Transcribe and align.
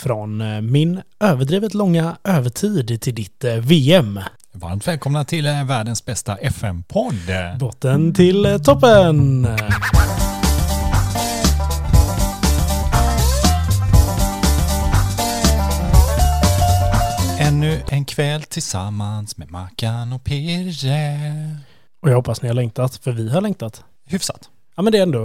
Från 0.00 0.40
eh, 0.40 0.60
min 0.60 1.02
överdrivet 1.20 1.74
långa 1.74 2.16
övertid 2.24 3.00
till 3.00 3.14
ditt 3.14 3.44
eh, 3.44 3.54
VM. 3.54 4.20
Varmt 4.52 4.88
välkomna 4.88 5.24
till 5.24 5.46
eh, 5.46 5.64
världens 5.64 6.04
bästa 6.04 6.36
FM-podd. 6.36 7.14
Botten 7.58 8.14
till 8.14 8.60
toppen! 8.64 9.46
Ännu 17.40 17.82
en 17.88 18.04
kväll 18.04 18.42
tillsammans 18.42 19.36
med 19.36 19.50
Mackan 19.50 20.12
och 20.12 20.24
Pirre. 20.24 21.18
Och 22.02 22.10
jag 22.10 22.16
hoppas 22.16 22.42
ni 22.42 22.48
har 22.48 22.54
längtat, 22.54 22.96
för 22.96 23.12
vi 23.12 23.30
har 23.30 23.40
längtat. 23.40 23.84
Hyfsat. 24.06 24.50
Ja 24.76 24.82
men 24.82 24.92
det 24.92 24.98
är 24.98 25.02
ändå, 25.02 25.20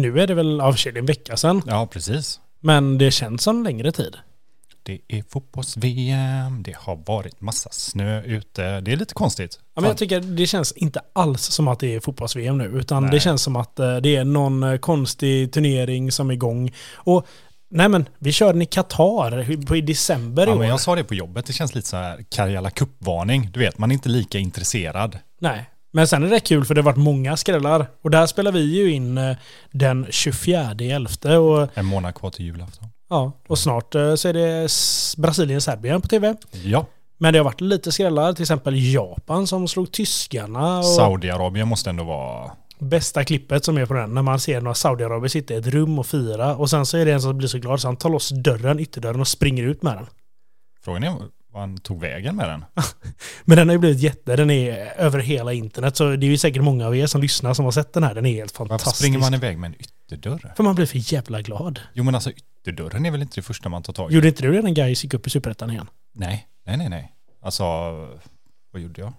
nu 0.00 0.20
är 0.20 0.26
det 0.26 0.34
väl 0.34 0.60
av 0.60 0.76
en 0.94 1.06
vecka 1.06 1.36
sedan. 1.36 1.62
Ja, 1.66 1.86
precis. 1.86 2.40
Men 2.60 2.98
det 2.98 3.10
känns 3.10 3.42
som 3.42 3.62
längre 3.64 3.92
tid. 3.92 4.16
Det 4.82 4.98
är 5.08 5.22
fotbolls-VM, 5.28 6.62
det 6.62 6.76
har 6.76 6.96
varit 7.06 7.40
massa 7.40 7.70
snö 7.72 8.22
ute. 8.22 8.80
Det 8.80 8.92
är 8.92 8.96
lite 8.96 9.14
konstigt. 9.14 9.58
Ja, 9.74 9.80
men 9.80 9.88
jag 9.90 9.96
tycker 9.98 10.20
det 10.20 10.46
känns 10.46 10.72
inte 10.72 11.00
alls 11.12 11.42
som 11.42 11.68
att 11.68 11.80
det 11.80 11.94
är 11.94 12.00
fotbolls-VM 12.00 12.58
nu, 12.58 12.64
utan 12.64 13.02
Nej. 13.02 13.12
det 13.12 13.20
känns 13.20 13.42
som 13.42 13.56
att 13.56 13.78
eh, 13.78 13.96
det 13.96 14.16
är 14.16 14.24
någon 14.24 14.62
eh, 14.62 14.76
konstig 14.78 15.52
turnering 15.52 16.12
som 16.12 16.30
är 16.30 16.34
igång. 16.34 16.72
Och 16.94 17.26
nej 17.70 17.88
men, 17.88 18.08
vi 18.18 18.32
körde 18.32 18.52
den 18.52 18.62
i 18.62 18.66
Qatar 18.66 19.64
på- 19.66 19.76
i 19.76 19.80
december 19.80 20.46
i 20.46 20.48
Ja, 20.50 20.54
år. 20.54 20.58
men 20.58 20.68
jag 20.68 20.80
sa 20.80 20.94
det 20.94 21.04
på 21.04 21.14
jobbet, 21.14 21.46
det 21.46 21.52
känns 21.52 21.74
lite 21.74 21.88
så 21.88 21.96
här 21.96 22.24
Karjala 22.30 22.70
Cup-varning. 22.70 23.50
Du 23.52 23.60
vet, 23.60 23.78
man 23.78 23.90
är 23.90 23.94
inte 23.94 24.08
lika 24.08 24.38
intresserad. 24.38 25.18
Nej. 25.40 25.70
Men 25.90 26.08
sen 26.08 26.22
är 26.24 26.30
det 26.30 26.40
kul 26.40 26.64
för 26.64 26.74
det 26.74 26.80
har 26.80 26.84
varit 26.84 26.96
många 26.96 27.36
skrällar. 27.36 27.86
Och 28.02 28.10
där 28.10 28.26
spelar 28.26 28.52
vi 28.52 28.60
ju 28.60 28.92
in 28.92 29.18
eh, 29.18 29.36
den 29.70 30.06
24 30.10 30.74
11 30.80 31.38
och, 31.38 31.68
En 31.78 31.86
månad 31.86 32.14
kvar 32.14 32.30
till 32.30 32.44
julafton. 32.44 32.88
ja, 33.10 33.32
och 33.46 33.58
snart 33.58 33.94
eh, 33.94 34.14
så 34.14 34.28
är 34.28 34.32
det 34.32 34.68
Brasilien-Serbien 35.22 36.00
på 36.00 36.08
tv. 36.08 36.36
Ja, 36.64 36.86
Men 37.18 37.32
det 37.32 37.38
har 37.38 37.44
varit 37.44 37.60
lite 37.60 37.92
skrällar, 37.92 38.32
till 38.32 38.42
exempel 38.42 38.92
Japan 38.94 39.46
som 39.46 39.68
slog 39.68 39.92
tyskarna. 39.92 40.78
Och 40.78 40.84
Saudiarabien 40.84 41.68
måste 41.68 41.90
ändå 41.90 42.04
vara... 42.04 42.50
bästa 42.78 43.24
klippet 43.24 43.64
som 43.64 43.78
är 43.78 43.86
på 43.86 43.94
den, 43.94 44.14
när 44.14 44.22
man 44.22 44.40
ser 44.40 44.60
några 44.60 44.74
Saudiarabier 44.74 45.28
sitta 45.28 45.54
i 45.54 45.56
ett 45.56 45.66
rum 45.66 45.98
och 45.98 46.06
fira. 46.06 46.56
Och 46.56 46.70
sen 46.70 46.86
så 46.86 46.96
är 46.96 47.04
det 47.06 47.12
en 47.12 47.20
som 47.22 47.38
blir 47.38 47.48
så 47.48 47.58
glad 47.58 47.80
så 47.80 47.88
han 47.88 47.96
tar 47.96 48.10
loss 48.10 48.28
dörren, 48.28 48.80
ytterdörren 48.80 49.20
och 49.20 49.28
springer 49.28 49.62
ut 49.64 49.82
med 49.82 49.96
den. 49.96 50.06
Frågan 50.84 51.04
är 51.04 51.14
han 51.60 51.78
tog 51.78 52.00
vägen 52.00 52.36
med 52.36 52.48
den. 52.48 52.64
Men 53.44 53.56
den 53.56 53.68
har 53.68 53.74
ju 53.74 53.78
blivit 53.78 53.98
jätte, 54.00 54.36
den 54.36 54.50
är 54.50 54.76
över 54.96 55.18
hela 55.18 55.52
internet. 55.52 55.96
Så 55.96 56.16
det 56.16 56.26
är 56.26 56.30
ju 56.30 56.38
säkert 56.38 56.62
många 56.62 56.86
av 56.86 56.96
er 56.96 57.06
som 57.06 57.20
lyssnar 57.20 57.54
som 57.54 57.64
har 57.64 57.72
sett 57.72 57.92
den 57.92 58.02
här. 58.02 58.14
Den 58.14 58.26
är 58.26 58.32
helt 58.34 58.58
Varför 58.58 58.68
fantastisk. 58.68 58.96
springer 58.96 59.18
man 59.18 59.34
iväg 59.34 59.58
med 59.58 59.68
en 59.68 59.74
ytterdörr? 59.80 60.52
För 60.56 60.62
man 60.64 60.74
blir 60.74 60.86
för 60.86 61.12
jävla 61.12 61.42
glad. 61.42 61.80
Jo 61.94 62.04
men 62.04 62.14
alltså 62.14 62.30
ytterdörren 62.30 63.06
är 63.06 63.10
väl 63.10 63.22
inte 63.22 63.34
det 63.34 63.42
första 63.42 63.68
man 63.68 63.82
tar 63.82 63.92
tag 63.92 64.12
i? 64.12 64.14
Gjorde 64.14 64.28
inte 64.28 64.42
du 64.42 64.52
det 64.52 64.62
när 64.62 64.70
Gais 64.70 65.04
gick 65.04 65.14
upp 65.14 65.26
i 65.26 65.30
Superettan 65.30 65.70
igen? 65.70 65.90
Nej, 66.14 66.46
nej, 66.66 66.76
nej, 66.76 66.88
nej. 66.88 67.12
Alltså, 67.42 67.64
vad 68.72 68.82
gjorde 68.82 69.00
jag? 69.00 69.12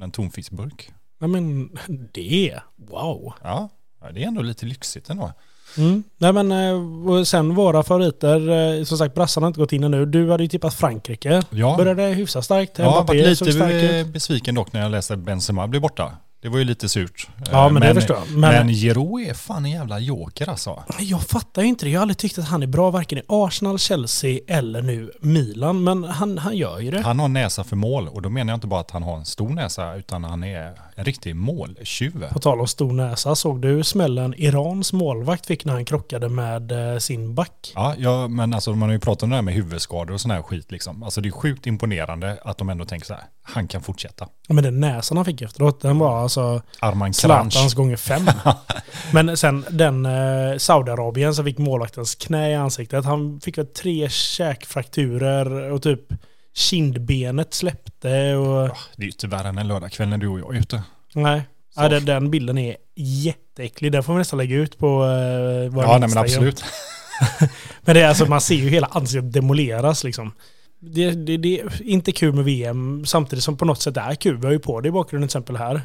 En 0.00 0.10
tonfiskburk. 0.10 0.90
Nej 1.18 1.30
men 1.30 1.70
det, 2.12 2.60
wow. 2.76 3.32
Ja, 3.42 3.68
ja, 4.00 4.12
det 4.12 4.22
är 4.22 4.26
ändå 4.28 4.42
lite 4.42 4.66
lyxigt 4.66 5.10
ändå. 5.10 5.32
Mm. 5.78 6.02
Nej 6.18 6.32
men 6.32 6.52
eh, 6.52 7.22
sen 7.24 7.54
våra 7.54 7.82
favoriter, 7.82 8.48
eh, 8.78 8.84
som 8.84 8.98
sagt 8.98 9.14
brassarna 9.14 9.44
har 9.44 9.48
inte 9.48 9.60
gått 9.60 9.72
in 9.72 9.84
ännu. 9.84 10.06
Du 10.06 10.30
hade 10.30 10.42
ju 10.42 10.48
tippat 10.48 10.74
Frankrike. 10.74 11.42
Ja, 11.50 11.74
Började 11.76 12.02
hyfsat 12.02 12.44
starkt. 12.44 12.78
har 12.78 12.84
Mbappé 13.02 13.22
varit 13.22 13.40
lite 13.40 13.64
ut. 14.00 14.06
besviken 14.06 14.54
dock 14.54 14.72
när 14.72 14.80
jag 14.82 14.90
läste 14.90 15.14
att 15.14 15.20
Benzema 15.20 15.66
blev 15.68 15.82
borta. 15.82 16.12
Det 16.42 16.48
var 16.48 16.58
ju 16.58 16.64
lite 16.64 16.88
surt. 16.88 17.28
Ja 17.50 17.66
Eh, 17.66 17.72
men, 17.72 17.82
det 17.82 17.94
förstår 17.94 18.16
jag. 18.16 18.38
Men, 18.38 18.66
Men, 18.66 18.74
Giroud 18.74 19.28
är 19.28 19.34
fan 19.34 19.64
en 19.64 19.70
jävla 19.70 19.98
joker 19.98 20.48
alltså. 20.48 20.82
jag 21.00 21.22
fattar 21.22 21.62
ju 21.62 21.68
inte 21.68 21.84
det. 21.84 21.90
Jag 21.90 21.98
har 22.00 22.02
aldrig 22.02 22.18
tyckt 22.18 22.38
att 22.38 22.44
han 22.48 22.62
är 22.62 22.66
bra 22.66 22.90
varken 22.90 23.18
i 23.18 23.22
Arsenal, 23.28 23.78
Chelsea 23.78 24.38
eller 24.46 24.82
nu 24.82 25.10
Milan. 25.20 25.84
Men 25.84 26.04
han, 26.04 26.38
han 26.38 26.56
gör 26.56 26.78
ju 26.78 26.90
det. 26.90 27.00
Han 27.00 27.18
har 27.18 27.28
näsa 27.28 27.64
för 27.64 27.76
mål 27.76 28.08
och 28.08 28.22
då 28.22 28.28
menar 28.28 28.52
jag 28.52 28.56
inte 28.56 28.66
bara 28.66 28.80
att 28.80 28.90
han 28.90 29.02
har 29.02 29.16
en 29.16 29.24
stor 29.24 29.48
näsa 29.48 29.94
utan 29.94 30.24
han 30.24 30.44
är 30.44 30.72
en 30.98 31.04
riktig 31.04 31.36
måltjuv. 31.36 32.28
På 32.32 32.38
tal 32.38 32.60
om 32.60 32.66
stor 32.66 32.92
näsa, 32.92 33.34
såg 33.34 33.60
du 33.60 33.84
smällen 33.84 34.34
Irans 34.36 34.92
målvakt 34.92 35.46
fick 35.46 35.64
när 35.64 35.72
han 35.72 35.84
krockade 35.84 36.28
med 36.28 36.92
eh, 36.92 36.98
sin 36.98 37.34
back? 37.34 37.72
Ja, 37.74 37.94
ja, 37.98 38.28
men 38.28 38.54
alltså 38.54 38.72
man 38.72 38.88
har 38.88 38.94
ju 38.94 39.00
pratat 39.00 39.22
om 39.22 39.30
det 39.30 39.36
här 39.36 39.42
med 39.42 39.54
huvudskador 39.54 40.14
och 40.14 40.20
sån 40.20 40.30
här 40.30 40.42
skit 40.42 40.72
liksom. 40.72 41.02
Alltså 41.02 41.20
det 41.20 41.28
är 41.28 41.30
sjukt 41.30 41.66
imponerande 41.66 42.38
att 42.44 42.58
de 42.58 42.68
ändå 42.68 42.84
tänker 42.84 43.06
så 43.06 43.14
här, 43.14 43.22
han 43.42 43.68
kan 43.68 43.82
fortsätta. 43.82 44.28
Ja, 44.48 44.54
Men 44.54 44.64
den 44.64 44.80
näsan 44.80 45.16
han 45.16 45.24
fick 45.24 45.42
efteråt, 45.42 45.80
den 45.80 45.98
var 45.98 46.22
alltså 46.22 46.62
Arman 46.80 47.14
Zlatans 47.14 47.74
gånger 47.74 47.96
fem. 47.96 48.26
Men 49.12 49.36
sen 49.36 49.64
den 49.70 50.06
eh, 50.06 50.56
Saudiarabien 50.58 51.34
som 51.34 51.44
fick 51.44 51.58
målvaktens 51.58 52.14
knä 52.14 52.50
i 52.50 52.54
ansiktet, 52.54 53.04
han 53.04 53.40
fick 53.40 53.58
väl 53.58 53.66
tre 53.66 54.08
käkfrakturer 54.08 55.70
och 55.72 55.82
typ 55.82 56.12
kindbenet 56.54 57.54
släppte 57.54 58.34
och... 58.34 58.76
Det 58.96 59.02
är 59.02 59.06
ju 59.06 59.12
tyvärr 59.12 59.44
än 59.44 59.58
en 59.58 59.68
lördagkväll 59.68 60.08
när 60.08 60.18
du 60.18 60.28
och 60.28 60.40
jag 60.40 60.56
är 60.56 60.60
ute. 60.60 60.82
Nej. 61.14 61.42
Så. 61.74 61.82
Ja, 61.82 61.88
den, 61.88 62.04
den 62.04 62.30
bilden 62.30 62.58
är 62.58 62.76
jätteäcklig. 62.94 63.92
Den 63.92 64.02
får 64.02 64.12
vi 64.12 64.18
nästan 64.18 64.38
lägga 64.38 64.56
ut 64.56 64.78
på 64.78 64.86
eh, 64.86 65.70
vår 65.70 65.84
Ja, 65.84 65.98
nej 65.98 66.08
men 66.08 66.18
absolut. 66.18 66.64
Men 67.80 67.94
det 67.94 68.02
är 68.02 68.08
alltså, 68.08 68.26
man 68.26 68.40
ser 68.40 68.54
ju 68.54 68.68
hela 68.68 68.86
ansiktet 68.86 69.32
demoleras 69.32 70.04
liksom. 70.04 70.32
Det, 70.80 71.10
det, 71.10 71.36
det 71.36 71.60
är 71.60 71.82
inte 71.82 72.12
kul 72.12 72.34
med 72.34 72.44
VM 72.44 73.06
samtidigt 73.06 73.44
som 73.44 73.56
på 73.56 73.64
något 73.64 73.82
sätt 73.82 73.96
är 73.96 74.14
kul. 74.14 74.36
Vi 74.36 74.46
har 74.46 74.52
ju 74.52 74.58
på 74.58 74.80
det 74.80 74.88
i 74.88 74.92
bakgrunden 74.92 75.28
till 75.28 75.38
exempel 75.38 75.56
här. 75.56 75.82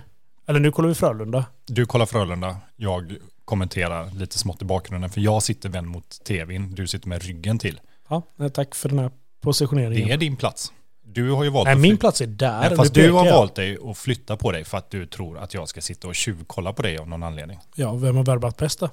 Eller 0.48 0.60
nu 0.60 0.72
kollar 0.72 0.90
vi 0.90 0.96
Frölunda. 0.96 1.46
Du 1.66 1.86
kollar 1.86 2.06
Frölunda, 2.06 2.58
jag 2.76 3.16
kommenterar 3.46 4.12
lite 4.12 4.38
smått 4.40 4.62
i 4.62 4.66
bakgrunden 4.66 5.10
för 5.10 5.22
jag 5.22 5.44
sitter 5.44 5.70
vänd 5.70 5.88
mot 5.88 6.24
tvn, 6.24 6.76
du 6.76 6.88
sitter 6.88 7.10
med 7.10 7.24
ryggen 7.24 7.60
till. 7.60 7.80
Ja, 8.10 8.24
tack 8.54 8.76
för 8.76 8.90
den 8.90 9.00
här 9.00 9.12
positioneringen. 9.44 10.08
Det 10.08 10.14
är 10.14 10.18
din 10.18 10.36
plats. 10.36 10.74
Du 11.06 11.32
har 11.32 11.44
ju 11.44 11.50
valt 11.50 11.68
Nej, 11.68 11.76
min 11.76 11.98
plats 11.98 12.22
är 12.22 12.28
där. 12.28 12.60
Nej, 12.60 12.76
fast 12.76 12.94
du 12.94 13.12
har 13.12 13.26
jag. 13.26 13.34
valt 13.34 13.56
dig 13.56 13.78
att 13.86 13.98
flytta 13.98 14.38
på 14.38 14.52
dig 14.52 14.64
för 14.64 14.78
att 14.78 14.90
du 14.90 15.06
tror 15.06 15.38
att 15.38 15.54
jag 15.54 15.68
ska 15.68 15.82
sitta 15.82 16.08
och 16.08 16.16
tjuvkolla 16.16 16.74
på 16.74 16.82
dig 16.82 16.98
av 16.98 17.08
någon 17.08 17.24
anledning. 17.24 17.60
Ja, 17.76 17.94
vem 17.94 18.16
har 18.16 18.24
värvat 18.24 18.58
bäst 18.58 18.80
då? 18.80 18.90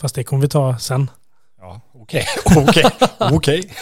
Fast 0.00 0.14
det 0.14 0.24
kommer 0.24 0.42
vi 0.42 0.48
ta 0.48 0.78
sen. 0.78 1.10
Ja, 1.60 1.80
okej, 1.94 2.26
okej, 2.56 2.84
okej. 3.18 3.72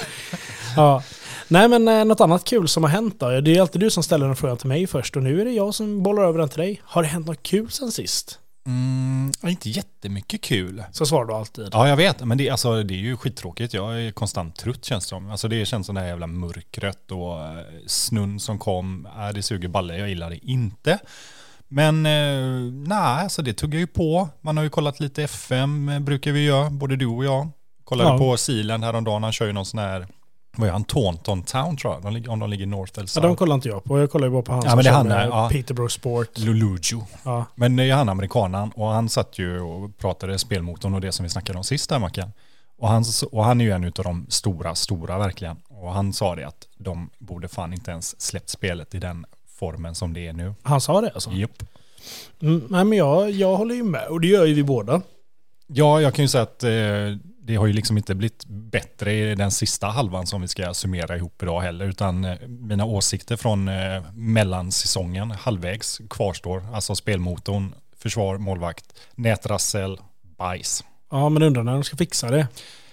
Ja. 0.76 1.02
Nej 1.48 1.68
men 1.68 1.88
eh, 1.88 2.04
något 2.04 2.20
annat 2.20 2.44
kul 2.44 2.68
som 2.68 2.84
har 2.84 2.90
hänt 2.90 3.20
då? 3.20 3.40
Det 3.40 3.56
är 3.56 3.60
alltid 3.60 3.80
du 3.80 3.90
som 3.90 4.02
ställer 4.02 4.26
den 4.26 4.36
frågan 4.36 4.56
till 4.56 4.68
mig 4.68 4.86
först 4.86 5.16
och 5.16 5.22
nu 5.22 5.40
är 5.40 5.44
det 5.44 5.50
jag 5.52 5.74
som 5.74 6.02
bollar 6.02 6.22
över 6.22 6.38
den 6.38 6.48
till 6.48 6.58
dig. 6.60 6.80
Har 6.84 7.02
det 7.02 7.08
hänt 7.08 7.26
något 7.26 7.42
kul 7.42 7.70
sen 7.70 7.92
sist? 7.92 8.38
Mm, 8.66 9.32
inte 9.46 9.70
jättemycket 9.70 10.40
kul. 10.40 10.84
Så 10.92 11.06
svarar 11.06 11.26
du 11.26 11.34
alltid. 11.34 11.68
Ja, 11.72 11.88
jag 11.88 11.96
vet, 11.96 12.24
men 12.24 12.38
det, 12.38 12.50
alltså, 12.50 12.82
det 12.82 12.94
är 12.94 12.98
ju 12.98 13.16
skittråkigt. 13.16 13.74
Jag 13.74 14.02
är 14.02 14.12
konstant 14.12 14.56
trött 14.56 14.84
känns 14.84 15.04
det 15.04 15.08
som. 15.08 15.30
Alltså, 15.30 15.48
det 15.48 15.66
känns 15.66 15.86
som 15.86 15.94
det 15.94 16.00
här 16.00 16.08
jävla 16.08 16.26
mörkret 16.26 17.10
och 17.10 17.42
eh, 17.44 17.64
snön 17.86 18.40
som 18.40 18.58
kom. 18.58 19.06
Äh, 19.06 19.28
det 19.34 19.42
suger 19.42 19.68
balle, 19.68 19.98
jag 19.98 20.08
gillar 20.08 20.30
det 20.30 20.46
inte. 20.50 20.98
Men 21.68 22.06
eh, 22.06 22.72
nej, 22.88 22.98
alltså 23.22 23.42
det 23.42 23.52
tuggar 23.52 23.78
ju 23.78 23.86
på. 23.86 24.28
Man 24.40 24.56
har 24.56 24.64
ju 24.64 24.70
kollat 24.70 25.00
lite 25.00 25.22
FM, 25.22 25.88
eh, 25.88 25.98
brukar 25.98 26.32
vi 26.32 26.44
göra, 26.44 26.70
både 26.70 26.96
du 26.96 27.06
och 27.06 27.24
jag. 27.24 27.48
Kollade 27.84 28.10
Ja. 28.10 28.18
på 28.18 28.36
Sealand 28.36 28.84
häromdagen, 28.84 29.22
han 29.22 29.32
kör 29.32 29.46
ju 29.46 29.52
någon 29.52 29.66
sån 29.66 29.80
här, 29.80 30.06
vad 30.60 30.68
är 30.68 30.72
han, 30.72 30.84
Taunton 30.84 31.42
Town 31.42 31.76
tror 31.76 31.94
jag, 32.02 32.14
de, 32.14 32.28
om 32.28 32.38
de 32.38 32.50
ligger 32.50 32.66
north 32.66 32.92
eller 32.94 33.02
Ja, 33.02 33.06
south. 33.06 33.26
de 33.26 33.36
kollar 33.36 33.54
inte 33.54 33.68
jag 33.68 33.84
på. 33.84 33.98
Jag 34.00 34.10
kollar 34.10 34.26
ju 34.26 34.32
bara 34.32 34.42
på 34.42 34.52
han 34.52 34.62
Ja, 34.64 34.74
men 34.76 34.84
det 34.84 34.90
är 34.90 34.94
han 34.94 35.08
där, 35.08 35.26
ja. 35.26 35.48
Peterborough 35.52 35.90
Sport. 35.90 36.38
Lulujo. 36.38 37.06
Ja. 37.22 37.44
Men 37.54 37.76
det 37.76 37.84
är 37.84 37.94
han 37.94 38.08
amerikanen 38.08 38.70
och 38.74 38.86
han 38.88 39.08
satt 39.08 39.38
ju 39.38 39.60
och 39.60 39.98
pratade 39.98 40.38
spelmotorn 40.38 40.94
och 40.94 41.00
det 41.00 41.12
som 41.12 41.22
vi 41.24 41.30
snackade 41.30 41.58
om 41.58 41.64
sist 41.64 41.88
där 41.88 41.98
Mackan. 41.98 42.32
Och 42.78 42.88
han, 42.88 43.04
och 43.32 43.44
han 43.44 43.60
är 43.60 43.64
ju 43.64 43.70
en 43.70 43.84
av 43.84 43.90
de 44.04 44.26
stora, 44.28 44.74
stora 44.74 45.18
verkligen. 45.18 45.56
Och 45.68 45.92
han 45.92 46.12
sa 46.12 46.34
det 46.36 46.46
att 46.46 46.66
de 46.78 47.10
borde 47.18 47.48
fan 47.48 47.72
inte 47.72 47.90
ens 47.90 48.20
släppt 48.20 48.48
spelet 48.48 48.94
i 48.94 48.98
den 48.98 49.24
formen 49.58 49.94
som 49.94 50.12
det 50.12 50.26
är 50.26 50.32
nu. 50.32 50.54
Han 50.62 50.80
sa 50.80 51.00
det 51.00 51.10
alltså? 51.14 51.30
Japp. 51.30 51.62
Mm, 52.42 52.66
nej 52.70 52.84
men 52.84 52.98
jag, 52.98 53.30
jag 53.30 53.56
håller 53.56 53.74
ju 53.74 53.82
med 53.82 54.06
och 54.08 54.20
det 54.20 54.26
gör 54.28 54.44
ju 54.46 54.54
vi 54.54 54.62
båda. 54.62 55.02
Ja, 55.66 56.00
jag 56.00 56.14
kan 56.14 56.24
ju 56.24 56.28
säga 56.28 56.42
att 56.42 56.62
eh, 56.64 56.70
det 57.50 57.56
har 57.56 57.66
ju 57.66 57.72
liksom 57.72 57.96
inte 57.96 58.14
blivit 58.14 58.44
bättre 58.46 59.12
i 59.12 59.34
den 59.34 59.50
sista 59.50 59.86
halvan 59.86 60.26
som 60.26 60.42
vi 60.42 60.48
ska 60.48 60.74
summera 60.74 61.16
ihop 61.16 61.42
idag 61.42 61.60
heller, 61.60 61.86
utan 61.86 62.24
eh, 62.24 62.36
mina 62.48 62.84
åsikter 62.84 63.36
från 63.36 63.68
eh, 63.68 64.02
mellansäsongen, 64.14 65.30
halvvägs, 65.30 66.00
kvarstår. 66.10 66.66
Alltså 66.72 66.94
spelmotorn, 66.94 67.74
försvar, 67.96 68.38
målvakt, 68.38 68.84
nätrassel, 69.14 69.98
bajs. 70.38 70.84
Ja 71.10 71.28
men 71.28 71.42
undrar 71.42 71.62
när 71.62 71.72
de 71.72 71.84
ska 71.84 71.96
fixa 71.96 72.30
det. 72.30 72.46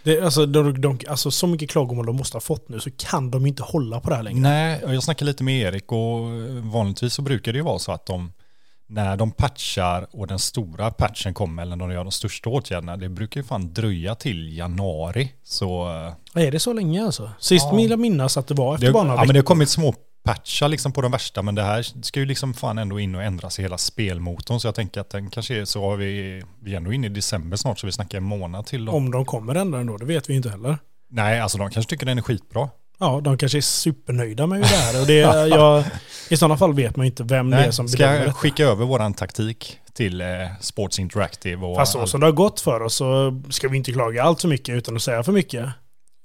det 0.04 0.22
alltså, 0.22 0.46
de, 0.46 0.82
de, 0.82 1.00
alltså 1.08 1.32
så 1.32 1.48
mycket 1.48 1.70
klagomål 1.70 2.06
de 2.06 2.16
måste 2.16 2.36
ha 2.36 2.42
fått 2.42 2.70
nu 2.70 2.80
så 2.80 2.92
kan 2.92 3.32
de 3.32 3.46
inte 3.46 3.64
hålla 3.64 4.00
på 4.00 4.10
det 4.10 4.16
här 4.16 4.24
längre. 4.24 4.40
Nej, 4.40 4.82
jag 4.84 5.04
snackade 5.04 5.32
lite 5.32 5.44
med 5.44 5.62
Erik 5.62 5.92
och 5.92 6.20
vanligtvis 6.72 7.14
så 7.14 7.22
brukar 7.22 7.54
det 7.54 7.58
ju 7.58 7.64
vara 7.64 7.80
så 7.80 7.92
att 7.92 8.06
de 8.06 8.32
när 8.90 9.18
de 9.18 9.32
patchar 9.32 10.08
och 10.12 10.28
den 10.28 10.40
stora 10.40 10.92
patchen 10.92 11.34
kommer 11.34 11.62
eller 11.62 11.76
när 11.76 11.88
de 11.88 11.94
gör 11.94 12.04
de 12.04 12.12
största 12.12 12.50
åtgärderna, 12.50 12.98
det 12.98 13.10
brukar 13.10 13.42
ju 13.42 13.48
fan 13.48 13.74
dröja 13.74 14.16
till 14.16 14.58
januari. 14.58 15.34
Så 15.44 15.90
eh, 16.36 16.44
Är 16.46 16.52
det 16.52 16.60
så 16.60 16.74
länge 16.74 17.06
alltså? 17.06 17.32
Sist 17.40 17.66
Ja. 17.72 17.78
vill 17.78 17.90
jag 17.90 18.00
minnas 18.00 18.38
att 18.38 18.48
det 18.48 18.54
var 18.54 18.74
efter 18.74 18.88
det, 18.88 18.94
bara 18.94 19.04
några 19.04 19.18
ja, 19.18 19.26
men 19.26 19.34
det 19.34 19.40
har 19.40 19.44
kommit 19.44 19.70
små 19.70 19.94
patchar 20.24 20.68
liksom 20.68 20.92
på 20.92 21.02
de 21.02 21.12
värsta, 21.12 21.42
men 21.42 21.56
det 21.56 21.64
här 21.64 22.04
ska 22.04 22.20
ju 22.20 22.26
liksom 22.26 22.54
fan 22.54 22.78
ändå 22.78 23.00
in 23.00 23.16
och 23.16 23.24
ändras 23.24 23.60
i 23.60 23.62
hela 23.62 23.78
spelmotorn. 23.78 24.60
Så 24.60 24.68
jag 24.68 24.76
tänker 24.76 25.02
att 25.02 25.10
den 25.10 25.30
kanske 25.30 25.62
är 25.62 25.66
så 25.66 25.82
har 25.82 25.98
vi, 25.98 26.44
vi 26.64 26.74
är 26.74 26.78
ändå 26.78 26.94
inne 26.94 27.08
i 27.08 27.10
december 27.10 27.58
snart, 27.58 27.80
så 27.80 27.86
vi 27.86 27.92
snackar 27.92 28.18
en 28.18 28.24
månad 28.24 28.66
till 28.66 28.86
då. 28.86 28.92
Om 28.92 29.12
de 29.12 29.26
kommer 29.26 29.56
ändra 29.56 29.80
ändå, 29.80 29.98
det 29.98 30.06
vet 30.06 30.30
vi 30.30 30.36
inte 30.36 30.50
heller. 30.50 30.78
Nej, 31.10 31.40
alltså 31.40 31.58
de 31.58 31.70
kanske 31.70 31.90
tycker 31.90 32.06
den 32.06 32.18
är 32.18 32.22
skitbra. 32.22 32.70
Ja, 33.00 33.22
de 33.24 33.38
kanske 33.38 33.58
är 33.58 33.62
supernöjda 33.62 34.48
med 34.48 34.62
det 34.62 34.66
här. 34.68 35.02
Och 35.02 35.08
det, 35.08 35.14
jag, 35.56 35.84
I 36.30 36.38
sådana 36.38 36.58
fall 36.58 36.74
vet 36.74 36.96
man 36.96 37.06
ju 37.06 37.10
inte 37.12 37.24
vem 37.24 37.50
det 37.50 37.58
är 37.58 37.62
Nej, 37.62 37.74
som 37.74 37.88
ska 37.88 37.98
bedömer 37.98 38.18
jag 38.20 38.28
det. 38.28 38.34
skicka 38.34 38.66
över 38.66 38.86
våran 38.86 39.14
taktik 39.14 39.80
till 39.94 40.22
eh, 40.22 40.28
Sports 40.62 41.00
Interactive? 41.00 41.66
Och 41.66 41.76
Fast 41.76 41.94
så 41.94 42.08
som 42.08 42.20
det 42.20 42.26
har 42.28 42.32
gått 42.32 42.60
för 42.62 42.82
oss 42.82 42.96
så 42.96 43.42
ska 43.50 43.68
vi 43.68 43.78
inte 43.78 43.92
klaga 43.92 44.24
allt 44.24 44.42
för 44.42 44.48
mycket 44.48 44.76
utan 44.76 44.96
att 44.96 45.02
säga 45.02 45.24
för 45.24 45.32
mycket. 45.32 45.66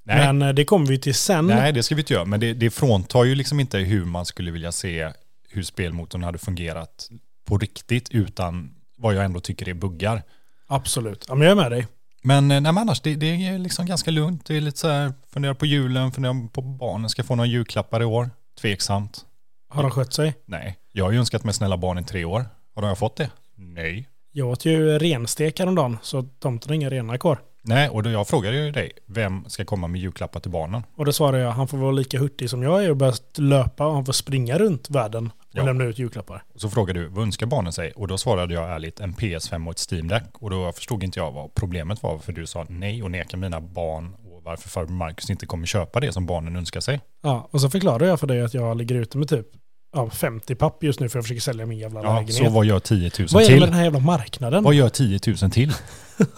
Nej, 0.05 0.17
Men 0.33 0.41
eh, 0.41 0.53
det 0.53 0.65
kommer 0.65 0.87
vi 0.87 0.99
till 0.99 1.15
sen. 1.15 1.47
nej, 1.47 1.71
det 1.71 1.83
ska 1.83 1.95
vi 1.95 2.01
inte 2.01 2.13
göra. 2.13 2.25
Men 2.25 2.39
det, 2.39 2.53
det 2.53 2.69
fråntar 2.69 3.23
ju 3.23 3.35
liksom 3.35 3.59
inte 3.59 3.77
hur 3.77 4.05
man 4.05 4.25
skulle 4.25 4.51
vilja 4.51 4.71
se 4.71 5.11
hur 5.49 5.63
spelmotorn 5.63 6.23
hade 6.23 6.37
fungerat 6.37 7.09
på 7.45 7.57
riktigt 7.57 8.09
utan 8.09 8.71
vad 8.97 9.15
jag 9.15 9.25
ändå 9.25 9.39
tycker 9.39 9.69
är 9.69 9.73
buggar. 9.73 10.23
Absolut. 10.67 11.25
Ja, 11.27 11.35
men 11.35 11.47
jag 11.47 11.51
är 11.57 11.61
med 11.61 11.71
dig. 11.71 11.87
Men, 12.23 12.51
eh, 12.51 12.61
nej, 12.61 12.73
men 12.73 12.77
annars, 12.77 13.01
det, 13.01 13.15
det 13.15 13.47
är 13.47 13.57
liksom 13.57 13.85
ganska 13.85 14.11
lugnt. 14.11 14.45
Det 14.45 14.57
är 14.57 14.61
lite 14.61 14.79
så 14.79 14.87
här, 14.87 15.13
fundera 15.33 15.55
på 15.55 15.65
julen, 15.65 16.11
fundera 16.11 16.47
på 16.53 16.61
barnen 16.61 17.09
ska 17.09 17.23
få 17.23 17.35
några 17.35 17.47
julklappar 17.47 18.01
i 18.01 18.05
år. 18.05 18.29
Tveksamt. 18.61 19.25
Har 19.69 19.83
de 19.83 19.91
skött 19.91 20.13
sig? 20.13 20.35
Nej, 20.45 20.77
jag 20.91 21.05
har 21.05 21.11
ju 21.11 21.19
önskat 21.19 21.43
mig 21.43 21.53
snälla 21.53 21.77
barn 21.77 21.99
i 21.99 22.03
tre 22.03 22.25
år. 22.25 22.45
Har 22.75 22.81
de 22.81 22.95
fått 22.95 23.15
det? 23.15 23.31
Nej. 23.55 24.09
Jag 24.31 24.49
åt 24.49 24.65
ju 24.65 24.99
rensteka 24.99 25.63
häromdagen 25.63 25.97
så 26.01 26.23
tomten 26.23 26.69
har 26.69 26.75
inga 26.75 26.89
renar 26.89 27.17
kvar. 27.17 27.39
Nej, 27.65 27.89
och 27.89 28.03
då 28.03 28.09
jag 28.09 28.27
frågade 28.27 28.57
ju 28.65 28.71
dig, 28.71 28.91
vem 29.05 29.45
ska 29.47 29.65
komma 29.65 29.87
med 29.87 30.01
julklappar 30.01 30.39
till 30.39 30.51
barnen? 30.51 30.83
Och 30.95 31.05
då 31.05 31.13
svarade 31.13 31.43
jag, 31.43 31.51
han 31.51 31.67
får 31.67 31.77
vara 31.77 31.91
lika 31.91 32.19
hurtig 32.19 32.49
som 32.49 32.63
jag 32.63 32.83
är 32.85 32.89
och 32.89 32.97
börja 32.97 33.13
löpa 33.37 33.87
och 33.87 33.93
han 33.93 34.05
får 34.05 34.13
springa 34.13 34.57
runt 34.57 34.89
världen 34.89 35.25
och 35.27 35.33
Ja. 35.55 35.63
lämna 35.63 35.83
ut 35.83 35.99
julklappar. 35.99 36.43
Och 36.53 36.61
så 36.61 36.69
frågade 36.69 36.99
du, 36.99 37.07
vad 37.07 37.23
önskar 37.23 37.45
barnen 37.45 37.73
sig? 37.73 37.91
Och 37.91 38.07
då 38.07 38.17
svarade 38.17 38.53
jag 38.53 38.69
ärligt, 38.75 38.99
en 38.99 39.13
PS5 39.13 39.65
och 39.65 39.71
ett 39.71 39.91
Steam 39.91 40.07
Deck. 40.07 40.23
Och 40.33 40.49
då 40.49 40.71
förstod 40.71 41.03
inte 41.03 41.19
jag 41.19 41.31
vad 41.31 41.53
problemet 41.55 42.03
var, 42.03 42.17
för 42.17 42.31
du 42.33 42.45
sa 42.47 42.65
nej 42.69 43.03
och 43.03 43.11
nekar 43.11 43.37
mina 43.37 43.61
barn 43.61 44.13
och 44.13 44.43
varför 44.43 44.69
farbror 44.69 44.93
Marcus 44.93 45.29
inte 45.29 45.45
kommer 45.45 45.65
köpa 45.67 45.99
det 45.99 46.11
som 46.11 46.25
barnen 46.25 46.55
önskar 46.55 46.79
sig. 46.79 47.01
Ja, 47.21 47.47
och 47.51 47.61
så 47.61 47.69
förklarade 47.69 48.05
jag 48.07 48.19
för 48.19 48.27
dig 48.27 48.41
att 48.41 48.53
jag 48.53 48.77
ligger 48.77 48.95
ute 48.95 49.17
med 49.17 49.27
typ 49.29 49.47
ja, 49.93 50.09
50 50.09 50.55
papp 50.55 50.83
just 50.83 50.99
nu 50.99 51.09
för 51.09 51.17
jag 51.17 51.23
försöker 51.23 51.41
sälja 51.41 51.65
min 51.65 51.77
jävla 51.79 52.03
Ja, 52.03 52.13
lägenhet. 52.13 52.35
så 52.35 52.49
vad 52.49 52.65
gör 52.65 52.79
10 52.79 53.11
000 53.19 53.27
vad 53.31 53.43
är 53.43 53.47
det 53.47 53.51
till? 53.53 53.59
med 53.59 53.69
den 53.69 53.73
här 53.77 53.83
jävla 53.83 53.99
marknaden? 53.99 54.63
Vad 54.63 54.73
gör 54.73 54.89
10 54.89 55.19
000 55.41 55.51
till? 55.51 55.73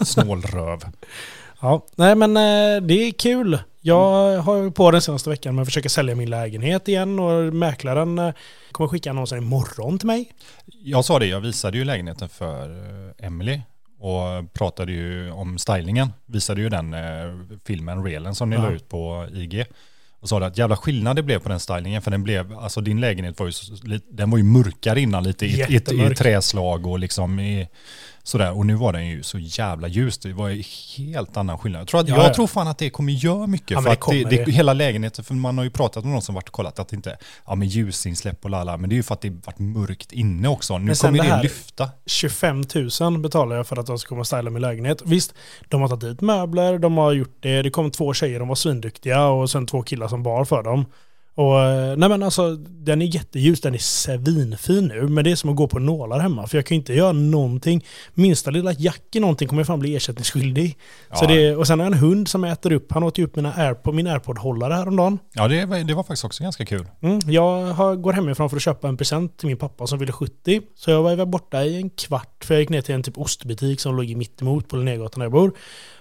Snålröv. 0.04 0.80
Ja, 1.60 1.86
nej 1.94 2.14
men 2.14 2.36
eh, 2.36 2.82
det 2.86 2.94
är 2.94 3.12
kul. 3.12 3.58
Jag 3.80 4.38
har 4.42 4.56
ju 4.56 4.70
på 4.70 4.90
den 4.90 5.00
senaste 5.00 5.30
veckan 5.30 5.54
med 5.54 5.62
att 5.62 5.68
försöka 5.68 5.88
sälja 5.88 6.14
min 6.14 6.30
lägenhet 6.30 6.88
igen 6.88 7.18
och 7.18 7.54
mäklaren 7.54 8.18
eh, 8.18 8.32
kommer 8.72 8.88
skicka 8.88 9.10
annonsen 9.10 9.38
imorgon 9.38 9.98
till 9.98 10.06
mig. 10.06 10.32
Jag 10.82 11.04
sa 11.04 11.18
det, 11.18 11.26
jag 11.26 11.40
visade 11.40 11.78
ju 11.78 11.84
lägenheten 11.84 12.28
för 12.28 12.70
eh, 12.70 13.26
Emily 13.26 13.60
och 13.98 14.52
pratade 14.52 14.92
ju 14.92 15.30
om 15.30 15.58
stylingen. 15.58 16.12
Visade 16.26 16.60
ju 16.60 16.68
den 16.68 16.94
filmen, 17.64 18.04
reelen 18.04 18.34
som 18.34 18.50
ni 18.50 18.56
Ja. 18.56 18.62
la 18.62 18.70
ut 18.70 18.88
på 18.88 19.26
IG. 19.34 19.64
Och 20.20 20.28
sa 20.28 20.40
det 20.40 20.46
att 20.46 20.58
jävla 20.58 20.76
skillnad 20.76 21.16
det 21.16 21.22
blev 21.22 21.38
på 21.38 21.48
den 21.48 21.60
stylingen 21.60 22.02
för 22.02 22.10
den 22.10 22.22
blev, 22.22 22.58
alltså 22.58 22.80
din 22.80 23.00
lägenhet 23.00 23.40
var 23.40 23.46
ju, 23.46 24.00
den 24.10 24.30
var 24.30 24.38
ju 24.38 24.44
mörkare 24.44 25.00
innan 25.00 25.24
lite 25.24 25.46
i, 25.46 25.62
i, 25.68 25.76
i 25.76 26.14
träslag 26.14 26.86
och 26.86 26.98
liksom 26.98 27.40
i 27.40 27.68
sådär. 28.26 28.56
Och 28.56 28.66
nu 28.66 28.74
var 28.74 28.92
den 28.92 29.06
ju 29.06 29.22
så 29.22 29.38
jävla 29.38 29.88
ljus. 29.88 30.18
Det 30.18 30.32
var 30.32 30.48
ju 30.48 30.62
helt 30.96 31.36
annan 31.36 31.58
skillnad. 31.58 31.80
Jag 31.80 31.88
tror, 31.88 32.00
att, 32.00 32.08
Ja, 32.08 32.16
jag 32.16 32.24
ja. 32.24 32.34
tror 32.34 32.46
fan 32.46 32.68
att 32.68 32.78
det 32.78 32.90
kommer 32.90 33.12
göra 33.12 33.46
mycket. 33.46 33.70
Ja, 33.70 33.82
för 33.82 33.88
det 33.90 33.92
att 33.92 34.08
det, 34.30 34.36
det, 34.36 34.44
det. 34.44 34.52
hela 34.52 34.72
lägenheten, 34.72 35.24
för 35.24 35.34
man 35.34 35.58
har 35.58 35.64
ju 35.64 35.70
pratat 35.70 36.04
med 36.04 36.12
någon 36.12 36.22
som 36.22 36.34
varit 36.34 36.48
och 36.48 36.54
kollat 36.54 36.78
att 36.78 36.88
det 36.88 36.96
inte, 36.96 37.16
ja 37.46 37.54
men 37.54 37.68
ljusinsläpp 37.68 38.44
och 38.44 38.50
lalla, 38.50 38.76
men 38.76 38.90
det 38.90 38.94
är 38.94 38.96
ju 38.96 39.02
för 39.02 39.14
att 39.14 39.20
det 39.20 39.30
varit 39.30 39.58
mörkt 39.58 40.12
inne 40.12 40.48
också. 40.48 40.78
Nu 40.78 40.94
kommer 40.94 41.18
det 41.18 41.24
det 41.24 41.34
här- 41.34 41.42
lyfta. 41.42 41.90
25 42.06 42.64
000 43.00 43.18
betalar 43.18 43.56
jag 43.56 43.66
för 43.66 43.76
att 43.76 43.86
de 43.86 43.98
ska 43.98 44.08
komma 44.08 44.20
och 44.20 44.26
styla 44.26 44.50
min 44.50 44.62
lägenhet. 44.62 45.02
Visst, 45.04 45.34
de 45.68 45.80
har 45.80 45.88
tagit 45.88 46.00
dit 46.00 46.20
möbler, 46.20 46.78
de 46.78 46.96
har 46.96 47.12
gjort 47.12 47.36
det. 47.40 47.62
Det 47.62 47.70
kom 47.70 47.90
två 47.90 48.14
tjejer, 48.14 48.38
de 48.38 48.48
var 48.48 48.54
svinduktiga 48.54 49.26
och 49.26 49.50
sen 49.50 49.66
två 49.66 49.82
killar 49.82 50.08
som 50.08 50.22
bar 50.22 50.44
för 50.44 50.62
dem. 50.62 50.84
Och 51.38 51.60
eh, 51.60 51.96
nej 51.96 52.08
men 52.08 52.22
alltså, 52.22 52.56
den 52.56 53.02
är 53.02 53.06
jätteljus, 53.06 53.60
den 53.60 53.74
är 53.74 53.78
svinfin 53.78 54.86
nu, 54.86 55.08
men 55.08 55.24
det 55.24 55.30
är 55.30 55.36
som 55.36 55.50
att 55.50 55.56
gå 55.56 55.68
på 55.68 55.78
nålar 55.78 56.18
hemma. 56.18 56.46
För 56.46 56.58
jag 56.58 56.66
kan 56.66 56.74
inte 56.74 56.94
göra 56.94 57.12
någonting. 57.12 57.84
Minsta 58.14 58.50
lilla 58.50 58.72
jack 58.72 59.02
i 59.14 59.20
någonting 59.20 59.48
kommer 59.48 59.60
jag 59.60 59.66
fan 59.66 59.78
bli 59.80 59.96
ersättningsskyldig. 59.96 60.78
Så 61.12 61.24
Ja. 61.24 61.28
det, 61.28 61.56
och 61.56 61.66
sen 61.66 61.78
har 61.80 61.86
jag 61.86 61.92
en 61.92 61.98
hund 61.98 62.28
som 62.28 62.44
äter 62.44 62.72
upp, 62.72 62.92
han 62.92 63.02
åt 63.02 63.18
ju 63.18 63.24
upp 63.24 63.36
mina 63.36 63.52
Airpod, 63.54 63.94
min 63.94 64.06
airpod-hållare 64.06 64.74
häromdagen. 64.74 65.18
Ja, 65.32 65.48
det, 65.48 65.84
det 65.84 65.94
var 65.94 66.02
faktiskt 66.02 66.24
också 66.24 66.42
ganska 66.42 66.64
kul. 66.64 66.86
Mm, 67.02 67.20
jag 67.26 67.64
har, 67.72 67.94
går 67.96 68.12
hemifrån 68.12 68.50
för 68.50 68.56
att 68.56 68.62
köpa 68.62 68.88
en 68.88 68.96
present 68.96 69.36
till 69.38 69.46
min 69.48 69.56
pappa 69.56 69.86
som 69.86 69.98
fyller 69.98 70.12
70. 70.12 70.60
Så 70.74 70.90
jag 70.90 71.02
var 71.16 71.26
borta 71.26 71.64
i 71.64 71.76
en 71.76 71.90
kvart, 71.90 72.44
för 72.44 72.54
jag 72.54 72.60
gick 72.60 72.70
ner 72.70 72.80
till 72.80 72.94
en 72.94 73.02
typ 73.02 73.18
ostbutik 73.18 73.80
som 73.80 73.96
låg 73.96 74.10
i 74.10 74.14
mittemot 74.14 74.68
på 74.68 74.76
Linnégatan 74.76 75.18
där 75.20 75.24
jag 75.24 75.32
bor. 75.32 75.52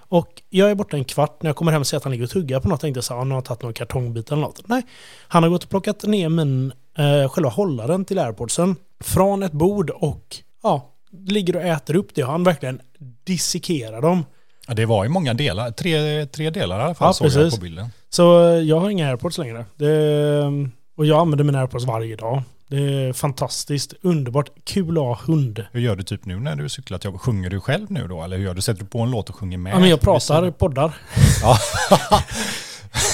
Och 0.07 0.41
jag 0.49 0.71
är 0.71 0.75
borta 0.75 0.97
en 0.97 1.05
kvart, 1.05 1.43
när 1.43 1.49
jag 1.49 1.55
kommer 1.55 1.71
hem 1.71 1.81
och 1.81 1.87
ser 1.87 1.97
att 1.97 2.03
han 2.03 2.11
ligger 2.11 2.23
och 2.25 2.29
tuggar 2.31 2.59
på 2.59 2.67
något, 2.69 2.81
tänkte 2.81 2.97
jag 2.97 3.03
så 3.03 3.13
här, 3.13 3.19
han 3.19 3.31
har 3.31 3.41
tagit 3.41 3.63
någon 3.63 3.73
kartongbit 3.73 4.31
eller 4.31 4.41
något. 4.41 4.67
Nej, 4.67 4.81
han 5.27 5.43
har 5.43 5.49
gått 5.49 5.63
och 5.63 5.69
plockat 5.69 6.03
ner 6.03 6.29
min, 6.29 6.73
eh, 6.97 7.29
själva 7.29 7.49
hållaren 7.49 8.05
till 8.05 8.19
airpodsen 8.19 8.75
från 8.99 9.43
ett 9.43 9.51
bord 9.51 9.89
och 9.89 10.37
ja, 10.63 10.93
ligger 11.27 11.55
och 11.55 11.61
äter 11.61 11.95
upp 11.95 12.15
det. 12.15 12.21
Han 12.21 12.43
verkligen 12.43 12.81
dissekerar 13.23 14.01
dem. 14.01 14.25
Ja, 14.67 14.73
det 14.73 14.85
var 14.85 15.03
ju 15.03 15.09
många 15.09 15.33
delar, 15.33 15.71
tre, 15.71 16.25
tre 16.25 16.49
delar 16.49 16.79
i 16.79 16.83
alla 16.83 16.95
fall 16.95 17.07
Ja, 17.07 17.13
såg 17.13 17.27
jag 17.27 17.33
precis. 17.33 17.59
på 17.59 17.63
bilden. 17.63 17.89
Så 18.09 18.47
eh, 18.47 18.59
jag 18.59 18.79
har 18.79 18.89
inga 18.89 19.09
airpods 19.09 19.37
längre. 19.37 19.65
Det, 19.75 20.69
och 20.97 21.05
jag 21.05 21.19
använder 21.19 21.43
mina 21.43 21.59
airpods 21.59 21.85
varje 21.85 22.15
dag. 22.15 22.41
Det 22.67 22.77
är 22.77 23.13
fantastiskt, 23.13 23.93
underbart, 24.01 24.49
kul 24.63 24.97
att 24.97 25.03
ha 25.03 25.19
hund. 25.25 25.65
Hur 25.71 25.81
gör 25.81 25.95
du 25.95 26.03
typ 26.03 26.25
nu 26.25 26.39
när 26.39 26.55
du 26.55 26.69
cyklar? 26.69 26.97
till 26.97 27.07
jobbet? 27.07 27.21
Sjunger 27.21 27.49
du 27.49 27.59
själv 27.59 27.91
nu 27.91 28.07
då? 28.07 28.23
Eller 28.23 28.37
hur 28.37 28.45
gör 28.45 28.53
du? 28.53 28.61
Sätter 28.61 28.79
du 28.79 28.85
på 28.89 28.99
en 28.99 29.11
låt 29.11 29.29
och 29.29 29.35
sjunger 29.35 29.57
med? 29.57 29.73
Ja, 29.73 29.79
men 29.79 29.89
jag 29.89 30.01
pratar 30.01 30.51
poddar. 30.51 30.97
Ja. 31.41 31.57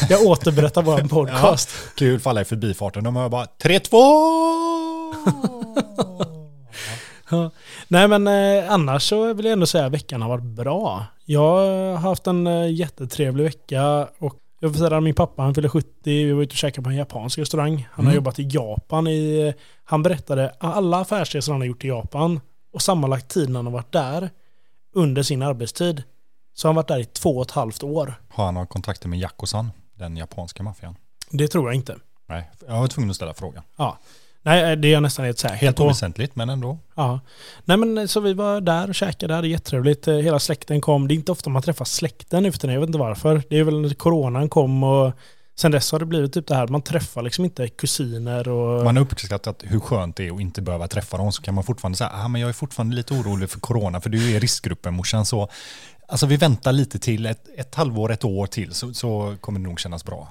Jag 0.10 0.22
återberättar 0.22 0.82
vår 0.82 0.98
podcast. 1.10 1.70
Kul 1.96 2.20
för 2.20 2.30
alla 2.30 2.42
i 2.42 2.46
förbifarten. 2.46 3.04
De 3.04 3.16
hör 3.16 3.30
bara 3.30 3.46
3-2! 3.64 6.32
Ja. 7.32 7.52
Nej 7.88 8.08
men 8.08 8.28
eh, 8.28 8.72
annars 8.74 9.04
så 9.04 9.34
vill 9.34 9.46
jag 9.46 9.54
ändå 9.54 9.66
säga 9.66 9.86
att 9.86 9.92
veckan 9.92 10.22
har 10.22 10.30
varit 10.30 10.44
bra. 10.44 11.06
Jag 11.26 11.42
har 11.42 11.98
haft 11.98 12.28
en 12.28 12.48
eh, 12.48 12.74
jättetrevlig 12.74 13.44
vecka 13.44 14.08
och 14.20 14.36
jag 14.64 14.74
firade 14.76 15.02
min 15.02 15.14
pappa, 15.16 15.42
han 15.42 15.54
fyllde 15.56 15.70
70, 15.70 15.88
vi 16.04 16.32
var 16.32 16.42
ute 16.44 16.54
och 16.54 16.58
käkade 16.58 16.84
på 16.84 16.90
en 16.90 16.96
japansk 16.96 17.38
restaurang. 17.40 17.88
Han 17.92 18.06
har 18.06 18.12
Mm. 18.12 18.16
jobbat 18.16 18.40
i 18.40 18.48
Japan 18.52 19.08
i, 19.08 19.54
han 19.84 20.04
berättade 20.04 20.56
alla 20.60 21.00
affärsresor 21.02 21.52
han 21.52 21.62
har 21.62 21.68
gjort 21.68 21.86
i 21.86 21.88
Japan 21.88 22.40
och 22.74 22.82
sammanlagt 22.82 23.28
tiden 23.28 23.56
han 23.56 23.66
har 23.66 23.74
varit 23.74 23.92
där 23.92 24.30
under 24.96 25.24
sin 25.24 25.42
arbetstid. 25.42 26.04
Så 26.54 26.68
har 26.68 26.70
han 26.70 26.76
varit 26.76 26.88
där 26.88 27.00
i 27.00 27.06
två 27.06 27.38
och 27.38 27.46
ett 27.46 27.52
halvt 27.52 27.84
år. 27.84 28.14
Har 28.30 28.46
han 28.46 28.54
några 28.54 28.68
kontakter 28.68 29.08
med 29.10 29.20
Yakusan, 29.20 29.72
den 29.96 30.18
japanska 30.18 30.64
maffian? 30.64 30.96
Det 31.30 31.48
tror 31.48 31.68
jag 31.68 31.76
inte. 31.76 31.98
Nej, 32.30 32.52
jag 32.68 32.80
var 32.80 32.88
tvungen 32.88 33.10
att 33.10 33.16
ställa 33.16 33.34
frågan. 33.34 33.64
Nej, 34.44 34.76
det 34.78 34.88
är 34.88 34.92
jag 34.92 35.04
nästan 35.04 35.26
helt 35.26 35.42
Helt 35.42 35.78
på. 35.78 35.84
oväsentligt, 35.84 36.36
men 36.36 36.50
ändå. 36.50 36.78
Ja. 36.96 37.20
Nej 37.66 37.78
men 37.78 38.08
så 38.08 38.20
vi 38.20 38.34
var 38.34 38.62
där 38.62 38.90
och 38.90 38.96
käkade, 38.96 39.28
det 39.28 39.36
hade 39.36 39.48
jättetrevligt. 39.48 40.08
Eh, 40.08 40.16
Hela 40.16 40.40
släkten 40.40 40.82
kom. 40.82 41.08
Det 41.08 41.14
är 41.14 41.16
inte 41.16 41.32
ofta 41.32 41.50
man 41.50 41.62
träffar 41.62 41.86
släkten 41.86 42.44
nu 42.44 42.52
för 42.52 42.60
tiden, 42.60 42.74
jag 42.74 42.82
vet 42.82 42.88
inte 42.88 43.00
varför. 43.00 43.44
Det 43.50 43.58
är 43.60 43.64
väl 43.64 43.82
när 43.82 43.94
coronan 43.94 44.50
kom 44.50 44.84
och 44.84 45.12
sen 45.60 45.72
dess 45.72 45.92
har 45.92 46.00
det 46.00 46.06
blivit 46.06 46.34
typ 46.34 46.48
det 46.48 46.56
här, 46.56 46.68
man 46.68 46.82
träffar 46.82 47.22
liksom 47.22 47.46
inte 47.46 47.68
kusiner 47.68 48.48
och... 48.48 48.84
Man 48.84 48.96
har 48.96 49.04
uppskattat 49.04 49.64
hur 49.68 49.80
skönt 49.80 50.16
det 50.16 50.28
är 50.28 50.34
att 50.36 50.42
inte 50.42 50.62
behöva 50.62 50.88
träffa 50.88 51.18
dem. 51.18 51.32
Så 51.32 51.42
kan 51.42 51.54
man 51.54 51.64
fortfarande 51.64 51.98
säga, 51.98 52.10
ah, 52.14 52.28
men 52.28 52.42
jag 52.42 52.50
är 52.50 52.54
fortfarande 52.54 52.96
lite 52.96 53.14
orolig 53.14 53.50
för 53.50 53.60
corona, 53.60 54.02
för 54.02 54.10
du 54.10 54.18
är 54.32 54.36
i 54.36 54.40
riskgruppen 54.40 54.94
morsan. 54.94 55.26
Så, 55.26 55.50
alltså 56.08 56.26
vi 56.26 56.38
väntar 56.38 56.72
lite 56.72 57.00
till, 57.00 57.26
ett, 57.26 57.48
ett 57.58 57.76
halvår, 57.76 58.12
ett 58.12 58.24
år 58.26 58.48
till, 58.48 58.74
så, 58.74 58.94
så 58.94 59.36
kommer 59.42 59.60
det 59.60 59.64
nog 59.68 59.80
kännas 59.80 60.06
bra. 60.06 60.28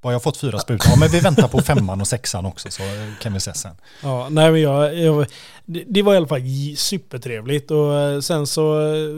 Bara 0.00 0.12
jag 0.12 0.22
fått 0.22 0.36
fyra 0.36 0.58
sprutor, 0.58 0.90
ja 0.90 0.96
men 0.98 1.08
vi 1.08 1.20
väntar 1.20 1.48
på 1.48 1.60
femman 1.60 2.00
och 2.00 2.06
sexan 2.06 2.46
också, 2.46 2.70
så 2.70 2.82
kan 3.22 3.32
vi 3.32 3.36
ses 3.36 3.60
sen. 3.60 3.76
Ja, 4.02 4.28
nej 4.30 4.52
men 4.52 4.60
jag, 4.60 4.98
jag 4.98 5.26
det, 5.64 6.02
var 6.02 6.14
i 6.14 6.16
alla 6.16 6.26
fall 6.26 6.42
supertrevligt 6.76 7.70
och 7.70 7.94
eh, 7.94 8.20
sen 8.20 8.46
så 8.46 8.80
eh, 8.80 9.10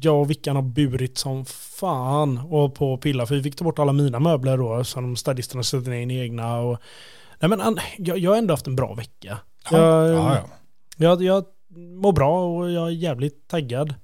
jag 0.00 0.20
och 0.20 0.30
Vickan 0.30 0.56
har 0.56 0.62
burit 0.62 1.18
som 1.18 1.44
fan 1.80 2.38
och 2.38 2.74
på 2.74 2.96
pilla 2.96 3.26
för 3.26 3.34
vi 3.34 3.42
fick 3.42 3.56
ta 3.56 3.64
bort 3.64 3.78
alla 3.78 3.92
mina 3.92 4.18
möbler 4.18 4.56
då 4.56 4.84
som 4.84 5.16
stadisterna 5.16 5.62
sätter 5.62 5.92
in 5.92 6.10
egna 6.10 6.58
och 6.58 6.80
nej 7.38 7.48
men 7.48 7.78
jag, 7.98 8.18
jag 8.18 8.30
har 8.30 8.38
ändå 8.38 8.52
haft 8.54 8.66
en 8.66 8.76
bra 8.76 8.94
vecka. 8.94 9.38
Ja, 9.70 9.78
Jag, 9.78 10.08
ja, 10.08 10.34
ja. 10.36 10.48
Jag, 10.96 11.22
jag 11.22 11.44
mår 12.02 12.12
bra 12.12 12.44
och 12.44 12.70
jag 12.70 12.86
är 12.86 12.90
jävligt 12.90 13.48
taggad. 13.48 13.94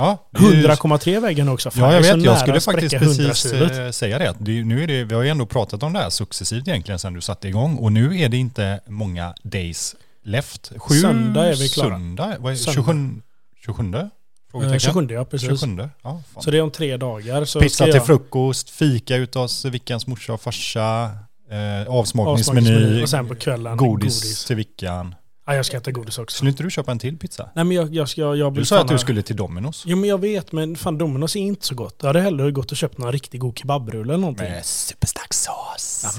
Ja 0.00 0.28
det 0.30 0.38
är 0.38 0.52
ju- 0.52 0.66
100,3 0.66 1.20
vägen 1.20 1.48
också. 1.48 1.70
Fan, 1.70 1.82
Ja, 1.82 1.94
jag 1.94 2.16
vet. 2.16 2.24
Jag 2.24 2.38
skulle 2.38 2.60
faktiskt 2.60 2.98
precis 2.98 3.52
100 3.52 3.86
eh, 3.86 3.90
säga 3.90 4.18
det. 4.18 4.34
Nu 4.64 4.82
är 4.82 4.86
det. 4.86 5.04
Vi 5.04 5.14
har 5.14 5.22
ju 5.22 5.28
ändå 5.28 5.46
pratat 5.46 5.82
om 5.82 5.92
det 5.92 5.98
här 5.98 6.10
successivt 6.10 6.68
egentligen 6.68 6.98
sedan 6.98 7.12
du 7.14 7.20
satte 7.20 7.48
igång. 7.48 7.76
Och 7.76 7.92
nu 7.92 8.20
är 8.20 8.28
det 8.28 8.36
inte 8.36 8.80
många 8.86 9.34
days 9.42 9.96
left. 10.24 10.72
Sju 10.76 10.94
Söndag 11.00 11.46
är 11.46 11.54
vi 11.56 11.68
klara. 11.68 11.88
Söndag? 11.90 12.36
Vad 12.38 12.52
är, 12.52 12.56
Söndag. 12.56 12.72
27? 12.74 13.20
27? 13.64 13.94
Eh, 13.94 14.04
Frågetecken. 14.50 14.80
27 14.80 15.06
ja, 15.10 15.24
precis. 15.24 15.60
27. 15.60 15.88
Ja. 16.02 16.22
Så 16.40 16.50
det 16.50 16.58
är 16.58 16.62
om 16.62 16.70
tre 16.70 16.96
dagar. 16.96 17.44
Så 17.44 17.60
Pizza 17.60 17.84
till 17.84 17.94
jag- 17.94 18.06
frukost, 18.06 18.70
fika 18.70 19.16
ut 19.16 19.34
hos 19.34 19.64
Vickans 19.64 20.06
morsa 20.06 20.32
och 20.32 20.40
farsa, 20.40 21.10
eh, 21.50 21.88
avsmakningsmeny, 21.92 23.02
Och 23.02 23.08
sen 23.08 23.28
på 23.28 23.34
kvällen 23.34 23.76
godis, 23.76 24.44
till 24.44 24.56
Vickan. 24.56 25.14
Ja, 25.50 25.56
jag 25.56 25.66
ska 25.66 25.76
äta 25.76 25.90
godis 25.90 26.18
också. 26.18 26.36
Skulle 26.36 26.50
inte 26.50 26.62
du 26.62 26.70
köpa 26.70 26.92
en 26.92 26.98
till 26.98 27.18
pizza? 27.18 27.50
Nej 27.54 27.64
men 27.64 27.76
jag, 27.76 27.94
jag. 27.94 28.36
Jag 28.36 28.52
Du 28.52 28.56
vill 28.56 28.66
sa 28.66 28.76
fan 28.76 28.84
att 28.84 28.90
du 28.90 28.98
skulle 28.98 29.22
till 29.22 29.36
Domino's. 29.36 29.82
Jo 29.86 29.96
men 29.96 30.08
jag 30.08 30.18
vet, 30.18 30.52
men 30.52 30.76
fan 30.76 31.00
Domino's 31.00 31.36
är 31.36 31.40
inte 31.40 31.66
så 31.66 31.74
gott. 31.74 31.96
Jag 32.00 32.06
hade 32.06 32.20
hellre 32.20 32.50
gått 32.50 32.70
och 32.70 32.76
köpt 32.76 32.98
någon 32.98 33.12
riktigt 33.12 33.40
god 33.40 33.58
kebabrulle 33.58 34.12
eller 34.12 34.20
någonting. 34.20 34.48
Med 34.48 34.66
superstark 34.66 35.34
sås. 35.34 36.18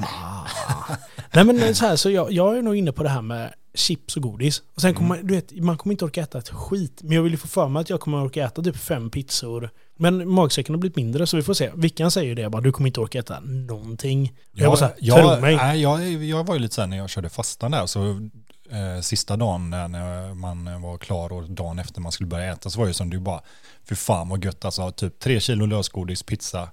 Nej 1.34 1.46
men 1.46 1.76
så 1.76 1.86
här, 1.86 1.96
så 1.96 2.10
jag, 2.10 2.32
jag 2.32 2.58
är 2.58 2.62
nog 2.62 2.76
inne 2.76 2.92
på 2.92 3.04
det 3.04 3.10
här 3.10 3.22
med 3.22 3.54
chips 3.74 4.16
och 4.16 4.24
godis. 4.24 4.62
Och 4.76 4.82
sen 4.82 4.94
kommer 4.94 5.08
man, 5.08 5.28
du 5.28 5.34
vet, 5.36 5.52
man 5.64 5.78
kommer 5.78 5.92
inte 5.94 6.06
orka 6.06 6.22
äta 6.22 6.38
ett 6.38 6.50
skit. 6.50 7.00
Men 7.04 7.12
jag 7.12 7.24
vill 7.24 7.32
ju 7.32 7.38
få 7.38 7.48
för 7.48 7.68
mig 7.68 7.82
att 7.82 7.90
jag 7.90 8.00
kommer 8.00 8.24
orka 8.24 8.46
äta 8.46 8.64
typ 8.64 8.78
fem 8.78 9.10
pizzor. 9.10 9.70
Men 9.98 10.30
magsäcken 10.30 10.76
har 10.76 10.80
blivit 10.80 10.96
mindre 10.96 11.28
så 11.28 11.38
vi 11.38 11.44
får 11.44 11.54
se. 11.54 11.72
Vickan 11.76 12.12
säger 12.12 12.28
ju 12.28 12.36
det 12.36 12.50
bara, 12.50 12.62
du 12.62 12.72
kommer 12.72 12.88
inte 12.88 13.00
orka 13.00 13.20
äta 13.20 13.40
någonting. 13.40 14.34
jag 14.52 14.68
bara 14.72 14.78
så 14.78 14.86
här, 14.86 14.96
jag, 15.00 15.42
mig. 15.42 15.56
nej, 15.56 15.82
jag, 15.82 16.04
jag 16.24 16.48
var 16.48 16.54
ju 16.54 16.60
lite 16.60 16.76
sen 16.76 16.90
när 16.90 16.98
jag 16.98 17.10
körde 17.10 17.30
fastan 17.30 17.72
där, 17.72 17.86
så 17.86 18.30
eh, 18.72 19.01
sista 19.01 19.38
dagen 19.38 19.70
när- 19.70 19.88
när 19.88 20.34
man 20.34 20.82
var 20.82 20.98
klar 20.98 21.34
och 21.34 21.50
dagen 21.50 21.80
efter 21.80 22.01
man 22.01 22.12
skulle 22.12 22.28
börja 22.28 22.51
äta 22.54 22.70
så 22.70 22.80
var 22.80 22.88
det 22.88 22.94
som 22.94 23.10
du 23.10 23.20
bara, 23.20 23.42
för 23.84 23.96
fan 23.96 24.30
vad 24.30 24.44
gött 24.46 24.66
alltså, 24.66 24.92
typ 24.92 25.20
tre 25.20 25.40
kilo 25.40 25.66
lösgodis, 25.66 26.24
pizza 26.24 26.72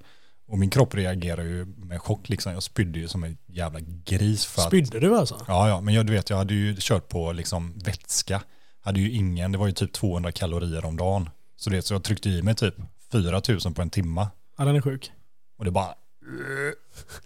och 0.48 0.58
min 0.58 0.70
kropp 0.70 0.94
reagerar 0.94 1.42
ju 1.42 1.64
med 1.76 2.00
chock 2.02 2.28
liksom. 2.28 2.52
Jag 2.52 2.62
spydde 2.62 2.98
ju 2.98 3.08
som 3.08 3.24
en 3.24 3.38
jävla 3.46 3.80
gris 4.04 4.46
för 4.46 4.62
att, 4.62 4.68
Spydde 4.68 5.00
du 5.00 5.16
alltså? 5.18 5.40
Ja, 5.48 5.68
ja, 5.68 5.80
men 5.80 5.94
jag, 5.94 6.06
du 6.06 6.12
vet, 6.12 6.30
jag 6.30 6.36
hade 6.36 6.54
ju 6.54 6.76
kört 6.78 7.08
på 7.08 7.32
liksom 7.32 7.78
vätska. 7.78 8.42
Hade 8.80 9.00
ju 9.00 9.10
ingen, 9.12 9.52
det 9.52 9.58
var 9.58 9.66
ju 9.66 9.72
typ 9.72 9.92
200 9.92 10.32
kalorier 10.32 10.84
om 10.84 10.96
dagen. 10.96 11.30
Så 11.56 11.70
det, 11.70 11.82
så 11.82 11.94
jag 11.94 12.04
tryckte 12.04 12.28
i 12.28 12.42
mig 12.42 12.54
typ 12.54 12.74
4000 13.12 13.74
på 13.74 13.82
en 13.82 13.90
timma. 13.90 14.30
Ja 14.58 14.64
den 14.64 14.76
är 14.76 14.80
sjuk. 14.80 15.12
Och 15.58 15.64
det 15.64 15.70
bara... 15.70 15.94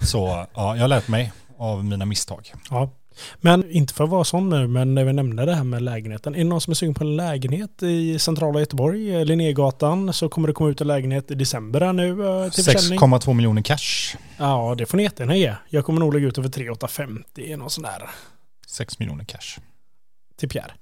Så 0.01 0.47
ja, 0.55 0.77
jag 0.77 0.89
lärt 0.89 1.09
mig 1.09 1.33
av 1.59 1.85
mina 1.85 2.05
misstag. 2.05 2.53
Ja. 2.71 2.91
Men 3.37 3.71
inte 3.71 3.95
för 3.95 4.05
att 4.05 4.11
vara 4.11 4.25
sån 4.25 4.49
nu, 4.49 4.69
men 4.69 4.95
när 4.95 5.05
vi 5.05 5.13
nämnde 5.13 5.45
det 5.45 5.55
här 5.55 5.65
med 5.65 5.83
lägenheten. 5.83 6.35
Är 6.35 6.39
det 6.39 6.45
någon 6.45 6.61
som 6.61 6.71
är 6.71 6.75
sugen 6.75 6.95
på 6.95 7.05
en 7.05 7.17
lägenhet 7.17 7.83
i 7.83 8.19
centrala 8.19 8.61
Göteborg, 8.61 9.15
eh, 9.15 9.25
Linnégatan, 9.25 10.13
så 10.13 10.29
kommer 10.29 10.49
det 10.49 10.55
komma 10.55 10.71
ut 10.71 10.81
en 10.81 10.87
lägenhet 10.87 11.31
i 11.31 11.35
december 11.35 11.81
här 11.81 11.93
nu 11.93 12.27
eh, 12.27 12.51
till 12.51 12.65
försäljning. 12.65 12.99
6,2 12.99 13.35
miljoner 13.35 13.63
cash. 13.63 14.17
Ja, 14.37 14.75
det 14.79 14.87
får 14.87 14.97
ni 14.97 15.03
jättegärna 15.03 15.37
ge. 15.37 15.55
Jag 15.69 15.85
kommer 15.85 16.01
nog 16.01 16.15
lägga 16.15 16.27
ut 16.27 16.39
över 16.39 16.49
3850 16.49 17.57
någon 17.57 17.71
sån 17.71 17.83
där. 17.83 18.11
6 18.67 18.99
miljoner 18.99 19.25
cash. 19.25 19.61
Till 20.37 20.49
Pierre. 20.49 20.73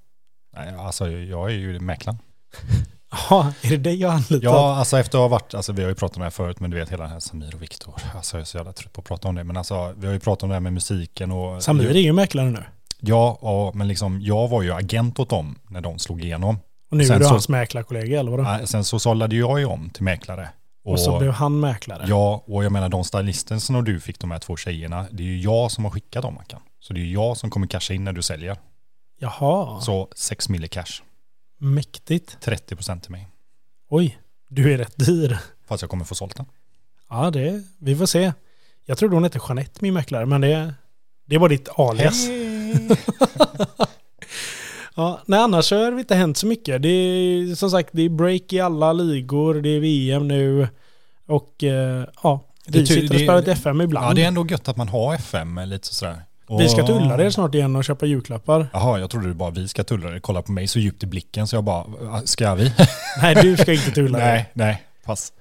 Nej, 0.57 0.75
alltså 0.75 1.09
jag 1.09 1.51
är 1.51 1.55
ju 1.55 1.81
mäklaren. 1.81 2.19
Ja, 3.31 3.53
är 3.63 3.71
det 3.71 3.77
det 3.77 3.93
jag 3.95 4.13
anlitar? 4.13 4.39
Ja, 4.43 4.75
alltså 4.77 4.99
efter 4.99 5.19
att 5.19 5.23
ha 5.23 5.29
varit, 5.29 5.55
alltså 5.55 5.73
vi 5.73 5.83
har 5.83 5.89
ju 5.89 5.95
pratat 5.95 6.17
om 6.17 6.21
det 6.21 6.25
här 6.25 6.31
förut, 6.31 6.61
men 6.61 6.71
du 6.71 6.77
vet 6.77 6.89
hela 6.93 7.03
den 7.03 7.13
här 7.13 7.21
Samir 7.21 7.55
och 7.55 7.63
Viktor. 7.63 7.95
Alltså 8.15 8.37
jag 8.37 8.41
är 8.41 8.45
så 8.45 8.57
jävla 8.57 8.73
trött 8.73 8.93
på 8.93 9.01
att 9.01 9.07
prata 9.07 9.29
om 9.29 9.35
det. 9.35 9.45
Men 9.45 9.57
alltså 9.57 9.95
vi 9.97 10.07
har 10.07 10.13
ju 10.15 10.21
pratat 10.21 10.43
om 10.43 10.49
det 10.49 10.55
här 10.55 10.61
med 10.61 10.73
musiken 10.73 11.33
och... 11.33 11.63
Samir 11.63 11.91
är 11.91 11.95
ju 12.01 12.13
mäklare 12.13 12.51
nu. 12.51 12.65
Ja, 13.01 13.39
ja, 13.43 13.73
men 13.75 13.89
liksom 13.89 14.21
jag 14.23 14.49
var 14.49 14.63
ju 14.63 14.73
agent 14.73 15.19
åt 15.19 15.29
dem 15.31 15.59
när 15.69 15.81
de 15.81 15.99
slog 15.99 16.25
igenom. 16.25 16.59
Och 16.91 16.97
nu 16.97 17.05
Sen 17.05 17.15
är 17.17 17.19
du 17.19 17.25
så- 17.25 17.31
hans 17.31 17.49
mäklarkollega 17.49 18.21
eller 18.21 18.31
vadå? 18.31 18.43
Nej, 18.43 18.67
Sen 18.67 18.85
så 18.85 18.99
sållade 18.99 19.37
jag 19.37 19.59
ju 19.59 19.65
om 19.67 19.91
till 19.91 20.03
mäklare. 20.03 20.49
och 20.85 21.01
så 21.01 21.19
blev 21.19 21.33
han 21.33 21.61
mäklare. 21.61 22.05
Ja, 22.09 22.45
och 22.47 22.65
jag 22.65 22.73
menar 22.73 22.89
de 22.89 23.05
stylisten 23.05 23.61
som 23.61 23.85
du 23.85 24.01
fick 24.01 24.19
de 24.21 24.31
här 24.31 24.39
två 24.39 24.57
tjejerna, 24.57 25.07
det 25.11 25.23
är 25.23 25.27
ju 25.27 25.41
jag 25.41 25.71
som 25.71 25.85
har 25.85 25.91
skickat 25.91 26.23
dem 26.23 26.35
Mackan. 26.35 26.61
Så 26.81 26.93
det 26.93 27.01
är 27.01 27.05
ju 27.05 27.13
jag 27.13 27.37
som 27.37 27.51
kommer 27.51 27.67
casha 27.67 27.95
in 27.95 28.05
när 28.05 28.13
du 28.13 28.23
säljer. 28.23 28.57
Jaha, 29.21 29.81
Så 29.81 30.09
6 30.17 30.49
mille 30.49 30.69
cash, 30.69 31.03
mäktigt. 31.61 32.39
30% 32.41 33.01
till 33.01 33.11
mig. 33.11 33.29
Oj, 33.89 34.19
du 34.49 34.73
är 34.73 34.79
rätt 34.79 34.97
dyr. 34.97 35.39
Fast 35.67 35.83
jag 35.83 35.91
kommer 35.91 36.05
få 36.05 36.15
sålt 36.15 36.37
den. 36.37 36.47
Ja, 37.09 37.31
det, 37.31 37.63
vi 37.79 37.97
får 37.97 38.07
se. 38.07 38.33
Jag 38.85 38.99
trodde 38.99 39.17
hon 39.17 39.23
hette 39.23 39.41
Jeanette, 39.49 39.79
min 39.81 39.95
mäklare, 39.95 40.27
men 40.27 40.41
det, 40.41 40.75
det 41.27 41.39
var 41.39 41.49
ditt 41.49 41.69
alias. 41.77 42.27
Ja, 44.95 45.21
nej, 45.27 45.41
annars 45.41 45.71
har 45.71 45.91
det 45.91 46.01
inte 46.01 46.15
hänt 46.15 46.37
så 46.37 46.47
mycket. 46.47 46.83
Det 46.83 46.89
är 46.89 47.55
som 47.55 47.71
sagt, 47.71 47.89
det 47.93 48.03
är 48.03 48.09
break 48.09 48.53
i 48.53 48.61
alla 48.61 48.93
ligor, 48.93 49.55
det 49.55 49.69
är 49.69 49.81
VM 49.81 50.29
nu 50.29 50.69
och 51.27 51.65
eh, 51.65 52.05
ja, 52.23 52.45
vi 52.67 52.87
sitter 52.87 53.15
och 53.15 53.21
spelar 53.21 53.39
ett 53.39 53.49
FM 53.49 53.81
ibland. 53.81 54.07
Ja, 54.07 54.15
det 54.15 54.23
är 54.23 54.29
ändå 54.29 54.47
gött 54.47 54.69
att 54.69 54.77
man 54.77 54.89
har 54.89 55.15
FM 55.15 55.61
lite 55.67 55.95
sådär. 55.95 56.23
Vi 56.59 56.69
ska 56.69 56.87
till 56.87 56.95
Ullared 56.95 57.35
snart 57.35 57.55
igen 57.55 57.77
och 57.77 57.85
köpa 57.85 58.07
julklappar. 58.07 58.67
Jaha, 58.73 58.99
jag 58.99 59.11
trodde 59.11 59.29
det 59.29 59.35
bara 59.35 59.51
vi 59.51 59.69
ska 59.69 59.85
tulla 59.85 60.11
det. 60.11 60.21
Kolla 60.21 60.43
på 60.43 60.53
mig 60.53 60.67
så 60.67 60.79
djupt 60.79 61.03
i 61.03 61.07
blicken 61.07 61.47
så 61.47 61.57
jag 61.57 61.65
bara, 61.65 61.85
ska 62.25 62.55
vi? 62.55 62.73
Nej, 63.23 63.35
du 63.35 63.57
ska 63.57 63.73
inte 63.73 63.91
till 63.91 64.05
Ullared. 64.05 64.27
nej, 64.27 64.51
nej, 64.53 64.83
pass. 65.11 65.33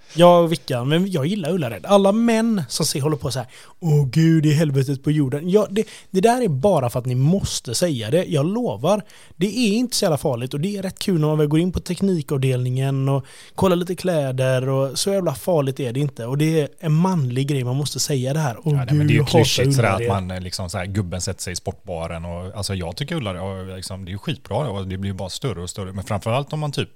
Och 0.42 0.52
Vickan, 0.52 0.90
men 0.90 1.12
jag 1.12 1.26
gillar 1.26 1.52
Ullared. 1.52 1.86
Alla 1.86 2.12
män 2.12 2.64
som 2.68 2.86
ser, 2.86 3.02
håller 3.02 3.18
på 3.18 3.32
så 3.32 3.40
här, 3.40 3.48
åh 3.80 4.06
gud, 4.06 4.44
det 4.44 4.50
är 4.50 4.54
helvetet 4.54 5.04
på 5.04 5.12
jorden. 5.12 5.50
Ja, 5.50 5.68
det, 5.70 5.84
det 6.12 6.22
där 6.22 6.42
är 6.42 6.48
bara 6.48 6.90
för 6.90 7.00
att 7.00 7.06
ni 7.06 7.16
måste 7.16 7.76
säga 7.76 8.10
det. 8.10 8.26
Jag 8.26 8.46
lovar, 8.46 9.02
det 9.36 9.46
är 9.48 9.74
inte 9.74 9.96
så 9.96 10.06
jävla 10.06 10.18
farligt 10.18 10.54
och 10.54 10.60
det 10.60 10.78
är 10.78 10.82
rätt 10.82 11.00
kul 11.00 11.20
när 11.20 11.28
man 11.28 11.38
väl 11.38 11.48
går 11.48 11.60
in 11.60 11.72
på 11.72 11.80
teknikavdelningen 11.80 13.10
och 13.10 13.26
kollar 13.56 13.76
lite 13.76 13.96
kläder 13.96 14.70
och 14.70 15.00
så 15.00 15.10
jävla 15.10 15.36
farligt 15.36 15.80
är 15.80 15.94
det 15.94 16.00
inte. 16.00 16.26
Och 16.26 16.38
det 16.38 16.62
är 16.62 16.70
en 16.80 16.94
manlig 16.94 17.48
grej, 17.48 17.64
man 17.64 17.76
måste 17.76 18.00
säga 18.00 18.34
det 18.34 18.40
här. 18.40 18.58
Åh 18.64 18.74
Ja, 18.74 18.86
nej, 18.86 18.96
men 18.96 19.08
det 19.08 19.14
är 19.14 19.16
ju 19.16 19.26
klyschigt 19.26 19.76
sådär 19.76 19.90
att 19.90 20.08
man 20.08 20.32
eh, 20.32 20.42
liksom 20.42 20.70
såhär, 20.70 20.86
gubben 20.86 21.22
sätter 21.22 21.42
sig 21.42 21.54
i 21.54 21.56
sportbaren 21.56 22.26
och 22.26 22.58
alltså 22.58 22.76
jag 22.76 22.96
tycker 22.96 23.16
Ullared, 23.16 23.76
liksom, 23.76 24.06
det 24.06 24.10
är 24.10 24.14
ju 24.14 24.18
skitbra 24.18 24.58
och 24.58 24.88
det 24.88 24.98
blir 24.98 25.14
bara 25.14 25.30
större 25.30 25.62
och 25.62 25.70
större. 25.70 25.94
Men 25.94 26.04
framförallt 26.04 26.54
om 26.54 26.60
man 26.60 26.72
typ 26.72 26.90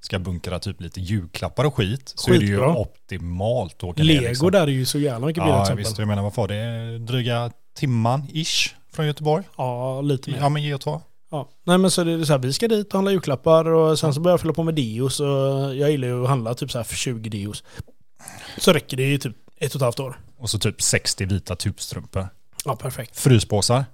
ska 0.00 0.18
bunkra 0.18 0.58
typ 0.58 0.80
lite 0.80 1.00
julklappar 1.00 1.64
och 1.64 1.74
skit 1.74 2.12
så 2.16 2.32
är 2.32 2.38
det 2.38 2.44
ju 2.44 2.56
Skitbra. 2.56 2.74
optimalt 2.76 3.74
att 3.74 3.84
åka 3.84 4.02
Lego 4.02 4.20
ner. 4.20 4.28
Liksom. 4.28 4.50
där 4.50 4.62
är 4.62 4.66
ju 4.66 4.84
så 4.86 4.98
jävla 4.98 5.26
mycket 5.26 5.42
billigare 5.42 5.60
Ja, 5.60 5.66
till 5.66 5.76
visst. 5.76 5.98
Jag 5.98 6.08
menar, 6.08 6.22
vad 6.22 6.34
får 6.34 6.48
det? 6.48 6.98
Dryga 6.98 7.50
timman 7.78 8.26
ish 8.32 8.74
från 8.92 9.06
Göteborg. 9.06 9.44
Ja, 9.56 10.00
lite 10.00 10.30
mer. 10.30 10.38
Ja, 10.38 10.48
men 10.48 10.62
ge 10.62 10.74
och 10.74 10.80
ta. 10.80 11.02
Ja. 11.30 11.48
Nej 11.64 11.78
men 11.78 11.90
så 11.90 12.04
det 12.04 12.12
är 12.12 12.24
så 12.24 12.32
här, 12.32 12.38
vi 12.40 12.52
ska 12.52 12.68
dit 12.68 12.86
och 12.86 12.92
handla 12.94 13.10
julklappar 13.10 13.64
och 13.64 13.98
sen 13.98 14.14
så 14.14 14.20
börjar 14.20 14.32
jag 14.32 14.40
fylla 14.40 14.52
på 14.52 14.62
med 14.62 14.74
deos 14.74 15.20
och 15.20 15.26
jag 15.76 15.90
gillar 15.90 16.08
ju 16.08 16.22
att 16.22 16.28
handla 16.28 16.54
typ 16.54 16.70
så 16.70 16.78
här 16.78 16.84
för 16.84 16.94
20 16.96 17.28
deos. 17.30 17.64
Så 18.58 18.72
räcker 18.72 18.96
det 18.96 19.12
i 19.12 19.18
typ 19.18 19.36
ett 19.58 19.70
och 19.74 19.76
ett 19.76 19.82
halvt 19.82 20.00
år. 20.00 20.20
Och 20.38 20.50
så 20.50 20.58
typ 20.58 20.82
60 20.82 21.24
vita 21.24 21.56
tubstrumpor. 21.56 22.28
Ja, 22.64 22.76
perfekt. 22.76 23.18
Fryspåsar. 23.18 23.84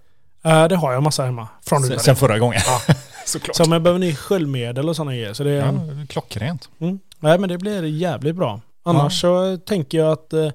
Eh, 0.45 0.69
det 0.69 0.77
har 0.77 0.93
jag 0.93 1.03
massa 1.03 1.25
hemma. 1.25 1.49
Från 1.67 1.83
Sen, 1.83 1.99
sen 2.01 2.17
förra 2.17 2.39
gången. 2.39 2.61
Ja. 2.67 2.95
Såklart. 3.27 3.57
Så 3.57 3.69
men 3.69 3.83
behöver 3.83 4.01
ni 4.01 4.15
sköljmedel 4.15 4.89
och 4.89 4.97
sådana 4.97 5.13
grejer. 5.13 5.33
Så 5.33 5.45
det, 5.45 5.51
Ja, 5.53 5.73
klockrent. 6.09 6.69
mm. 6.81 6.99
Nej 7.21 7.39
men 7.39 7.49
det 7.49 7.59
blir 7.59 7.85
jävligt 7.85 8.37
bra. 8.37 8.61
Annars 8.85 9.21
så 9.21 9.57
tänker 9.57 9.99
jag 9.99 10.13
att 10.13 10.33
eh, 10.33 10.51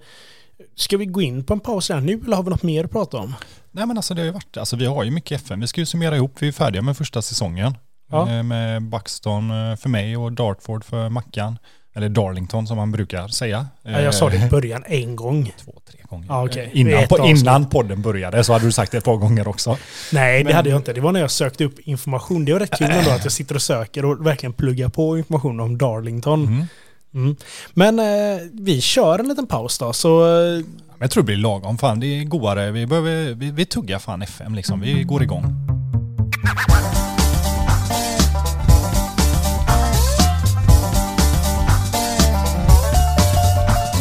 Ska 0.76 0.98
vi 0.98 1.06
gå 1.06 1.22
in 1.22 1.44
på 1.44 1.54
en 1.54 1.60
paus 1.60 1.90
här 1.90 2.02
nu 2.02 2.22
eller 2.26 2.36
har 2.36 2.44
vi 2.44 2.50
något 2.50 2.64
mer 2.64 2.84
att 2.86 2.92
prata 2.92 3.18
om? 3.18 3.36
Nej 3.72 3.86
men 3.86 3.98
alltså 3.98 4.14
det 4.14 4.22
har 4.22 4.26
ju 4.26 4.32
varit, 4.32 4.58
alltså 4.58 4.76
vi 4.76 4.86
har 4.86 5.04
ju 5.04 5.12
mycket 5.12 5.42
FN. 5.42 5.60
Vi 5.60 5.68
ska 5.68 5.82
ju 5.82 5.86
summera 5.86 6.16
ihop, 6.16 6.36
vi 6.40 6.48
är 6.48 6.52
färdiga 6.52 6.82
med 6.82 6.98
första 6.98 7.22
säsongen. 7.22 7.78
Ja. 8.10 8.30
Eh, 8.32 8.44
Med 8.44 8.82
Buxton 8.84 9.52
eh, 9.52 9.76
för 9.76 9.90
mig 9.90 10.18
och 10.18 10.32
Dartford 10.32 10.84
för 10.84 11.10
Mackan. 11.10 11.58
Eller 11.98 12.10
Darlington 12.10 12.68
som 12.68 12.77
man 12.77 12.92
brukar 12.92 13.27
säga. 13.27 13.68
Ja, 13.84 14.01
jag 14.01 14.13
sa 14.13 14.30
det 14.30 14.36
i 14.36 14.42
Eh, 14.42 14.50
början 14.50 14.84
en 14.88 15.16
gång. 15.16 15.54
Två, 15.66 15.74
tre 15.92 16.00
gånger. 16.10 16.58
Eh, 16.60 16.70
Vid 16.74 16.88
Innan, 16.88 17.04
avsnitt. 17.04 17.39
innan 17.42 17.70
podden 17.70 18.01
började 18.01 18.44
så 18.44 18.54
hade 18.54 18.66
du 18.66 18.72
sagt 18.72 18.92
det 18.92 18.98
ett 18.98 19.04
par 19.04 19.16
gånger 19.16 19.48
också. 19.48 19.77
Nej, 20.13 20.38
det 20.39 20.44
Men- 20.44 20.56
hade 20.56 20.70
jag 20.70 20.80
inte. 20.80 20.94
Det 20.94 21.01
var 21.01 21.12
när 21.12 21.20
jag 21.20 21.32
sökte 21.32 21.66
upp 21.66 21.80
information. 21.80 22.46
Det 22.46 22.54
var 22.54 22.60
rätt 22.60 22.77
kul 22.77 22.92
ändå 22.92 23.12
att 23.12 23.24
jag 23.24 23.32
sitter 23.32 23.56
och 23.56 23.62
söker 23.62 24.06
och 24.06 24.25
verkligen 24.25 24.54
pluggar 24.54 24.89
på 24.89 25.18
information 25.18 25.60
om 25.60 25.77
Darlington. 25.77 26.46
Mm. 26.48 26.66
Mm. 27.13 27.36
Men 27.74 28.00
eh, 28.00 28.42
vi 28.54 28.82
kör 28.82 29.20
en 29.20 29.27
liten 29.27 29.48
paus 29.48 29.77
då, 29.77 29.94
så 29.94 30.25
eh, 30.58 30.62
jag 31.00 31.12
tror 31.12 31.24
det 31.24 31.25
blir 31.25 31.38
lagom. 31.38 31.77
Fan, 31.77 32.00
det 32.00 32.08
är 32.08 32.24
godare. 32.24 32.72
Vi, 32.72 32.86
behöver, 32.88 33.34
vi, 33.34 33.51
vi 33.51 33.66
tuggar 33.66 34.00
fan 34.00 34.22
FM 34.22 34.56
liksom. 34.56 34.82
Vi 34.82 35.04
går 35.04 35.24
igång. 35.24 35.44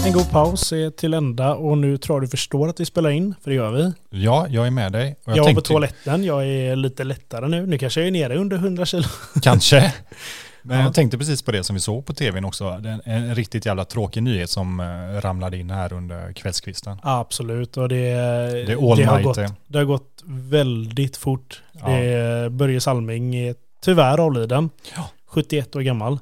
En 0.06 0.12
god 0.12 0.30
paus 0.30 0.72
är 0.72 0.90
till 0.90 1.14
ända 1.14 1.54
och 1.54 1.78
nu 1.78 1.98
tror 1.98 2.16
jag 2.16 2.22
du 2.22 2.28
förstår 2.28 2.68
att 2.68 2.80
vi 2.80 2.84
spelar 2.84 3.10
in, 3.10 3.34
för 3.42 3.50
det 3.50 3.56
gör 3.56 3.70
vi. 3.70 3.92
Ja, 4.24 4.46
jag 4.50 4.66
är 4.66 4.70
med 4.70 4.92
dig. 4.92 5.16
Och 5.24 5.32
Jag, 5.32 5.36
var 5.36 5.36
på 5.38 5.44
tänkte- 5.44 5.62
toaletten, 5.68 6.24
jag 6.24 6.46
är 6.46 6.76
lite 6.76 7.04
lättare 7.04 7.48
nu. 7.48 7.66
Nu 7.66 7.78
kanske 7.78 8.00
jag 8.00 8.06
är 8.06 8.10
nere 8.12 8.36
under 8.36 8.56
100 8.56 8.86
kilo. 8.86 9.04
Kanske. 9.42 9.94
Men 10.62 10.78
Ja. 10.78 10.84
jag 10.84 10.94
tänkte 10.94 11.18
precis 11.18 11.42
på 11.42 11.52
det 11.52 11.64
som 11.64 11.74
vi 11.74 11.80
såg 11.80 12.06
på 12.06 12.12
tvn 12.14 12.44
också. 12.44 12.78
Det 12.78 12.88
en, 12.90 13.00
en 13.04 13.34
riktigt 13.34 13.66
jävla 13.66 13.84
tråkig 13.84 14.22
nyhet 14.22 14.50
som 14.50 14.80
eh, 14.80 15.20
ramlade 15.20 15.56
in 15.58 15.70
här 15.70 15.92
under 15.92 16.32
kvällskvisten. 16.32 16.98
Absolut, 17.02 17.76
och 17.76 17.88
det, 17.88 17.96
Det 17.96 18.72
är 18.72 19.06
har 19.06 19.22
gått, 19.22 19.38
det 19.66 19.78
har 19.78 19.84
gått 19.84 20.22
väldigt 20.26 21.16
fort. 21.16 21.62
Ja. 21.72 21.88
Det 21.88 22.50
Börje 22.50 22.80
Salming 22.80 23.34
är 23.36 23.54
tyvärr 23.84 24.18
avliden. 24.18 24.70
Ja. 24.96 25.10
71 25.26 25.76
år 25.76 25.80
gammal. 25.80 26.18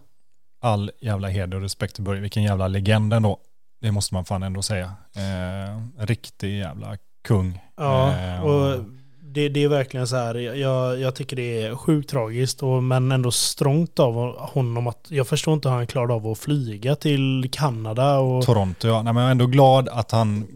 All 0.61 0.91
jävla 1.00 1.29
heder 1.29 1.57
och 1.57 1.62
respekt 1.62 1.95
till 1.95 2.05
Börje. 2.05 2.21
Vilken 2.21 2.43
jävla 2.43 2.69
legend 2.69 3.12
ändå. 3.12 3.38
Det 3.85 3.93
måste 3.93 4.14
man 4.14 4.25
fan 4.25 4.43
ändå 4.43 4.62
säga. 4.62 4.93
Eh, 5.17 6.05
riktig 6.05 6.59
jävla 6.59 6.97
kung. 7.25 7.61
Ja, 7.76 8.12
Eh, 8.12 8.43
och 8.43 8.85
det, 9.23 9.49
det 9.49 9.64
är 9.64 9.69
verkligen 9.69 10.07
så 10.07 10.17
här, 10.17 10.35
jag, 10.35 11.00
jag 11.00 11.14
tycker 11.14 11.37
det 11.37 11.62
är 11.62 11.76
sjukt 11.76 12.11
tragiskt 12.11 12.62
och, 12.62 12.83
men 12.83 13.12
ändå 13.12 13.31
strångt 13.31 13.99
av 13.99 14.38
honom 14.38 14.87
att 14.87 15.07
jag 15.09 15.29
förstår 15.29 15.55
inte 15.55 15.69
hur 15.69 15.76
han 15.76 15.87
klarade 15.87 16.14
av 16.14 16.26
att 16.26 16.38
flyga 16.38 16.97
till 16.97 17.49
Kanada 17.53 18.19
och 18.19 18.45
Toronto, 18.45 18.88
ja. 18.88 19.03
Nej, 19.03 19.12
men 19.12 19.23
jag 19.23 19.29
är 19.29 19.33
ändå 19.33 19.47
glad 19.47 19.88
att 19.88 20.11
han 20.11 20.47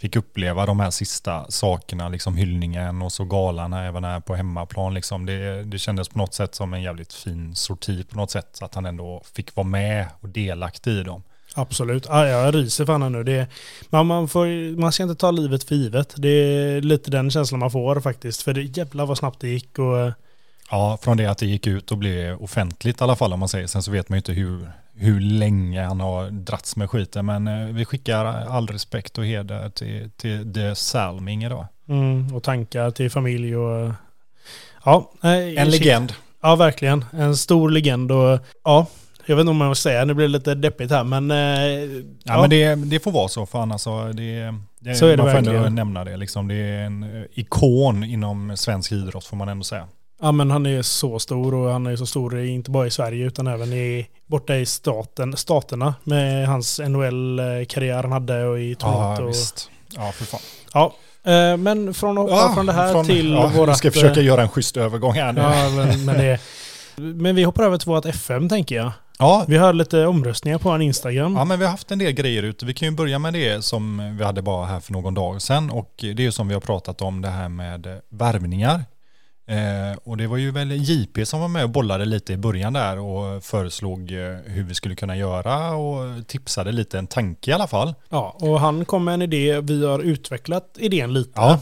fick 0.00 0.16
uppleva 0.16 0.66
de 0.66 0.80
här 0.80 0.90
sista 0.90 1.50
sakerna, 1.50 2.08
liksom 2.08 2.36
hyllningen 2.36 3.02
och 3.02 3.12
så 3.12 3.24
galan 3.24 3.72
även 3.72 4.04
här 4.04 4.20
på 4.20 4.34
hemmaplan. 4.34 4.94
Liksom. 4.94 5.26
Det, 5.26 5.64
det 5.64 5.78
kändes 5.78 6.08
på 6.08 6.18
något 6.18 6.34
sätt 6.34 6.54
som 6.54 6.74
en 6.74 6.82
jävligt 6.82 7.12
fin 7.12 7.54
sorti 7.54 8.04
på 8.08 8.16
något 8.16 8.30
sätt, 8.30 8.48
så 8.52 8.64
att 8.64 8.74
han 8.74 8.86
ändå 8.86 9.22
fick 9.34 9.56
vara 9.56 9.66
med 9.66 10.06
och 10.20 10.28
delaktig 10.28 10.90
i 10.90 11.02
dem. 11.02 11.22
Absolut. 11.58 12.06
Ja, 12.08 12.26
jag 12.26 12.54
ryser 12.54 12.86
fan 12.86 13.02
här 13.02 13.10
nu. 13.10 13.24
Det, 13.24 13.46
man, 13.90 14.06
man, 14.06 14.28
får, 14.28 14.76
man 14.80 14.92
ska 14.92 15.02
inte 15.02 15.14
ta 15.14 15.30
livet 15.30 15.64
för 15.64 15.74
givet. 15.74 16.14
Det 16.16 16.28
är 16.28 16.80
lite 16.80 17.10
den 17.10 17.30
känslan 17.30 17.58
man 17.60 17.70
får 17.70 18.00
faktiskt. 18.00 18.42
För 18.42 18.52
det 18.54 18.62
jävlar 18.62 19.06
vad 19.06 19.18
snabbt 19.18 19.40
det 19.40 19.48
gick. 19.48 19.78
Och, 19.78 20.12
Ja, 20.70 20.98
från 21.02 21.16
det 21.16 21.26
att 21.26 21.38
det 21.38 21.46
gick 21.46 21.66
ut 21.66 21.92
och 21.92 21.98
blev 21.98 22.42
offentligt 22.42 23.00
i 23.00 23.04
alla 23.04 23.16
fall 23.16 23.32
om 23.32 23.40
man 23.40 23.48
säger. 23.48 23.66
Sen 23.66 23.82
så 23.82 23.90
vet 23.90 24.08
man 24.08 24.16
ju 24.16 24.18
inte 24.18 24.32
hur, 24.32 24.72
hur 24.94 25.20
länge 25.20 25.82
han 25.84 26.00
har 26.00 26.30
dratts 26.30 26.76
med 26.76 26.90
skiten. 26.90 27.26
Men 27.26 27.48
eh, 27.48 27.66
vi 27.66 27.84
skickar 27.84 28.24
all 28.24 28.66
respekt 28.66 29.18
och 29.18 29.26
heder 29.26 29.68
till, 29.70 30.10
till 30.16 30.52
The 30.54 30.74
Salming 30.74 31.44
idag. 31.44 31.66
mm, 31.88 32.34
och 32.34 32.42
tankar 32.42 32.90
till 32.90 33.10
familj 33.10 33.56
och... 33.56 33.92
Ja, 34.84 35.10
nej, 35.20 35.56
En 35.56 35.70
shit. 35.72 35.80
legend. 35.80 36.12
Ja, 36.42 36.56
verkligen. 36.56 37.04
En 37.12 37.36
stor 37.36 37.70
legend 37.70 38.12
och 38.12 38.38
ja, 38.64 38.86
jag 39.28 39.36
vet 39.36 39.40
inte 39.40 39.50
om 39.50 39.60
jag 39.60 39.68
måste 39.68 39.82
säga, 39.82 40.04
det 40.04 40.14
blir 40.14 40.28
lite 40.28 40.54
deppigt 40.54 40.90
här 40.90 41.04
men... 41.04 41.30
Eh, 41.30 42.02
Ja, 42.24 42.40
men 42.40 42.50
det, 42.50 42.74
det 42.74 43.00
får 43.00 43.12
vara 43.12 43.28
så 43.28 43.46
fan 43.46 43.72
alltså. 43.72 44.12
Det, 44.12 44.54
det, 44.80 44.94
Så 44.94 45.06
är 45.06 45.16
det 45.16 45.22
man 45.22 45.32
får 45.32 45.38
ändå 45.38 45.50
verkligen. 45.52 45.74
nämna 45.74 46.04
det 46.04 46.16
liksom. 46.16 46.48
Det 46.48 46.54
är 46.54 46.84
en 46.84 47.02
eh, 47.02 47.22
ikon 47.34 48.04
inom 48.04 48.56
svensk 48.56 48.92
idrott 48.92 49.24
får 49.24 49.36
man 49.36 49.48
ändå 49.48 49.64
säga. 49.64 49.88
Ja 50.20 50.32
men 50.32 50.50
han 50.50 50.66
är 50.66 50.82
så 50.82 51.18
stor 51.18 51.54
och 51.54 51.72
han 51.72 51.86
är 51.86 51.96
så 51.96 52.06
stor 52.06 52.38
i- 52.38 52.48
inte 52.48 52.70
bara 52.70 52.86
i 52.86 52.90
Sverige 52.90 53.26
utan 53.26 53.46
även 53.46 53.72
i, 53.72 54.06
borta 54.26 54.56
i 54.56 54.66
staten, 54.66 55.36
staterna 55.36 55.94
med 56.04 56.48
hans 56.48 56.80
NHL-karriär 56.80 58.02
han 58.02 58.12
hade 58.12 58.44
och 58.44 58.58
i 58.60 58.70
Ja, 58.70 58.76
Toronto. 58.78 59.22
och, 59.22 59.28
visst. 59.28 59.70
Ja, 59.96 60.12
för 60.12 60.24
fan. 60.24 60.40
ja, 60.74 60.94
eh, 61.32 61.56
men 61.56 61.94
från, 61.94 62.16
hoppa 62.16 62.52
från 62.54 62.66
det 62.66 62.72
här 62.72 62.92
från- 62.92 63.06
till 63.06 63.30
ja, 63.32 63.46
vårat... 63.56 63.68
Jag 63.68 63.76
ska 63.76 63.90
försöka 63.90 64.20
göra 64.20 64.42
en 64.42 64.48
schysst 64.48 64.76
övergång 64.76 65.12
här 65.12 65.32
nu. 65.32 65.40
Ja, 65.40 65.70
men, 65.76 66.04
men, 66.04 66.16
det, 66.18 66.38
men 66.96 67.36
vi 67.36 67.42
hoppar 67.42 67.62
över 67.64 67.78
till 67.78 67.88
vårt 67.88 68.06
FM 68.06 68.48
tänker 68.48 68.76
jag. 68.76 68.92
Ja, 69.18 69.44
Vi 69.48 69.56
har 69.56 69.72
lite 69.72 70.06
omröstningar 70.06 70.58
på 70.58 70.70
en 70.70 70.82
Instagram. 70.82 71.36
Ja, 71.36 71.44
men 71.44 71.58
vi 71.58 71.64
har 71.64 71.70
haft 71.70 71.90
en 71.90 71.98
del 71.98 72.12
grejer 72.12 72.42
ute. 72.42 72.66
Vi 72.66 72.74
kan 72.74 72.88
ju 72.88 72.94
börja 72.94 73.18
med 73.18 73.32
det 73.32 73.64
som 73.64 74.16
vi 74.18 74.24
hade 74.24 74.42
bara 74.42 74.66
här 74.66 74.80
för 74.80 74.92
någon 74.92 75.14
dag 75.14 75.42
sedan. 75.42 75.70
Och 75.70 75.94
det 75.98 76.10
är 76.10 76.20
ju 76.20 76.32
som 76.32 76.48
vi 76.48 76.54
har 76.54 76.60
pratat 76.60 77.02
om 77.02 77.22
det 77.22 77.28
här 77.28 77.48
med 77.48 78.00
värvningar. 78.08 78.84
Eh, 79.48 79.98
och 80.04 80.16
det 80.16 80.26
var 80.26 80.36
ju 80.36 80.50
väl 80.50 80.72
JP 80.72 81.26
som 81.26 81.40
var 81.40 81.48
med 81.48 81.64
och 81.64 81.70
bollade 81.70 82.04
lite 82.04 82.32
i 82.32 82.36
början 82.36 82.72
där 82.72 82.98
och 82.98 83.44
föreslog 83.44 84.12
eh, 84.12 84.36
hur 84.44 84.62
vi 84.62 84.74
skulle 84.74 84.94
kunna 84.94 85.16
göra 85.16 85.70
och 85.70 86.26
tipsade 86.26 86.72
lite 86.72 86.98
en 86.98 87.06
tanke 87.06 87.50
i 87.50 87.54
alla 87.54 87.66
fall. 87.66 87.94
Ja, 88.08 88.36
och 88.40 88.60
han 88.60 88.84
kom 88.84 89.04
med 89.04 89.14
en 89.14 89.22
idé. 89.22 89.60
Vi 89.60 89.86
har 89.86 89.98
utvecklat 89.98 90.76
idén 90.78 91.12
lite. 91.12 91.32
Ja. 91.34 91.60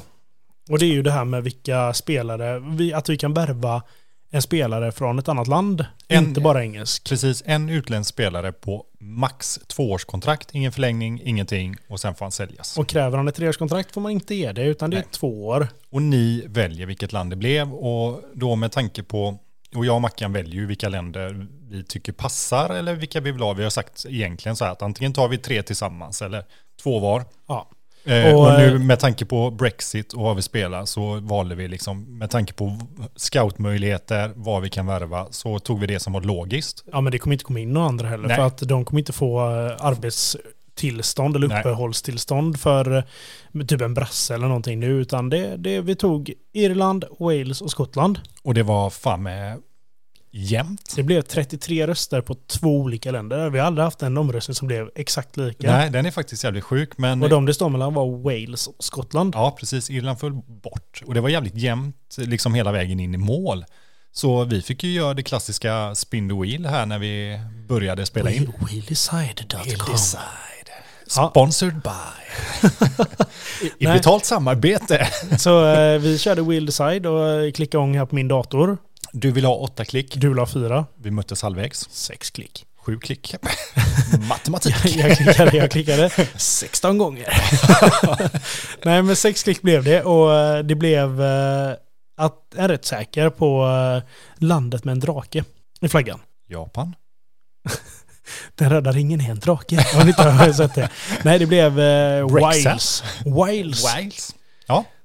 Och 0.70 0.78
det 0.78 0.84
är 0.84 0.92
ju 0.92 1.02
det 1.02 1.10
här 1.10 1.25
med 1.25 1.42
vilka 1.44 1.92
spelare, 1.94 2.58
vi, 2.58 2.92
att 2.92 3.08
vi 3.08 3.16
kan 3.16 3.34
värva 3.34 3.82
en 4.30 4.42
spelare 4.42 4.92
från 4.92 5.18
ett 5.18 5.28
annat 5.28 5.47
land. 5.47 5.85
En- 6.09 6.25
inte 6.25 6.40
bara 6.40 6.62
engelsk. 6.62 7.09
Precis, 7.09 7.42
en 7.47 7.68
utländsk 7.68 8.09
spelare 8.14 8.52
på 8.52 8.85
max 9.00 9.59
tvåårskontrakt, 9.66 10.49
ingen 10.54 10.73
förlängning, 10.73 11.21
ingenting 11.25 11.76
och 11.88 12.00
sen 12.00 12.14
får 12.14 12.25
han 12.25 12.33
säljas. 12.33 12.76
Och, 12.76 12.83
Och 12.83 12.88
kräver 12.88 13.16
han 13.16 13.28
ett 13.28 13.35
treårskontrakt 13.35 13.92
får 13.95 14.00
man 14.00 14.12
inte 14.12 14.35
ge 14.35 14.52
det, 14.52 14.62
utan 14.64 14.90
det 14.90 14.97
är 14.97 15.00
Nej. 15.00 15.09
två 15.11 15.47
år. 15.47 15.68
ni 15.90 16.45
väljer 16.49 16.87
vilket 16.87 17.12
land 17.12 17.30
det 17.33 17.37
blev 17.37 17.73
och 17.75 18.23
då 18.35 18.56
med 18.56 18.73
tanke 18.73 19.02
på, 19.02 19.38
och 19.75 19.87
jag 19.87 19.95
och 19.95 20.00
Mackan 20.02 20.33
väljer 20.33 20.54
ju 20.54 20.66
vilka 20.66 20.88
länder 20.88 21.47
vi 21.71 21.85
tycker 21.85 22.12
passar 22.12 22.71
eller 22.71 22.95
vilka 22.95 23.21
vi 23.21 23.33
vill 23.33 23.42
ha. 23.42 23.52
Vi 23.52 23.62
har 23.62 23.71
sagt 23.71 24.06
egentligen 24.09 24.56
så 24.56 24.64
här 24.64 24.73
att 24.73 24.83
antingen 24.83 25.12
tar 25.12 25.28
vi 25.28 25.38
tre 25.38 25.62
tillsammans 25.62 26.23
eller 26.23 26.45
två 26.83 26.99
var. 26.99 27.25
Ja. 27.49 27.71
Eh, 28.06 28.34
Och, 28.34 28.46
och, 28.46 28.58
nu 28.58 28.66
eh, 28.75 28.78
med 28.78 29.00
tanke 29.00 29.25
på 29.25 29.50
Brexit 29.50 30.12
och 30.12 30.22
vad 30.22 30.36
vi 30.36 30.42
spelar 30.42 30.84
så 30.84 31.20
valde 31.20 31.54
vi 31.54 31.68
liksom 31.68 32.18
med 32.18 32.30
tanke 32.30 32.52
på 32.52 32.78
scoutmöjligheter, 33.16 34.32
vad 34.34 34.62
vi 34.62 34.68
kan 34.70 34.86
värva, 34.86 35.26
så 35.30 35.58
tog 35.58 35.80
vi 35.80 35.86
det 35.86 36.00
som 36.00 36.12
var 36.12 36.20
logiskt. 36.20 36.84
ja, 36.92 37.00
men 37.00 37.12
det 37.12 37.18
kommer 37.18 37.34
inte 37.34 37.44
komma 37.44 37.60
in 37.60 37.72
några 37.72 37.88
andra 37.88 38.08
heller. 38.08 38.28
Nej. 38.28 38.36
För 38.36 38.46
att 38.46 38.58
de 38.58 38.84
kommer 38.84 39.00
inte 39.00 39.12
få 39.12 39.38
eh, 39.40 39.76
arbetstillstånd 39.86 41.36
eller 41.36 41.48
Nej. 41.48 41.60
uppehållstillstånd 41.60 42.60
för 42.60 42.96
eh, 42.96 43.64
typ 43.66 43.80
en 43.80 43.94
brasse 43.94 44.34
eller 44.34 44.46
någonting 44.46 44.80
nu. 44.80 44.86
Utan 45.00 45.30
det, 45.30 45.56
det 45.56 45.80
vi 45.80 45.94
tog 45.96 46.32
Irland, 46.52 47.04
Wales 47.18 47.60
och 47.60 47.70
Skottland. 47.70 48.20
Och 48.42 48.54
det 48.54 48.62
var 48.62 48.90
fan 48.90 49.22
med 49.22 49.59
jämnt. 50.37 50.92
Det 50.96 51.03
blev 51.03 51.22
33 51.22 51.87
röster 51.87 52.20
på 52.20 52.35
två 52.35 52.68
olika 52.68 53.11
länder. 53.11 53.51
Vi 53.51 53.59
har 53.59 53.66
aldrig 53.66 53.85
haft 53.85 54.03
en 54.03 54.16
omröstning 54.18 54.55
som 54.55 54.66
blev 54.68 54.90
exakt 54.94 55.37
lika. 55.37 55.72
Nej, 55.72 55.90
den 55.90 56.07
är 56.07 56.11
faktiskt 56.11 56.44
jävligt 56.44 56.64
sjuk, 56.64 56.99
men 56.99 57.22
Och 57.22 57.29
de 57.29 57.46
det 57.46 57.55
står 57.55 57.68
mellan 57.68 57.94
var 57.94 58.07
Wales 58.07 58.66
och 58.66 58.85
Skottland. 58.85 59.35
Ja, 59.35 59.57
precis. 59.61 59.90
Irland 59.90 60.20
föll 60.20 60.33
bort. 60.33 61.03
Och 61.07 61.14
det 61.14 61.20
var 61.20 61.29
jävligt 61.29 61.57
jämnt 61.57 62.16
liksom 62.18 62.55
hela 62.55 62.72
vägen 62.72 63.01
in 63.01 63.14
i 63.14 63.18
mål. 63.18 63.64
Så 64.12 64.44
vi 64.44 64.62
fick 64.62 64.85
ju 64.85 64.92
göra 64.92 65.14
det 65.14 65.22
klassiska 65.22 65.94
spin 65.94 66.29
the 66.29 66.35
wheel 66.35 66.66
här 66.66 66.87
när 66.87 66.99
vi 66.99 67.40
började 67.68 68.07
spela 68.07 68.31
in. 68.31 68.53
Wheeldecide.com 68.70 69.96
Ja. 71.16 71.31
Sponsored 71.31 71.75
by. 71.83 72.68
I, 73.79 73.87
betalt 73.87 74.25
samarbete. 74.25 75.09
Så 75.38 75.66
eh, 75.66 75.99
vi 75.99 76.18
körde 76.18 76.42
Wheel 76.42 76.66
Decide 76.66 77.09
och 77.09 77.55
klickade 77.55 77.83
igång 77.83 77.99
här 77.99 78.07
på 78.07 78.14
min 78.14 78.29
dator. 78.29 78.79
Du 79.18 79.31
vill 79.31 79.44
ha 79.44 79.55
åtta 79.55 79.85
klick. 79.85 80.16
Du 80.16 80.35
la 80.35 80.46
fyra. 80.46 80.87
Vi 81.02 81.11
möttes 81.11 81.42
halvvägs. 81.42 81.88
Sex 81.90 82.31
klick. 82.31 82.66
Sju 82.79 82.98
klick. 82.98 83.35
Matematik. 84.29 84.74
Jag 84.96 85.16
klickade, 85.16 85.57
jag 85.57 85.70
klickade 85.70 86.11
16 86.37 86.98
gånger. 86.98 87.29
Nej 88.85 89.02
men 89.02 89.16
sex 89.16 89.42
klick 89.42 89.62
blev 89.62 89.85
det 89.85 90.02
och 90.02 90.35
eh, 90.35 90.59
det 90.59 90.74
blev 90.74 91.22
eh, 91.22 91.70
att 92.16 92.35
jag 92.55 92.64
är 92.64 92.68
rätt 92.68 92.85
säker 92.85 93.31
på 93.31 93.66
eh, 93.66 94.02
landet 94.44 94.85
med 94.85 94.92
en 94.92 95.00
drake 95.00 95.44
i 95.81 95.88
flaggan. 95.88 96.20
Japan. 96.48 96.94
Den 98.55 98.70
röda 98.70 98.92
ringen 98.92 99.20
är 99.20 99.31
en 99.31 99.38
drake. 99.38 99.76
Har 99.94 100.05
ni 100.05 100.11
inte 100.11 100.55
sett 100.55 100.74
det? 100.74 100.90
Nej 101.22 101.38
det 101.38 101.46
blev 101.46 101.81
eh. 101.81 102.29
Wales. 102.29 103.02
Wales. 103.24 103.85
Wales. 103.85 104.35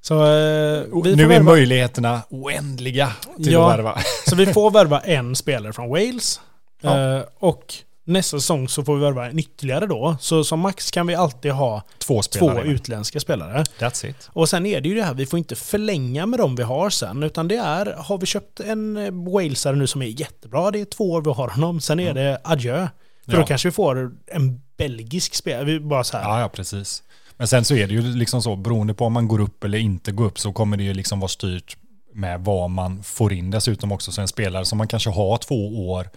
Så, 0.02 0.14
eh, 0.24 0.84
vi 1.04 1.16
nu 1.16 1.24
är 1.24 1.28
värva- 1.28 1.44
möjligheterna 1.44 2.22
oändliga 2.30 3.12
till 3.44 3.52
Ja. 3.52 3.72
att 3.72 3.78
värva. 3.80 3.98
Så 4.30 4.36
vi 4.36 4.46
får 4.46 4.72
värva 4.72 5.00
en 5.00 5.36
spelare 5.36 5.74
från 5.74 5.90
Wales. 5.90 6.42
Ja. 6.82 7.16
Eh, 7.18 7.24
och 7.40 7.74
nästa 8.04 8.40
säsong 8.40 8.68
så 8.70 8.84
får 8.84 8.96
vi 8.96 9.02
värva 9.02 9.30
en 9.30 9.40
ytterligare 9.40 9.86
då. 9.88 10.18
Så 10.20 10.44
som 10.44 10.60
max 10.60 10.92
kan 10.92 11.08
vi 11.08 11.16
alltid 11.16 11.52
ha 11.52 11.82
Två 11.98 12.22
spelare. 12.22 12.62
två 12.64 12.70
utländska 12.72 13.20
spelare. 13.20 13.64
That's 13.80 14.06
it. 14.10 14.30
Och 14.34 14.50
sen 14.50 14.66
är 14.66 14.82
det 14.82 14.90
ju 14.90 14.96
det 14.96 15.04
här, 15.04 15.14
vi 15.14 15.26
får 15.26 15.40
inte 15.40 15.56
förlänga 15.56 16.26
med 16.26 16.40
dem 16.40 16.56
vi 16.56 16.64
har 16.64 16.90
sen. 16.90 17.24
Utan 17.24 17.48
det 17.48 17.56
är, 17.56 17.86
har 17.98 18.18
vi 18.18 18.26
köpt 18.26 18.60
en 18.60 18.96
Walesare 19.32 19.76
nu 19.76 19.88
som 19.88 20.02
är 20.02 20.06
jättebra, 20.22 20.72
det 20.72 20.82
är 20.82 20.86
två 20.86 21.12
år 21.12 21.22
vi 21.22 21.30
har 21.32 21.48
honom. 21.50 21.82
Sen 21.82 22.00
är 22.00 22.14
det 22.14 22.42
adjö. 22.44 22.88
För 23.26 23.32
Ja. 23.34 23.40
då 23.40 23.46
kanske 23.46 23.68
vi 23.68 23.72
får 23.72 24.12
en 24.28 24.62
belgisk 24.78 25.36
spelare. 25.36 25.64
Vi 25.66 25.80
bara 25.80 26.04
så 26.04 26.18
här. 26.18 26.24
Ja, 26.24 26.40
ja, 26.40 26.50
precis. 26.50 27.04
Men 27.42 27.48
sen 27.48 27.66
så 27.66 27.76
är 27.76 27.88
det 27.88 27.94
ju 27.94 28.02
liksom 28.02 28.42
så, 28.42 28.56
beroende 28.56 28.94
på 28.94 29.06
om 29.06 29.14
man 29.14 29.28
går 29.28 29.42
upp 29.42 29.64
eller 29.64 29.78
inte 29.78 30.12
går 30.12 30.26
upp 30.26 30.40
så 30.40 30.54
kommer 30.54 30.78
det 30.78 30.84
ju 30.84 30.94
liksom 30.94 31.20
vara 31.20 31.28
styrt 31.28 31.78
med 32.14 32.42
vad 32.42 32.70
man 32.70 33.04
får 33.04 33.34
in 33.34 33.52
dessutom 33.52 33.92
också. 33.92 34.12
Så 34.12 34.22
en 34.22 34.28
spelare 34.28 34.66
som 34.66 34.78
man 34.78 34.88
kanske 34.88 35.10
har 35.10 35.38
två 35.38 35.90
år, 35.90 36.10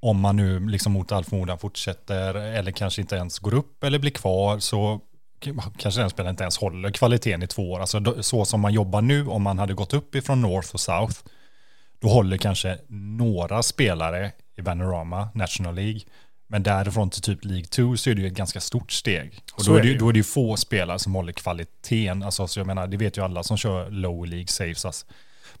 om 0.00 0.20
man 0.20 0.36
nu 0.36 0.68
liksom 0.68 0.92
mot 0.92 1.12
all 1.12 1.24
förmodan 1.24 1.58
fortsätter 1.58 2.34
eller 2.34 2.72
kanske 2.72 3.00
inte 3.00 3.16
ens 3.16 3.38
går 3.38 3.54
upp 3.54 3.84
eller 3.84 3.98
blir 3.98 4.10
kvar 4.10 4.58
så 4.58 5.00
kanske 5.78 6.00
den 6.00 6.10
spelaren 6.10 6.32
inte 6.32 6.44
ens 6.44 6.58
håller 6.58 6.90
kvaliteten 6.90 7.42
i 7.42 7.46
två 7.46 7.72
år. 7.72 7.80
Alltså 7.80 8.22
så 8.22 8.44
som 8.44 8.60
man 8.60 8.72
jobbar 8.72 9.02
nu, 9.02 9.26
om 9.26 9.42
man 9.42 9.58
hade 9.58 9.74
gått 9.74 9.94
upp 9.94 10.14
ifrån 10.14 10.42
North 10.42 10.74
och 10.74 10.80
South, 10.80 11.16
då 11.98 12.08
håller 12.08 12.36
kanske 12.36 12.78
några 12.88 13.62
spelare 13.62 14.32
i 14.56 14.60
Vanorama, 14.60 15.28
National 15.34 15.74
League, 15.74 16.00
men 16.54 16.62
därifrån 16.62 17.10
till 17.10 17.22
typ 17.22 17.44
League 17.44 17.64
2 17.64 17.96
så 17.96 18.10
är 18.10 18.14
det 18.14 18.20
ju 18.20 18.26
ett 18.26 18.34
ganska 18.34 18.60
stort 18.60 18.92
steg. 18.92 19.40
Och 19.54 19.64
då 19.64 19.74
är, 19.74 19.82
det, 19.82 19.88
ju- 19.88 19.98
då 19.98 20.08
är 20.08 20.12
det 20.12 20.16
ju 20.18 20.22
få 20.24 20.56
spelare 20.56 20.98
som 20.98 21.14
håller 21.14 21.32
kvaliteten. 21.32 22.22
Alltså, 22.22 22.46
så 22.46 22.60
jag 22.60 22.66
menar, 22.66 22.86
det 22.86 22.96
vet 22.96 23.16
ju 23.18 23.24
alla 23.24 23.42
som 23.42 23.56
kör 23.56 23.90
low 23.90 24.26
League 24.26 24.46
saves. 24.46 24.84
Alltså, 24.84 25.06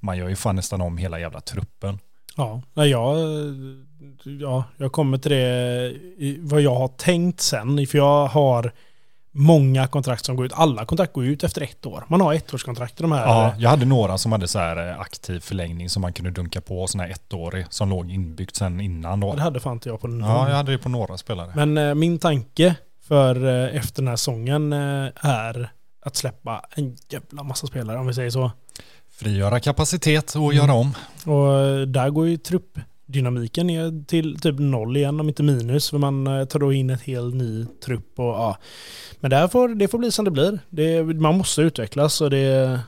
man 0.00 0.18
gör 0.18 0.28
ju 0.28 0.36
fan 0.36 0.56
nästan 0.56 0.80
om 0.80 0.98
hela 0.98 1.20
jävla 1.20 1.40
truppen. 1.40 1.98
Ja, 2.36 2.62
nej, 2.74 2.90
jag, 2.90 3.16
ja, 4.40 4.64
jag 4.76 4.92
kommer 4.92 5.18
till 5.18 5.30
det, 5.30 5.94
vad 6.40 6.60
jag 6.60 6.74
har 6.74 6.88
tänkt 6.88 7.40
sen. 7.40 7.86
För 7.86 7.98
jag 7.98 8.26
har 8.26 8.72
många 9.36 9.86
kontrakt 9.86 10.24
som 10.24 10.36
går 10.36 10.46
ut. 10.46 10.52
Alla 10.54 10.84
kontrakt 10.84 11.12
går 11.12 11.24
ut 11.24 11.44
efter 11.44 11.60
ett 11.62 11.86
år. 11.86 12.04
Man 12.08 12.20
har 12.20 12.34
ettårskontrakt 12.34 13.00
i 13.00 13.02
de 13.02 13.12
här. 13.12 13.26
Ja, 13.26 13.54
jag 13.58 13.70
hade 13.70 13.84
några 13.86 14.18
som 14.18 14.32
hade 14.32 14.48
så 14.48 14.58
här 14.58 14.88
eh, 14.90 15.00
aktiv 15.00 15.40
förlängning 15.40 15.88
som 15.90 16.02
man 16.02 16.12
kunde 16.12 16.30
dunka 16.30 16.60
på, 16.60 16.86
sån 16.86 17.00
här 17.00 17.08
ettårig, 17.10 17.66
som 17.70 17.88
låg 17.90 18.10
inbyggt 18.10 18.56
sen 18.56 18.80
innan 18.80 19.20
då. 19.20 19.34
Det 19.34 19.42
hade 19.42 19.60
fan 19.60 19.72
inte 19.72 19.88
jag 19.88 20.00
på 20.00 20.06
någon. 20.08 20.30
Ja, 20.30 20.48
jag 20.48 20.56
hade 20.56 20.72
det 20.72 20.78
på 20.78 20.88
några 20.88 21.16
spelare. 21.18 21.52
Men 21.54 21.78
eh, 21.78 21.94
min 21.94 22.18
tanke 22.18 22.74
för 23.08 23.46
eh, 23.46 23.76
efter 23.76 24.02
den 24.02 24.08
här 24.08 24.16
säsongen 24.16 24.72
eh, 24.72 25.08
är 25.20 25.70
att 26.04 26.16
släppa 26.16 26.62
en 26.74 26.96
jävla 27.08 27.42
massa 27.42 27.66
spelare 27.66 27.98
om 27.98 28.06
vi 28.06 28.14
säger 28.14 28.30
så. 28.30 28.50
Frigöra 29.16 29.60
kapacitet 29.60 30.34
och 30.34 30.42
Mm. 30.52 30.56
göra 30.56 30.72
om. 30.74 30.94
Och 31.26 31.58
eh, 31.60 31.80
där 31.80 32.10
går 32.10 32.28
ju 32.28 32.36
trupp 32.36 32.78
dynamiken 33.06 33.70
är 33.70 34.04
till 34.06 34.40
typ 34.40 34.58
noll 34.58 34.96
igen 34.96 35.20
om 35.20 35.28
inte 35.28 35.42
minus. 35.42 35.90
För 35.90 35.98
man 35.98 36.26
eh, 36.26 36.44
tar 36.44 36.58
då 36.58 36.72
in 36.72 36.90
ett 36.90 37.02
helt 37.02 37.34
ny 37.34 37.66
trupp 37.84 38.18
och 38.18 38.24
ja. 38.24 38.58
Men 39.20 39.30
det, 39.30 39.36
här 39.36 39.48
får, 39.48 39.68
det 39.68 39.88
får 39.88 39.98
bli 39.98 40.12
som 40.12 40.24
det 40.24 40.30
blir. 40.30 40.58
Det, 40.70 41.02
man 41.02 41.38
måste 41.38 41.62
utvecklas 41.62 42.20
och 42.20 42.30
det 42.30 42.80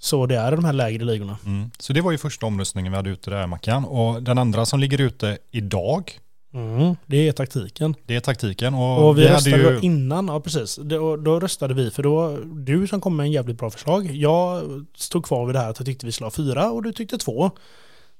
så 0.00 0.26
det 0.26 0.36
är 0.36 0.52
i 0.52 0.56
de 0.56 0.64
här 0.64 0.72
lägre 0.72 1.04
ligorna. 1.04 1.38
Mm. 1.46 1.70
Så 1.78 1.92
det 1.92 2.00
var 2.00 2.12
ju 2.12 2.18
första 2.18 2.46
omröstningen 2.46 2.92
vi 2.92 2.96
hade 2.96 3.10
ute 3.10 3.30
där 3.30 3.46
Mackan. 3.46 3.84
Och 3.84 4.22
den 4.22 4.38
andra 4.38 4.66
som 4.66 4.80
ligger 4.80 5.00
ute 5.00 5.38
idag, 5.50 6.18
Mm, 6.54 6.96
det 7.06 7.28
är 7.28 7.32
taktiken. 7.32 7.94
det 8.06 8.16
är 8.16 8.20
taktiken. 8.20 8.74
Och, 8.74 9.08
Och 9.08 9.18
vi, 9.18 9.22
hade 9.22 9.34
röstade 9.34 9.62
ju... 9.62 9.80
innan, 9.80 10.28
ja 10.28 10.40
precis. 10.40 10.78
Då, 10.82 11.16
då 11.16 11.40
röstade 11.40 11.74
vi, 11.74 11.90
för 11.90 12.02
då, 12.02 12.36
du 12.44 12.86
som 12.86 13.00
kom 13.00 13.16
med 13.16 13.24
en 13.24 13.32
jävligt 13.32 13.58
bra 13.58 13.70
förslag. 13.70 14.10
Jag 14.10 14.62
stod 14.94 15.24
kvar 15.24 15.46
vid 15.46 15.54
det 15.54 15.58
här 15.58 15.70
att 15.70 15.78
jag 15.78 15.86
tyckte 15.86 16.06
vi 16.06 16.12
skulle 16.12 16.26
ha 16.26 16.30
fyra 16.30 16.70
och 16.70 16.82
du 16.82 16.92
tyckte 16.92 17.18
två. 17.18 17.50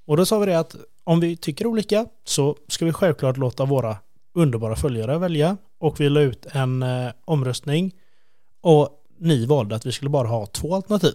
Och 0.09 0.17
då 0.17 0.27
sa 0.27 0.39
vi 0.39 0.47
det 0.47 0.59
att 0.59 0.77
om 1.05 1.21
vi 1.21 1.37
tycker 1.37 1.67
olika 1.67 2.07
så 2.25 2.57
ska 2.69 2.85
vi 2.85 2.93
självklart 2.93 3.37
låta 3.37 3.65
våra 3.65 3.97
underbara 4.35 4.77
följare 4.77 5.19
välja. 5.19 5.57
Och 5.79 6.01
vi 6.01 6.09
la 6.09 6.21
ut 6.21 6.47
en 6.53 6.83
eh, 6.83 7.11
omröstning. 7.25 7.95
Och 8.61 8.89
ni 9.19 9.47
valde 9.47 9.77
att 9.77 9.87
vi 9.87 9.93
skulle 9.93 10.09
bara 10.09 10.29
ha 10.29 10.47
två 10.47 10.75
alternativ. 10.75 11.15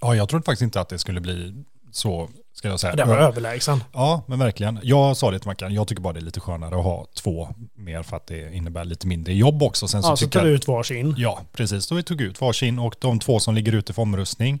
Ja, 0.00 0.14
jag 0.14 0.28
trodde 0.28 0.44
faktiskt 0.44 0.62
inte 0.62 0.80
att 0.80 0.88
det 0.88 0.98
skulle 0.98 1.20
bli 1.20 1.64
så, 1.92 2.28
ska 2.52 2.68
jag 2.68 2.80
säga. 2.80 2.96
Den 2.96 3.08
var 3.08 3.18
överlägsen. 3.18 3.84
Ja, 3.92 4.22
men 4.26 4.38
verkligen. 4.38 4.80
Jag 4.82 5.16
sa 5.16 5.30
det 5.30 5.38
till 5.38 5.48
Mackan, 5.48 5.74
jag 5.74 5.88
tycker 5.88 6.02
bara 6.02 6.12
det 6.12 6.20
är 6.20 6.24
lite 6.24 6.40
skönare 6.40 6.78
att 6.78 6.84
ha 6.84 7.06
två 7.22 7.48
mer 7.74 8.02
för 8.02 8.16
att 8.16 8.26
det 8.26 8.54
innebär 8.54 8.84
lite 8.84 9.06
mindre 9.06 9.34
jobb 9.34 9.62
också. 9.62 9.88
Sen 9.88 10.02
så 10.02 10.08
Ja, 10.08 10.16
så 10.16 10.28
tar 10.28 10.44
vi 10.44 10.50
ut 10.50 10.68
varsin. 10.68 11.14
Ja, 11.18 11.40
precis. 11.52 11.84
Så 11.84 11.94
vi 11.94 12.02
tog 12.02 12.20
ut 12.20 12.40
varsin 12.40 12.78
och 12.78 12.94
de 12.98 13.18
två 13.18 13.40
som 13.40 13.54
ligger 13.54 13.72
ute 13.72 13.92
för 13.92 14.02
omröstning 14.02 14.60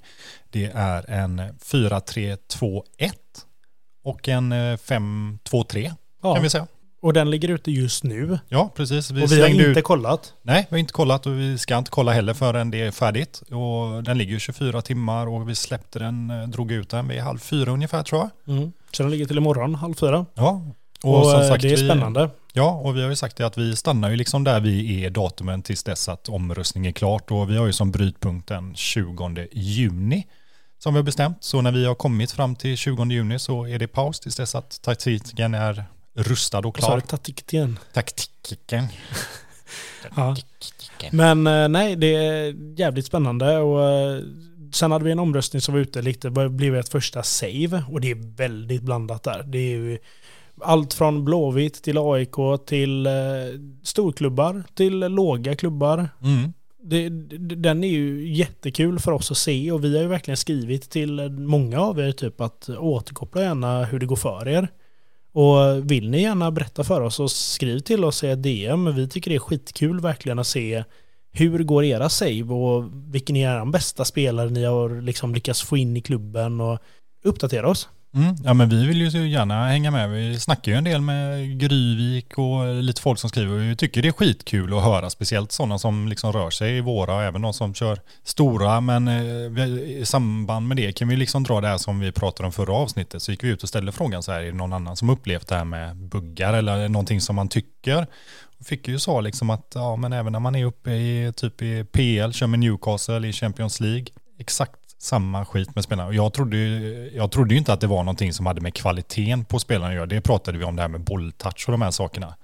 det 0.50 0.70
är 0.74 1.10
en 1.10 1.40
4-3-2-1 1.40 2.82
och 4.02 4.28
en 4.28 4.52
eh, 4.52 4.56
5-2-3 4.56 5.92
Ja, 6.22 6.34
kan 6.34 6.42
vi 6.42 6.50
säga. 6.50 6.66
och 7.02 7.12
den 7.12 7.30
ligger 7.30 7.48
ute 7.48 7.70
just 7.70 8.04
nu. 8.04 8.38
Ja, 8.48 8.70
precis. 8.76 9.10
Vi, 9.10 9.24
och 9.24 9.32
vi 9.32 9.40
har 9.40 9.48
inte 9.48 9.62
ut... 9.62 9.84
kollat. 9.84 10.32
Nej, 10.42 10.66
vi 10.70 10.74
har 10.74 10.78
inte 10.78 10.92
kollat 10.92 11.26
och 11.26 11.38
vi 11.38 11.58
ska 11.58 11.78
inte 11.78 11.90
kolla 11.90 12.12
heller 12.12 12.34
förrän 12.34 12.70
det 12.70 12.80
är 12.82 12.90
färdigt. 12.90 13.42
Och 13.50 14.04
den 14.04 14.18
ligger 14.18 14.32
ju 14.32 14.38
24 14.40 14.82
timmar 14.82 15.26
och 15.26 15.48
vi 15.48 15.54
släppte 15.54 15.98
den, 15.98 16.30
eh, 16.30 16.48
drog 16.48 16.72
ut 16.72 16.88
den 16.90 17.08
vid 17.08 17.20
halv 17.20 17.38
fyra 17.38 17.70
ungefär 17.70 18.02
tror 18.02 18.20
jag. 18.46 18.56
Mm. 18.56 18.72
Så 18.92 19.02
den 19.02 19.10
ligger 19.12 19.26
till 19.26 19.36
imorgon, 19.38 19.74
halv 19.74 19.94
fyra. 19.94 20.26
Ja. 20.34 20.62
Och, 21.02 21.26
som 21.26 21.40
eh, 21.40 21.48
sagt, 21.48 21.62
det 21.62 21.68
är 21.72 21.76
vi- 21.76 21.88
spännande. 21.88 22.30
Ja, 22.52 22.70
och 22.84 22.96
vi 22.96 23.02
har 23.02 23.08
ju 23.10 23.16
sagt 23.16 23.36
det 23.36 23.46
att 23.46 23.58
vi 23.58 23.76
stannar 23.76 24.10
ju 24.10 24.16
liksom 24.16 24.44
där 24.44 24.60
vi 24.60 25.04
är 25.04 25.10
datumen 25.10 25.62
tills 25.62 25.82
dess 25.84 26.08
att 26.08 26.28
omröstningen 26.28 26.88
är 26.88 26.92
klart. 26.92 27.30
Och 27.30 27.50
vi 27.50 27.56
har 27.56 27.66
ju 27.66 27.72
som 27.72 27.90
brytpunkt 27.90 28.48
den 28.48 28.74
20 28.74 29.46
juni 29.52 30.26
som 30.82 30.94
vi 30.94 30.98
har 30.98 31.04
bestämt. 31.04 31.44
Så 31.44 31.60
när 31.60 31.72
vi 31.72 31.84
har 31.84 31.94
kommit 31.94 32.32
fram 32.32 32.56
till 32.56 32.76
20 32.76 33.04
juni 33.04 33.38
så 33.38 33.66
är 33.66 33.78
det 33.78 33.86
paus 33.86 34.20
tills 34.20 34.36
dess 34.36 34.54
att 34.54 34.82
taktiken 34.82 35.54
är 35.54 35.84
rustad 36.14 36.58
och 36.58 36.76
klar. 36.76 36.96
det 36.96 37.06
tagit 37.06 37.52
igen. 37.52 37.78
Taktiken. 37.92 38.86
Ja. 40.16 40.36
Men 41.10 41.46
eh, 41.46 41.68
nej, 41.68 41.96
det 41.96 42.14
är 42.14 42.54
jävligt 42.78 43.06
spännande 43.06 43.58
och 43.58 43.84
eh, 43.84 44.22
sen 44.72 44.92
hade 44.92 45.04
vi 45.04 45.10
en 45.10 45.18
omröstning 45.18 45.60
som 45.60 45.74
var 45.74 45.80
ute 45.80 46.02
lite, 46.02 46.30
det 46.30 46.48
blev 46.48 46.76
ett 46.76 46.88
första 46.88 47.22
save 47.22 47.84
och 47.88 48.00
det 48.00 48.10
är 48.10 48.36
väldigt 48.36 48.82
blandat 48.82 49.22
där. 49.22 49.42
Det 49.42 49.58
är 49.58 49.76
ju 49.76 49.98
allt 50.60 50.94
från 50.94 51.24
Blåvitt 51.24 51.82
till 51.82 51.98
AIK 51.98 52.66
till 52.66 53.06
eh, 53.06 53.12
storklubbar 53.82 54.62
till 54.74 54.98
låga 54.98 55.56
klubbar. 55.56 56.08
Mm. 56.22 56.52
Det, 56.84 57.08
den 57.38 57.84
är 57.84 57.88
ju 57.88 58.32
jättekul 58.32 58.98
för 58.98 59.12
oss 59.12 59.30
att 59.30 59.36
se 59.36 59.72
och 59.72 59.84
vi 59.84 59.96
har 59.96 60.02
ju 60.02 60.08
verkligen 60.08 60.36
skrivit 60.36 60.90
till 60.90 61.30
många 61.30 61.80
av 61.80 62.00
er 62.00 62.12
typ 62.12 62.40
att 62.40 62.68
återkoppla 62.68 63.42
gärna 63.42 63.84
hur 63.84 63.98
det 63.98 64.06
går 64.06 64.16
för 64.16 64.48
er. 64.48 64.68
Och 65.34 65.90
vill 65.90 66.10
ni 66.10 66.22
gärna 66.22 66.50
berätta 66.50 66.84
för 66.84 67.00
oss 67.00 67.20
och 67.20 67.30
skriv 67.30 67.78
till 67.78 68.04
oss 68.04 68.24
i 68.24 68.28
ett 68.28 68.42
DM. 68.42 68.94
Vi 68.94 69.08
tycker 69.08 69.30
det 69.30 69.36
är 69.36 69.40
skitkul 69.40 70.00
verkligen 70.00 70.38
att 70.38 70.46
se 70.46 70.84
hur 71.32 71.58
går 71.58 71.84
era 71.84 72.08
save 72.08 72.42
och 72.44 72.84
vilken 73.14 73.36
är 73.36 73.60
er 73.60 73.64
bästa 73.64 74.04
spelare 74.04 74.50
ni 74.50 74.64
har 74.64 75.00
liksom 75.00 75.34
lyckats 75.34 75.62
få 75.62 75.76
in 75.76 75.96
i 75.96 76.00
klubben 76.00 76.60
och 76.60 76.78
uppdatera 77.24 77.68
oss. 77.68 77.88
Mm. 78.14 78.36
Ja 78.44 78.54
men 78.54 78.68
vi 78.68 78.86
vill 78.86 79.00
ju 79.00 79.10
så 79.10 79.18
gärna 79.18 79.66
hänga 79.66 79.90
med. 79.90 80.10
Vi 80.10 80.40
snackar 80.40 80.72
ju 80.72 80.78
en 80.78 80.84
del 80.84 81.00
med 81.00 81.58
Gryvik 81.60 82.38
och 82.38 82.74
lite 82.82 83.02
folk 83.02 83.18
som 83.18 83.30
skriver. 83.30 83.56
Vi 83.56 83.76
tycker 83.76 84.02
det 84.02 84.08
är 84.08 84.12
skitkul 84.12 84.74
att 84.74 84.84
höra, 84.84 85.10
speciellt 85.10 85.52
sådana 85.52 85.78
som 85.78 86.08
liksom 86.08 86.32
rör 86.32 86.50
sig 86.50 86.76
i 86.76 86.80
våra 86.80 87.14
och 87.14 87.22
även 87.22 87.42
de 87.42 87.52
som 87.52 87.74
kör 87.74 87.98
stora. 88.24 88.80
Men 88.80 89.08
eh, 89.08 89.66
i 90.00 90.02
samband 90.06 90.68
med 90.68 90.76
det 90.76 90.92
kan 90.92 91.08
vi 91.08 91.16
liksom 91.16 91.42
dra 91.42 91.60
det 91.60 91.68
här 91.68 91.78
som 91.78 92.00
vi 92.00 92.12
pratade 92.12 92.46
om 92.46 92.52
förra 92.52 92.72
avsnittet. 92.72 93.22
Så 93.22 93.30
gick 93.30 93.44
vi 93.44 93.48
ut 93.48 93.62
och 93.62 93.68
ställde 93.68 93.92
frågan 93.92 94.22
så 94.22 94.32
här, 94.32 94.40
är 94.40 94.46
det 94.46 94.52
någon 94.52 94.72
annan 94.72 94.96
som 94.96 95.10
upplevt 95.10 95.48
det 95.48 95.54
här 95.54 95.64
med 95.64 95.96
buggar 95.96 96.54
eller 96.54 96.88
någonting 96.88 97.20
som 97.20 97.36
man 97.36 97.48
tycker? 97.48 98.06
Fick 98.64 98.88
ju 98.88 98.98
svar 98.98 99.22
liksom 99.22 99.50
att 99.50 99.72
ja 99.74 99.96
men 99.96 100.12
även 100.12 100.32
när 100.32 100.40
man 100.40 100.54
är 100.54 100.64
uppe 100.64 100.90
i 100.90 101.32
typ 101.36 101.62
i 101.62 101.84
PL, 101.84 102.32
kör 102.32 102.46
med 102.46 102.60
Newcastle 102.60 103.28
i 103.28 103.32
Champions 103.32 103.80
League, 103.80 104.06
exakt 104.38 104.81
samma 105.02 105.44
skit 105.44 105.74
med 105.74 105.84
spelarna. 105.84 106.12
Jag 106.12 106.32
trodde, 106.32 106.56
jag 107.14 107.30
trodde 107.30 107.54
ju 107.54 107.58
inte 107.58 107.72
att 107.72 107.80
det 107.80 107.86
var 107.86 107.98
någonting 108.04 108.32
som 108.32 108.46
hade 108.46 108.60
med 108.60 108.74
kvaliteten 108.74 109.44
på 109.44 109.58
spelarna 109.58 109.88
att 109.88 109.94
göra. 109.94 110.06
Det 110.06 110.20
pratade 110.20 110.58
vi 110.58 110.64
om 110.64 110.76
det 110.76 110.82
här 110.82 110.88
med 110.88 111.00
bolltouch 111.00 111.64
och 111.68 111.72
de 111.72 111.82
här 111.82 111.90
sakerna. 111.90 112.34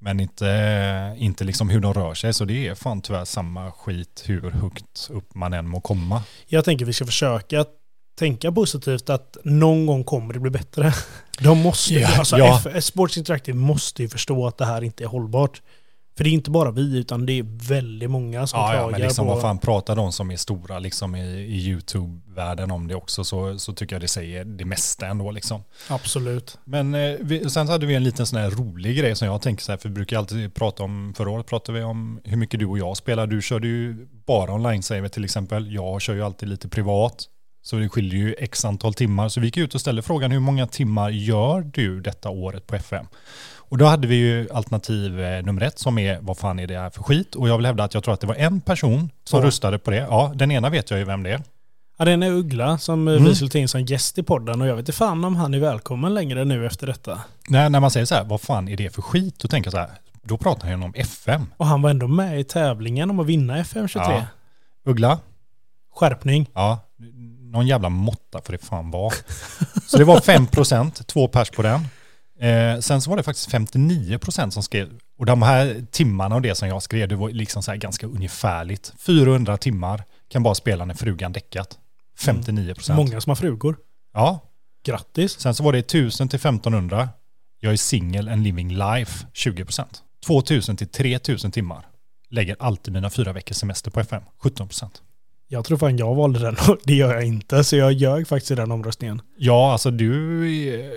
Men 0.00 0.20
inte, 0.20 1.14
inte 1.18 1.44
liksom 1.44 1.68
hur 1.70 1.80
de 1.80 1.94
rör 1.94 2.14
sig. 2.14 2.34
Så 2.34 2.44
det 2.44 2.68
är 2.68 2.74
fan 2.74 3.00
tyvärr 3.02 3.24
samma 3.24 3.70
skit 3.72 4.22
hur 4.26 4.50
högt 4.50 5.08
upp 5.10 5.34
man 5.34 5.52
än 5.52 5.68
må 5.68 5.80
komma. 5.80 6.22
Jag 6.46 6.64
tänker 6.64 6.84
vi 6.84 6.92
ska 6.92 7.06
försöka 7.06 7.64
tänka 8.18 8.52
positivt 8.52 9.10
att 9.10 9.36
någon 9.44 9.86
gång 9.86 10.04
kommer 10.04 10.34
det 10.34 10.40
bli 10.40 10.50
bättre. 10.50 10.92
De 11.40 11.58
måste 11.58 11.94
ju, 11.94 12.00
Ja, 12.00 12.18
alltså 12.18 12.38
ja. 12.38 12.62
F- 12.66 12.84
Sports 12.84 13.18
Interactive 13.18 13.58
måste 13.58 14.02
ju 14.02 14.08
förstå 14.08 14.46
att 14.46 14.58
det 14.58 14.64
här 14.66 14.84
inte 14.84 15.04
är 15.04 15.08
hållbart. 15.08 15.62
För 16.16 16.24
det 16.24 16.30
är 16.30 16.32
inte 16.32 16.50
bara 16.50 16.70
vi 16.70 16.98
utan 16.98 17.26
det 17.26 17.32
är 17.32 17.68
väldigt 17.68 18.10
många 18.10 18.46
som 18.46 18.60
Ja, 18.60 18.66
ja, 18.66 18.72
klagar 18.72 18.90
men 18.90 19.00
liksom 19.00 19.26
på... 19.26 19.32
vad 19.32 19.42
fan 19.42 19.58
pratar 19.58 19.96
de 19.96 20.12
som 20.12 20.30
är 20.30 20.36
stora 20.36 20.78
liksom 20.78 21.16
i, 21.16 21.20
i 21.26 21.68
YouTube-världen 21.68 22.70
om 22.70 22.88
det 22.88 22.94
också 22.94 23.24
så, 23.24 23.58
så 23.58 23.72
tycker 23.72 23.94
jag 23.94 24.00
det 24.00 24.08
säger 24.08 24.44
det 24.44 24.64
mesta 24.64 25.06
ändå 25.06 25.30
liksom. 25.30 25.62
Absolut. 25.88 26.58
Men 26.64 26.94
eh, 26.94 27.16
vi, 27.20 27.50
sen 27.50 27.68
hade 27.68 27.86
vi 27.86 27.94
en 27.94 28.04
liten 28.04 28.26
sån 28.26 28.38
här 28.38 28.50
rolig 28.50 28.98
grej 28.98 29.16
som 29.16 29.28
jag 29.28 29.42
tänker 29.42 29.64
så 29.64 29.72
här, 29.72 29.76
för 29.76 29.88
vi 29.88 29.94
brukar 29.94 30.18
alltid 30.18 30.54
prata 30.54 30.82
om, 30.82 31.14
förra 31.16 31.30
året 31.30 31.46
pratade 31.46 31.78
vi 31.78 31.84
om 31.84 32.20
hur 32.24 32.36
mycket 32.36 32.60
du 32.60 32.66
och 32.66 32.78
jag 32.78 32.96
spelar. 32.96 33.26
Du 33.26 33.42
körde 33.42 33.66
ju 33.66 34.06
bara 34.26 34.52
online-saver 34.52 35.08
till 35.08 35.24
exempel. 35.24 35.74
Jag 35.74 36.02
kör 36.02 36.14
ju 36.14 36.22
alltid 36.22 36.48
lite 36.48 36.68
privat. 36.68 37.28
Så 37.62 37.76
det 37.76 37.88
skiljer 37.88 38.20
ju 38.20 38.34
x 38.38 38.64
antal 38.64 38.94
timmar. 38.94 39.28
Så 39.28 39.40
vi 39.40 39.46
gick 39.46 39.56
ut 39.56 39.74
och 39.74 39.80
ställde 39.80 40.02
frågan 40.02 40.30
hur 40.30 40.40
många 40.40 40.66
timmar 40.66 41.10
gör 41.10 41.60
du 41.60 42.00
detta 42.00 42.28
året 42.30 42.66
på 42.66 42.76
FM? 42.76 43.06
Och 43.74 43.78
då 43.78 43.84
hade 43.86 44.06
vi 44.08 44.14
ju 44.16 44.48
alternativ 44.52 45.20
eh, 45.20 45.42
nummer 45.44 45.62
ett 45.62 45.78
som 45.78 45.98
är 45.98 46.18
vad 46.20 46.38
fan 46.38 46.58
är 46.58 46.66
det 46.66 46.78
här 46.78 46.90
för 46.90 47.02
skit? 47.02 47.34
Och 47.34 47.48
jag 47.48 47.56
vill 47.56 47.66
hävda 47.66 47.84
att 47.84 47.94
jag 47.94 48.04
tror 48.04 48.14
att 48.14 48.20
det 48.20 48.26
var 48.26 48.34
en 48.34 48.60
person 48.60 49.10
som 49.24 49.40
Två. 49.40 49.46
röstade 49.46 49.78
på 49.78 49.90
det. 49.90 49.96
Ja, 49.96 50.32
den 50.34 50.50
ena 50.50 50.70
vet 50.70 50.90
jag 50.90 50.98
ju 50.98 51.04
vem 51.04 51.22
det 51.22 51.30
är. 51.30 51.42
Ja, 51.98 52.04
det 52.04 52.10
är 52.10 52.14
en 52.14 52.22
Uggla 52.22 52.78
som 52.78 53.08
Mm. 53.08 53.24
vi 53.24 53.34
skulle 53.34 53.50
ta 53.50 53.58
in 53.58 53.68
som 53.68 53.80
gäst 53.84 54.18
i 54.18 54.22
podden 54.22 54.60
och 54.60 54.66
jag 54.68 54.74
vet 54.74 54.82
inte 54.82 54.92
fan 54.92 55.24
om 55.24 55.36
han 55.36 55.54
är 55.54 55.58
välkommen 55.58 56.14
längre 56.14 56.44
nu 56.44 56.66
efter 56.66 56.86
detta. 56.86 57.20
När, 57.48 57.68
när 57.70 57.80
man 57.80 57.90
säger 57.90 58.06
så 58.06 58.14
här, 58.14 58.24
vad 58.24 58.40
fan 58.40 58.68
är 58.68 58.76
det 58.76 58.94
för 58.94 59.02
skit? 59.02 59.38
Då 59.38 59.48
tänker 59.48 59.66
jag 59.66 59.72
så 59.72 59.78
här, 59.78 59.90
då 60.22 60.36
pratar 60.36 60.68
han 60.68 60.78
ju 60.80 60.84
om 60.84 60.94
FM. 60.96 61.46
Och 61.56 61.66
han 61.66 61.82
var 61.82 61.90
ändå 61.90 62.08
med 62.08 62.40
i 62.40 62.44
tävlingen 62.44 63.10
om 63.10 63.20
att 63.20 63.26
vinna 63.26 63.56
FM23. 63.62 63.90
Ja. 64.12 64.22
Uggla, 64.84 65.18
Skärpning. 65.94 66.46
Ja, 66.54 66.78
någon 67.40 67.66
jävla 67.66 67.88
måtta 67.88 68.40
för 68.44 68.52
det 68.52 68.58
fan 68.58 68.90
var. 68.90 69.12
Så 69.86 69.98
det 69.98 70.04
var 70.04 70.16
5%, 70.20 71.04
två 71.06 71.28
pers 71.28 71.50
på 71.50 71.62
den. 71.62 71.80
Eh, 72.44 72.80
sen 72.80 73.02
så 73.02 73.10
var 73.10 73.16
det 73.16 73.22
faktiskt 73.22 73.50
59% 73.50 74.50
som 74.50 74.62
skrev, 74.62 74.98
och 75.18 75.26
de 75.26 75.42
här 75.42 75.86
timmarna 75.90 76.34
och 76.34 76.42
det 76.42 76.54
som 76.54 76.68
jag 76.68 76.82
skrev, 76.82 77.08
det 77.08 77.16
var 77.16 77.30
liksom 77.30 77.62
så 77.62 77.70
här 77.70 77.78
ganska 77.78 78.06
ungefärligt. 78.06 78.92
400 78.98 79.56
timmar 79.56 80.04
kan 80.28 80.42
bara 80.42 80.54
spela 80.54 80.84
när 80.84 80.94
frugan 80.94 81.32
däckat. 81.32 81.78
59%. 82.18 82.96
Många 82.96 83.20
som 83.20 83.30
har 83.30 83.36
frugor. 83.36 83.76
Ja, 84.14 84.40
Grattis. 84.86 85.40
sen 85.40 85.54
så 85.54 85.62
var 85.62 85.72
det 85.72 85.78
1000 85.78 86.28
till 86.28 86.36
1500. 86.36 87.08
Jag 87.60 87.72
är 87.72 87.76
singel 87.76 88.28
and 88.28 88.42
living 88.42 88.72
life, 88.72 89.26
20%. 89.34 89.84
2000 90.26 90.76
till 90.76 90.88
3000 90.88 91.52
timmar. 91.52 91.86
Lägger 92.30 92.56
alltid 92.58 92.94
mina 92.94 93.10
fyra 93.10 93.32
veckors 93.32 93.56
semester 93.56 93.90
på 93.90 94.00
FM, 94.00 94.22
17%. 94.42 94.90
Jag 95.54 95.64
tror 95.64 95.78
fan 95.78 95.96
jag 95.96 96.14
valde 96.14 96.38
den 96.38 96.56
och 96.68 96.78
det 96.84 96.94
gör 96.94 97.14
jag 97.14 97.24
inte 97.24 97.64
så 97.64 97.76
jag 97.76 97.92
ljög 97.92 98.28
faktiskt 98.28 98.50
i 98.50 98.54
den 98.54 98.72
omröstningen. 98.72 99.22
Ja, 99.36 99.72
alltså 99.72 99.90
du, 99.90 100.12
eh, 100.74 100.90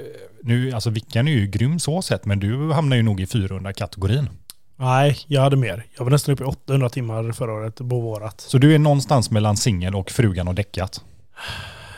nu, 0.44 0.72
alltså 0.72 0.90
Vickan 0.90 1.28
är 1.28 1.32
ju 1.32 1.48
grym 1.48 1.80
så 1.80 2.02
sett, 2.02 2.26
men 2.26 2.40
du 2.40 2.72
hamnar 2.72 2.98
ju 2.98 3.04
nog 3.04 3.22
i 3.22 3.26
400-kategorin. 3.26 4.30
Nej, 4.76 5.18
jag 5.28 5.42
hade 5.42 5.56
mer. 5.56 5.86
Jag 5.98 6.04
var 6.04 6.12
nästan 6.12 6.34
uppe 6.34 6.44
i 6.44 6.48
800 6.48 6.90
timmar 6.90 7.32
förra 7.32 7.54
året 7.54 7.76
på 7.76 7.84
vårat. 7.84 8.42
Så 8.42 8.58
du 8.58 8.76
är 8.76 8.80
någonstans 8.80 9.32
mellan 9.32 9.58
singel 9.58 9.96
och 9.96 10.12
frugan 10.12 10.48
och 10.48 10.56
däckat. 10.56 11.02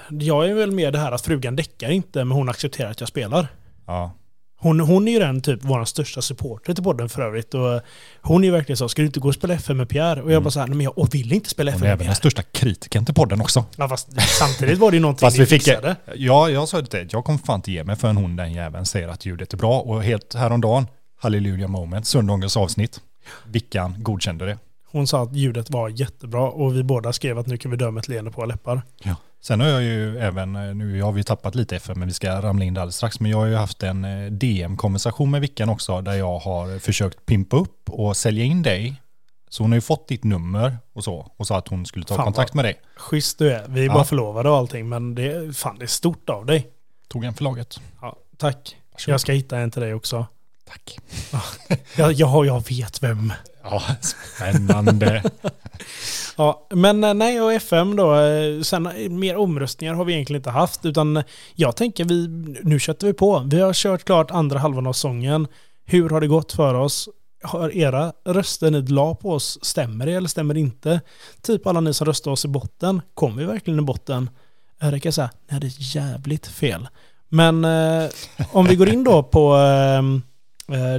Jag 0.10 0.50
är 0.50 0.54
väl 0.54 0.72
mer 0.72 0.91
det 0.91 1.00
här 1.00 1.12
att 1.12 1.22
frugan 1.22 1.56
däckar 1.56 1.89
inte 1.89 2.26
men 2.26 2.38
hon 2.38 2.50
accepterar 2.50 2.91
att 2.91 3.00
jag 3.00 3.10
spelar. 3.10 3.48
Ja. 3.86 4.12
Hon, 4.62 4.80
hon 4.80 5.08
är 5.08 5.12
ju 5.12 5.19
den 5.19 5.41
typ 5.41 5.60
vår 5.63 5.86
största 5.86 6.22
supporter 6.22 6.74
till 6.74 6.84
podden 6.84 7.10
för 7.10 7.22
övrigt. 7.22 7.54
Och 7.54 7.82
hon 8.22 8.43
är 8.43 8.48
ju 8.48 8.52
verkligen 8.52 8.78
så, 8.78 8.89
ska 8.89 9.02
du 9.02 9.06
inte 9.06 9.19
gå 9.19 9.28
och 9.28 9.34
spela 9.34 9.54
FM 9.54 9.78
med 9.78 9.89
Pierre? 9.89 10.22
Och 10.22 10.32
jag 10.32 10.43
bara 10.43 10.52
så 10.52 10.60
här, 10.60 10.67
men 10.67 10.82
jag 10.82 11.08
vill 11.12 11.34
inte 11.34 11.50
spela 11.50 11.72
FM 11.72 11.80
Hon 11.82 11.88
är 11.88 11.89
med 11.89 11.93
även 11.93 11.98
den 12.00 12.06
Pierre. 12.06 12.15
största 12.15 12.41
kritiken 12.41 13.06
till 13.06 13.15
podden 13.15 13.41
också. 13.41 13.65
Ja, 13.78 13.89
fast 13.89 14.08
samtidigt 14.39 14.78
var 14.80 14.91
det 14.91 14.98
ju 14.98 15.02
någonting 15.02 15.26
Fast 15.26 15.38
vi 15.39 15.45
fick, 15.45 15.63
fixade. 15.63 15.95
ja, 16.15 16.50
jag 16.50 16.67
sa 16.67 16.82
det, 16.82 17.13
jag 17.13 17.26
kommer 17.26 17.39
fan 17.39 17.56
inte 17.56 17.72
ge 17.72 17.84
mig 17.84 17.95
förrän 17.95 18.17
hon 18.17 18.36
den 18.36 18.54
jäveln 18.54 18.86
säger 18.86 19.08
att 19.08 19.26
ljudet 19.26 19.54
är 19.54 19.58
bra. 19.58 19.80
Och 19.80 20.04
helt 20.04 20.34
häromdagen, 20.34 20.88
Halleluja 21.19 21.67
moment, 21.67 22.08
söndagens 22.08 22.58
avsnitt. 22.58 23.00
Vickan 23.48 23.95
godkände 24.04 24.45
det. 24.45 24.58
Hon 24.91 25.08
sa 25.08 25.24
att 25.24 25.36
ljudet 25.36 25.69
var 25.69 25.89
jättebra 25.89 26.41
och 26.50 26.76
vi 26.76 26.84
båda 26.84 27.13
skrev 27.13 27.38
att 27.39 27.48
nu 27.48 27.58
kan 27.58 27.72
vi 27.72 27.78
dö 27.78 27.91
med 27.91 28.02
ett 28.02 28.08
leende 28.08 28.32
på 28.32 28.45
läppar. 28.45 28.82
Sen 29.41 29.60
har 29.60 29.67
jag 29.67 29.84
ju 29.84 30.19
även, 30.19 30.56
eh, 30.56 30.75
nu 30.75 31.02
har 31.02 31.12
vi 31.12 31.23
tappat 31.23 31.56
lite 31.56 31.75
FM 31.75 31.99
men 31.99 32.08
vi 32.08 32.13
ska 32.13 32.41
ramla 32.41 32.65
in 32.65 32.73
där 32.73 32.82
alldeles 32.82 32.95
strax, 32.95 33.19
men 33.19 33.32
jag 33.32 33.38
har 33.38 33.45
ju 33.45 33.56
haft 33.56 33.84
en 33.84 34.06
eh, 34.06 34.32
DM-konversation 34.32 35.32
med 35.32 35.41
Vickan 35.41 35.69
också 35.69 36.02
där 36.02 36.13
jag 36.13 36.39
har 36.39 36.80
försökt 36.80 37.25
pimpa 37.25 37.58
upp 37.58 37.89
och 37.89 38.17
sälja 38.17 38.43
in 38.43 38.62
dig. 38.62 39.02
Så 39.49 39.63
hon 39.63 39.71
har 39.71 39.78
ju 39.78 39.82
fått 39.82 40.08
ditt 40.08 40.23
nummer 40.23 40.78
och 40.93 41.04
så 41.04 41.32
och 41.38 41.47
sa 41.47 41.58
att 41.58 41.67
hon 41.67 41.86
skulle 41.86 42.06
ta 42.06 42.15
Fan, 42.15 42.25
kontakt 42.25 42.54
med 42.54 42.65
dig. 42.65 42.75
Schysst 42.95 43.39
du 43.39 43.52
är. 43.52 43.67
Vi 43.67 43.82
är 43.82 43.86
Ja. 43.86 43.93
bara 43.93 44.04
förlovade 44.04 44.49
och 44.49 44.58
allting 44.58 44.89
men 44.89 45.15
det, 45.15 45.58
fan, 45.58 45.78
det 45.80 45.86
är 45.86 45.88
stort 45.88 46.30
av 46.30 46.45
dig. 46.45 46.67
Tog 47.08 47.23
en 47.23 47.34
förlaget. 47.34 47.80
Ja, 48.02 48.15
tack. 48.38 48.75
Varsågod. 48.91 49.13
Jag 49.13 49.21
ska 49.21 49.32
hitta 49.34 49.58
en 49.58 49.71
till 49.71 49.82
dig 49.82 49.93
också. 49.93 50.25
Tack. 50.69 50.99
Ja, 51.97 52.12
ja, 52.12 52.45
jag 52.45 52.63
vet 52.69 53.03
vem. 53.03 53.34
Ja, 53.63 53.84
spännande. 54.01 55.23
Ja, 56.38 56.67
men 56.69 57.03
eh, 57.03 57.13
nej, 57.13 57.41
och 57.41 57.53
FM 57.53 57.95
då. 57.95 58.15
eh, 58.15 58.62
Sen 58.62 58.86
eh, 58.86 59.10
mer 59.10 59.36
omröstningar 59.38 59.93
har 59.93 60.05
vi 60.05 60.13
egentligen 60.13 60.39
inte 60.39 60.49
haft. 60.49 60.86
Utan 60.86 61.23
jag 61.55 61.75
tänker 61.75 62.05
vi, 62.05 62.27
nu 62.63 62.79
köttar 62.79 63.08
vi 63.08 63.13
på. 63.13 63.39
Vi 63.51 63.60
har 63.62 63.73
kört 63.73 64.03
klart 64.03 64.32
andra 64.32 64.60
halvan 64.60 64.88
av 64.88 64.93
sången. 64.93 65.47
Hur 65.86 66.10
har 66.10 66.21
det 66.21 66.27
gått 66.27 66.51
för 66.51 66.73
oss? 66.73 67.10
Har 67.43 67.77
era 67.77 68.13
röster 68.25 68.71
ni 68.71 68.82
la 68.82 69.15
på 69.15 69.32
oss, 69.34 69.60
stämmer 69.62 70.05
det 70.05 70.12
eller 70.13 70.27
stämmer 70.27 70.53
det 70.53 70.60
inte? 70.60 71.01
Typ 71.41 71.67
alla 71.67 71.79
ni 71.79 71.93
som 71.93 72.05
röstar 72.08 72.32
oss 72.32 72.45
i 72.45 72.47
botten, 72.47 73.01
kommer 73.13 73.36
vi 73.38 73.45
verkligen 73.45 73.79
i 73.79 73.84
botten? 73.84 74.29
Det 74.91 74.99
kan 74.99 75.12
säga, 75.13 75.29
nej 75.51 75.60
det 75.62 75.67
är 75.67 75.95
jävligt 75.95 76.47
fel. 76.47 76.88
Men 77.29 77.65
eh, 77.65 78.10
om 78.51 78.65
vi 78.65 78.75
går 78.75 78.89
in 78.89 79.03
då 79.03 79.23
på, 79.23 79.55
eh, 79.58 80.01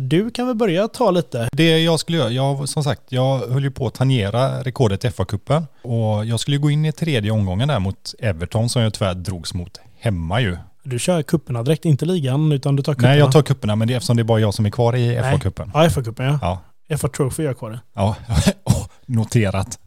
du 0.00 0.30
kan 0.30 0.46
väl 0.46 0.56
börja 0.56 0.88
ta 0.88 1.10
lite. 1.10 1.48
Det 1.52 1.78
jag 1.78 2.00
skulle 2.00 2.18
göra, 2.18 2.30
jag, 2.30 2.68
som 2.68 2.84
sagt, 2.84 3.02
jag 3.08 3.38
höll 3.38 3.64
ju 3.64 3.70
på 3.70 3.86
att 3.86 3.94
tangera 3.94 4.62
rekordet 4.62 5.04
i 5.04 5.08
FA-cupen 5.08 5.66
och 5.82 6.26
jag 6.26 6.40
skulle 6.40 6.56
gå 6.56 6.70
in 6.70 6.84
i 6.84 6.92
tredje 6.92 7.30
omgången 7.30 7.68
där 7.68 7.78
mot 7.78 8.14
Everton 8.18 8.68
som 8.68 8.82
jag 8.82 8.94
tyvärr 8.94 9.14
drogs 9.14 9.54
mot 9.54 9.80
hemma 9.98 10.40
ju. 10.40 10.56
Du 10.82 10.98
kör 10.98 11.22
kupperna 11.22 11.62
direkt, 11.62 11.84
inte 11.84 12.06
ligan, 12.06 12.52
utan 12.52 12.76
du 12.76 12.82
tar 12.82 12.94
kupperna. 12.94 13.08
Nej, 13.08 13.18
jag 13.18 13.32
tar 13.32 13.42
kupperna 13.42 13.76
men 13.76 13.88
det 13.88 13.94
är 13.94 13.96
eftersom 13.96 14.16
det 14.16 14.22
är 14.22 14.24
bara 14.24 14.40
jag 14.40 14.54
som 14.54 14.66
är 14.66 14.70
kvar 14.70 14.96
i. 14.96 15.16
FA-cupen. 15.16 15.70
Ja, 15.74 15.88
FA-cupen 15.88 16.38
ja. 16.42 16.62
Ja, 16.86 16.96
FA 16.98 17.08
Trophy 17.08 17.42
gör 17.42 17.54
kvar 17.54 17.80
ja. 17.94 18.16
Noterat. 19.06 19.78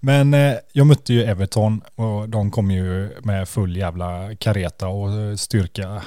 Men 0.00 0.34
eh, 0.34 0.54
jag 0.72 0.86
mötte 0.86 1.14
ju 1.14 1.24
Everton 1.24 1.80
och 1.94 2.28
de 2.28 2.50
kom 2.50 2.70
ju 2.70 3.10
med 3.22 3.48
full 3.48 3.76
jävla 3.76 4.36
kareta 4.38 4.88
och 4.88 5.12
eh, 5.12 5.34
styrka 5.36 5.82
eh, 5.82 6.02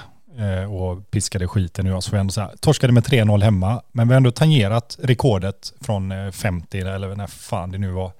och 0.71 1.11
piskade 1.11 1.47
skiten 1.47 1.87
ur 1.87 1.95
oss. 1.95 2.13
Vi 2.13 2.17
ändå 2.17 2.31
så 2.31 2.41
här, 2.41 2.51
torskade 2.59 2.93
med 2.93 3.03
3-0 3.03 3.43
hemma, 3.43 3.81
men 3.91 4.07
vi 4.07 4.13
har 4.13 4.17
ändå 4.17 4.31
tangerat 4.31 4.97
rekordet 5.01 5.73
från 5.81 6.11
eh, 6.11 6.31
50 6.31 6.79
eller 6.79 7.15
när 7.15 7.27
fan 7.27 7.71
det 7.71 7.77
nu 7.77 7.91
var. 7.91 8.11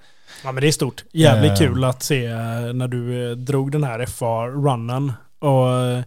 Ja, 0.44 0.52
men 0.52 0.60
det 0.60 0.68
är 0.68 0.72
stort. 0.72 1.04
Jävligt 1.12 1.50
Eh. 1.50 1.56
kul 1.56 1.84
att 1.84 2.02
se 2.02 2.26
eh, 2.26 2.38
när 2.74 2.88
du 2.88 3.30
eh, 3.30 3.36
drog 3.36 3.72
den 3.72 3.84
här 3.84 4.06
FA-runnen. 4.06 5.12
Och 5.38 5.70
eh, 5.70 6.02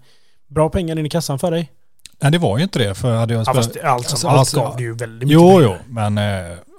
bra 0.47 0.69
pengar 0.69 0.99
in 0.99 1.05
i 1.05 1.09
kassan 1.09 1.39
för 1.39 1.51
dig. 1.51 1.71
Nej, 2.21 2.31
det 2.31 2.37
var 2.37 2.57
ju 2.57 2.63
inte 2.63 2.79
det. 2.79 2.95
För 2.95 3.15
hade 3.15 3.33
jag 3.33 3.39
Ja, 3.41 3.45
spelat- 3.45 3.65
fast 3.65 3.77
allt 3.83 4.05
som 4.07 4.13
Alltså, 4.13 4.27
allt 4.27 4.39
alltså, 4.39 4.57
gav 4.59 4.77
det 4.77 4.83
ju 4.83 4.93
väldigt 4.93 5.27
mycket 5.27 5.33
Jo, 5.43 5.61
jo, 5.61 5.75
men 5.87 6.17
eh, 6.17 6.23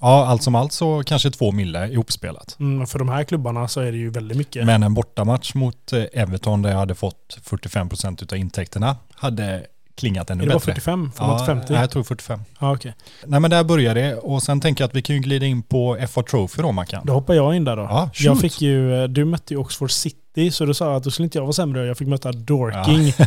ja, 0.00 0.26
allt 0.26 0.42
som 0.42 0.55
allt 0.55 0.72
så 0.72 1.02
kanske 1.07 1.31
två 1.31 1.52
mille 1.52 1.88
ihopspelat. 1.88 2.57
Mm, 2.61 2.87
för 2.87 2.98
de 2.98 3.09
här 3.09 3.24
klubbarna 3.24 3.68
så 3.68 3.81
är 3.81 3.92
det 3.92 3.98
ju 3.98 4.11
väldigt 4.11 4.38
mycket. 4.38 4.66
Men 4.66 4.83
en 4.83 4.94
bortamatch 4.94 5.55
mot 5.55 5.92
eh, 5.92 6.02
Everton 6.12 6.62
där 6.62 6.70
jag 6.70 6.78
hade 6.78 6.94
fått 6.94 7.38
45% 7.44 8.33
av 8.33 8.38
intäkterna 8.38 8.96
hade 9.14 9.66
klingat 9.94 10.31
ännu 10.31 10.42
är 10.42 10.46
det 10.48 10.55
bättre. 10.55 10.64
45? 10.74 11.12
Får 11.16 11.24
man 11.24 11.31
Ja, 11.35 11.40
inte 11.40 11.46
50? 11.46 11.72
nej, 11.72 11.81
jag 11.81 11.90
tror 11.90 12.02
45. 12.02 12.40
Ja, 12.61 12.72
okej. 12.74 12.94
Nej 13.26 13.40
men 13.40 13.50
där 13.50 13.64
började 13.64 14.00
det 14.02 14.16
och 14.16 14.42
sen 14.42 14.61
tänker 14.61 14.85
jag 14.85 14.88
att 14.88 14.94
vi 14.96 15.02
kan 15.02 15.16
ju 15.16 15.22
glida 15.22 15.46
in 15.46 15.62
på 15.62 15.98
FA 16.11 16.22
Trophy 16.22 16.62
då 16.62 16.72
Mackan. 16.72 17.02
Då 17.07 17.12
hoppar 17.12 17.35
jag 17.35 17.55
in 17.57 17.64
där 17.64 17.76
då. 17.76 17.83
Ja, 17.83 18.11
jag 18.14 18.33
shoot. 18.33 18.40
fick 18.40 18.61
ju, 18.61 19.02
eh, 19.02 19.09
du 19.09 19.24
mötte 19.24 19.55
ju 19.55 19.61
Oxford 19.61 19.90
City, 19.90 20.50
så 20.50 20.64
du 20.64 20.74
sa 20.74 20.96
att 20.96 21.05
då 21.05 21.11
skulle 21.11 21.24
inte 21.24 21.38
jag 21.38 21.42
vara 21.42 21.52
sämre. 21.52 21.87
Jag 21.87 21.98
fick 21.98 22.09
möta 22.09 22.33
Dorking. 22.33 23.14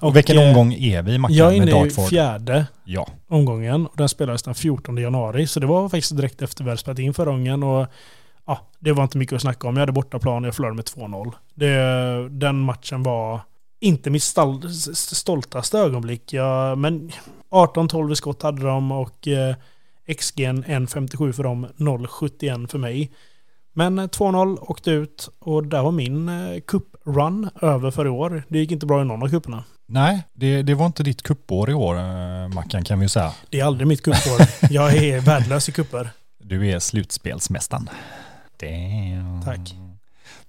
Och 0.00 0.16
vilken 0.16 0.38
eh, 0.38 0.48
omgång 0.48 0.72
är 0.74 1.02
vi 1.02 1.18
Mackan 1.18 1.36
Jag 1.36 1.46
är 1.54 1.58
med 1.58 1.68
inne 1.68 1.80
i 1.80 1.84
Dartford? 1.84 2.08
fjärde 2.08 2.66
Ja. 2.84 3.06
omgången 3.28 3.86
och 3.86 3.96
den 3.96 4.08
spelades 4.08 4.42
den 4.42 4.54
14 4.54 4.96
januari. 4.96 5.46
Så 5.46 5.60
det 5.60 5.66
var 5.66 5.88
faktiskt 5.88 6.16
direkt 6.16 6.42
efter 6.42 6.64
vi 6.64 6.70
hade 6.70 6.80
spelat 6.80 6.98
in 6.98 7.14
förra 7.14 7.30
gången. 7.30 7.62
Och 7.62 7.86
ja, 8.46 8.58
det 8.78 8.92
var 8.92 9.02
inte 9.02 9.18
mycket 9.18 9.36
att 9.36 9.42
snacka 9.42 9.68
om. 9.68 9.74
Jag 9.76 9.80
hade 9.80 9.92
bortaplan 9.92 10.44
och 10.44 10.46
jag 10.48 10.54
förlorade 10.54 10.76
med 10.76 10.84
2-0. 10.84 11.32
Det, 11.54 12.28
den 12.28 12.60
matchen 12.60 13.02
var 13.02 13.40
inte 13.80 14.10
mitt 14.10 14.22
stoltaste 14.22 15.78
ögonblick. 15.78 16.32
Jag, 16.32 16.78
men 16.78 17.10
18-12 17.50 18.12
i 18.12 18.16
skott 18.16 18.42
hade 18.42 18.62
de 18.66 18.92
och 18.92 19.28
eh, 19.28 19.54
XG 20.18 20.40
1,57 20.40 21.32
för 21.32 21.42
dem, 21.42 21.66
0,71 21.76 22.66
för 22.66 22.78
mig. 22.78 23.10
Men 23.72 23.98
eh, 23.98 24.04
2-0 24.04 24.58
åkte 24.60 24.90
ut 24.90 25.28
och 25.38 25.66
där 25.66 25.82
var 25.82 25.92
min 25.92 26.28
eh, 26.28 26.60
cup-run 26.60 27.50
över 27.60 27.90
för 27.90 28.06
i 28.06 28.08
år. 28.08 28.42
Det 28.48 28.58
gick 28.58 28.72
inte 28.72 28.86
bra 28.86 29.02
i 29.02 29.04
någon 29.04 29.22
av 29.22 29.28
cuperna. 29.28 29.64
Nej, 29.92 30.22
det, 30.32 30.62
det 30.62 30.74
var 30.74 30.86
inte 30.86 31.02
ditt 31.02 31.22
kuppår 31.22 31.70
i 31.70 31.74
år 31.74 31.98
eh, 31.98 32.48
Mackan 32.48 32.84
kan 32.84 32.98
vi 32.98 33.04
ju 33.04 33.08
säga. 33.08 33.32
Det 33.50 33.60
är 33.60 33.64
aldrig 33.64 33.88
mitt 33.88 34.02
cupår. 34.02 34.70
Jag 34.72 34.96
är 34.96 35.20
värdelös 35.20 35.68
i 35.68 35.72
kupper. 35.72 36.10
Du 36.38 36.68
är 36.68 36.78
slutspelsmästaren. 36.78 37.88
Damn. 38.60 39.42
Tack. 39.44 39.74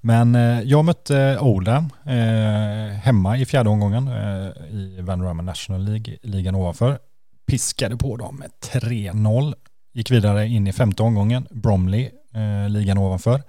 Men 0.02 0.36
eh, 0.36 0.62
jag 0.62 0.86
mötte 0.86 1.38
Oldham 1.40 1.90
eh, 2.06 2.96
hemma 2.98 3.38
i 3.38 3.46
fjärde 3.46 3.70
omgången 3.70 4.08
eh, 4.08 4.74
i 4.74 5.02
Van 5.02 5.24
Römer 5.24 5.44
National 5.44 5.84
League, 5.84 6.18
ligan 6.22 6.56
ovanför. 6.56 7.00
Piskade 7.48 7.98
på 7.98 8.18
dem 8.18 8.36
med 8.36 8.52
3-0. 8.62 9.54
Gick 9.94 10.12
vidare 10.12 10.48
in 10.48 10.68
i 10.68 10.74
femte 10.74 11.04
omgången, 11.04 11.48
Bromley, 11.52 12.10
eh, 12.34 12.70
ligan 12.70 12.98
ovanför. 12.98 13.44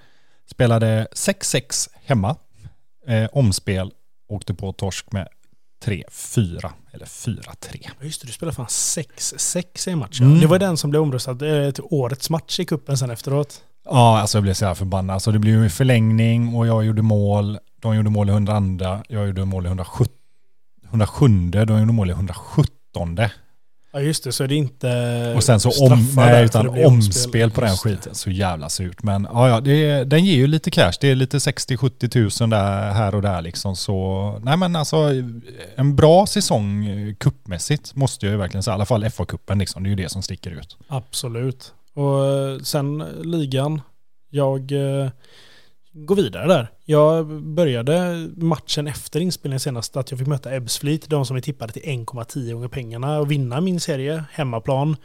Spelade 0.51 1.07
6-6 1.13 1.89
hemma. 2.05 2.37
Eh, 3.07 3.29
omspel, 3.33 3.93
åkte 4.29 4.55
på 4.55 4.73
torsk 4.73 5.13
med 5.13 5.29
3-4 5.85 6.71
eller 6.93 7.07
4-3. 7.07 7.43
Ja, 7.73 7.91
Just 8.01 8.21
det, 8.21 8.27
du 8.27 8.33
spelade 8.33 8.57
fan 8.57 8.67
6-6 8.67 9.89
i 9.89 9.97
matchen. 9.97 10.27
Mm. 10.27 10.41
Det 10.41 10.47
var 10.47 10.59
den 10.59 10.77
som 10.77 10.91
blev 10.91 11.03
omröstad 11.03 11.35
till 11.73 11.85
årets 11.85 12.31
match 12.31 12.61
i 12.61 12.65
kuppen 12.65 12.99
sen 12.99 13.11
efteråt. 13.11 13.63
Ja, 13.85 14.21
alltså 14.21 14.39
jag 14.39 14.43
blev 14.43 14.55
så 14.55 14.67
här 14.67 14.75
förbannad. 14.75 15.15
Alltså 15.15 15.33
det 15.33 15.39
blev 15.39 15.63
ju 15.63 15.69
förlängning 15.69 16.55
och 16.55 16.67
jag 16.67 16.85
gjorde 16.85 17.03
mål. 17.03 17.59
De 17.81 17.97
gjorde 17.97 18.11
mål 18.11 18.29
i 18.29 18.33
102, 18.33 19.03
jag 19.09 19.27
gjorde 19.27 19.45
mål 19.45 19.67
i 19.67 19.69
107, 19.69 20.05
107 20.89 21.29
de 21.51 21.81
gjorde 21.81 21.93
mål 21.93 22.11
i 22.11 22.13
117. 22.13 23.19
Ja 23.95 24.01
just 24.01 24.25
det, 24.25 24.33
så 24.33 24.45
är 24.45 24.49
det 24.49 24.55
inte 24.55 25.33
Och 25.37 25.45
sen 25.45 25.61
så 25.61 25.87
om, 25.87 26.09
nej, 26.17 26.45
utan 26.45 26.85
omspel 26.85 27.51
på 27.51 27.61
den 27.61 27.77
skiten. 27.77 28.15
Så 28.15 28.31
jävla 28.31 28.69
surt. 28.69 29.03
Men 29.03 29.29
ja, 29.33 29.49
ja 29.49 29.61
det, 29.61 30.05
den 30.05 30.25
ger 30.25 30.37
ju 30.37 30.47
lite 30.47 30.71
cash. 30.71 30.93
Det 31.01 31.11
är 31.11 31.15
lite 31.15 31.39
60-70 31.39 32.09
tusen 32.09 32.51
där, 32.51 32.93
här 32.93 33.15
och 33.15 33.23
där 33.23 33.43
liksom. 33.43 33.77
Så 33.77 34.41
nej 34.43 34.57
men 34.57 34.77
alltså 34.77 34.97
en 35.77 35.97
bra 35.97 36.27
säsong 36.27 36.87
eh, 36.87 37.15
kuppmässigt 37.15 37.95
måste 37.95 38.27
jag 38.27 38.31
ju 38.31 38.39
verkligen 38.39 38.63
säga. 38.63 38.73
I 38.73 38.75
alla 38.75 38.87
fall 38.87 39.05
FA-cupen 39.05 39.59
liksom. 39.59 39.83
Det 39.83 39.89
är 39.89 39.91
ju 39.91 39.97
det 39.97 40.09
som 40.09 40.23
sticker 40.23 40.51
ut. 40.51 40.77
Absolut. 40.89 41.73
Och 41.95 42.27
eh, 42.27 42.59
sen 42.59 43.01
eh, 43.01 43.07
ligan. 43.25 43.81
Jag 44.31 44.73
eh, 44.73 45.11
Gå 45.95 46.15
vidare 46.15 46.47
där. 46.47 46.69
Jag 46.85 47.43
började 47.43 48.29
matchen 48.37 48.87
efter 48.87 49.21
inspelningen 49.21 49.61
senast 49.61 49.97
att 49.97 50.11
jag 50.11 50.19
fick 50.19 50.29
möta 50.29 50.55
Ebbsfleet, 50.55 51.09
de 51.11 51.27
som 51.27 51.37
är 51.37 51.41
tippade 51.41 51.73
till 51.73 51.83
1,10 51.83 52.53
gånger 52.53 52.69
pengarna 52.69 53.19
och 53.19 53.31
vinna 53.31 53.61
min 53.61 53.81
serie 53.81 54.25
hemmaplan. 54.33 54.97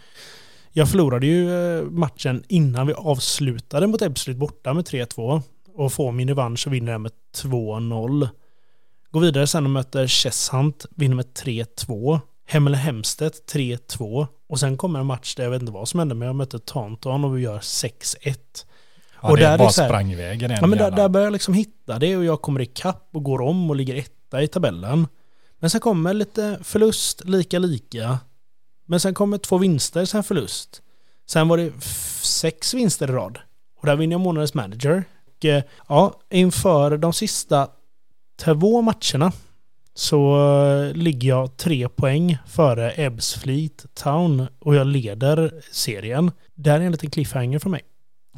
Jag 0.71 0.89
förlorade 0.89 1.28
ju 1.28 1.78
eh, 1.78 1.84
matchen 1.84 2.43
innan 2.47 2.88
vi 2.88 2.93
avslutade 2.93 3.88
mot 3.88 4.02
Ebbsfleet 4.02 4.38
borta 4.38 4.73
med 4.73 4.86
3-2 4.86 5.41
och 5.76 5.93
får 5.93 6.12
min 6.12 6.28
revansch 6.28 6.67
och 6.67 6.73
vinner 6.73 6.91
den 6.91 7.02
med 7.02 7.12
2-0. 7.36 8.30
Går 9.12 9.19
vidare 9.19 9.47
sen 9.47 9.65
och 9.65 9.71
möter 9.71 10.08
Chesshunt, 10.08 10.86
vinner 10.95 11.15
med 11.15 11.26
3-2. 11.26 12.19
Hemmel 12.45 12.76
Hemstedt 12.76 13.54
3-2. 13.54 14.28
Och 14.50 14.60
sen 14.60 14.78
kommer 14.78 15.00
en 15.00 15.06
match 15.06 15.36
där 15.36 15.43
jag 15.43 15.52
vet 15.52 15.62
inte 15.62 15.73
vad 15.73 15.88
som 15.88 16.00
hände, 16.00 16.15
men 16.15 16.26
jag 16.26 16.36
mötte 16.36 16.60
Taunton 16.60 17.23
och 17.23 17.38
vi 17.38 17.41
gör 17.41 17.60
6-1. 17.60 18.36
Ja, 19.21 19.30
Och 19.30 19.38
det 19.38 19.43
där 19.43 19.53
är 19.53 19.58
bara 19.58 19.65
här- 19.65 19.88
sprang 19.88 20.12
iväg 20.12 20.43
i 20.43 20.47
den 20.47 20.58
Ja, 20.62 20.67
men 20.67 20.80
där, 20.80 20.91
där 20.91 21.10
börjar 21.10 21.25
jag 21.25 21.34
liksom 21.34 21.53
hitta 21.53 21.99
det 21.99 22.17
och 22.17 22.25
jag 22.25 22.41
kommer 22.41 22.62
ikapp 22.62 23.10
och 23.13 23.23
går 23.23 23.41
om 23.41 23.69
och 23.69 23.75
ligger 23.75 23.95
etta 23.95 24.41
i 24.43 24.47
tabellen. 24.47 25.08
Men 25.60 25.69
sen 25.69 25.82
kommer 25.82 26.13
lite 26.13 26.60
förlust, 26.63 27.25
lika 27.25 27.60
lika. 27.60 28.19
Men 28.86 28.99
sen 28.99 29.13
kommer 29.13 29.38
två 29.38 29.58
vinster, 29.58 30.06
sen 30.06 30.23
förlust. 30.23 30.82
Sen 31.30 31.47
var 31.47 31.58
det 31.58 31.71
sex 32.21 32.73
vinster 32.73 33.10
i 33.10 33.12
rad. 33.12 33.39
Och 33.80 33.86
där 33.86 33.95
vinner 33.95 34.13
jag 34.13 34.21
månadens 34.21 34.53
manager. 34.53 35.03
Och 35.38 35.45
eh, 35.45 35.63
ja, 35.88 36.19
inför 36.30 36.97
de 36.97 37.13
sista 37.13 37.67
två 38.39 38.82
matcherna 38.82 39.32
så 39.93 40.38
eh, 40.65 40.93
ligger 40.93 41.30
jag 41.30 41.58
tre 41.58 41.89
poäng 41.89 42.38
före 42.47 42.93
Ebbsfleet 42.97 43.86
Town 43.93 44.47
och 44.60 44.75
jag 44.75 44.88
leder 44.88 45.62
serien. 45.71 46.32
Där 46.56 46.80
är 46.80 46.86
en 46.86 46.91
liten 46.91 47.10
cliffhanger 47.10 47.60
för 47.60 47.69
mig. 47.69 47.82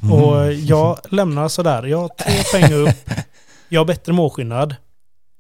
Mm. 0.03 0.13
Och 0.13 0.53
jag 0.53 0.99
lämnar 1.09 1.47
sådär. 1.47 1.83
Jag 1.83 1.97
har 1.97 2.07
tre 2.09 2.43
poäng 2.59 2.73
upp. 2.73 3.09
Jag 3.69 3.79
har 3.79 3.85
bättre 3.85 4.13
målskillnad. 4.13 4.75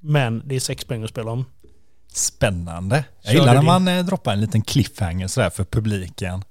Men 0.01 0.41
det 0.45 0.55
är 0.55 0.59
sex 0.59 0.85
poäng 0.85 1.03
att 1.03 1.09
spela 1.09 1.31
om. 1.31 1.45
Spännande. 2.13 3.03
Jag 3.21 3.31
Kör 3.33 3.39
gillar 3.39 3.53
när 3.55 3.61
man 3.61 3.87
eh, 3.87 4.05
droppar 4.05 4.33
en 4.33 4.41
liten 4.41 4.61
cliffhanger 4.61 5.27
sådär 5.27 5.49
för 5.49 5.63
publiken. 5.63 6.43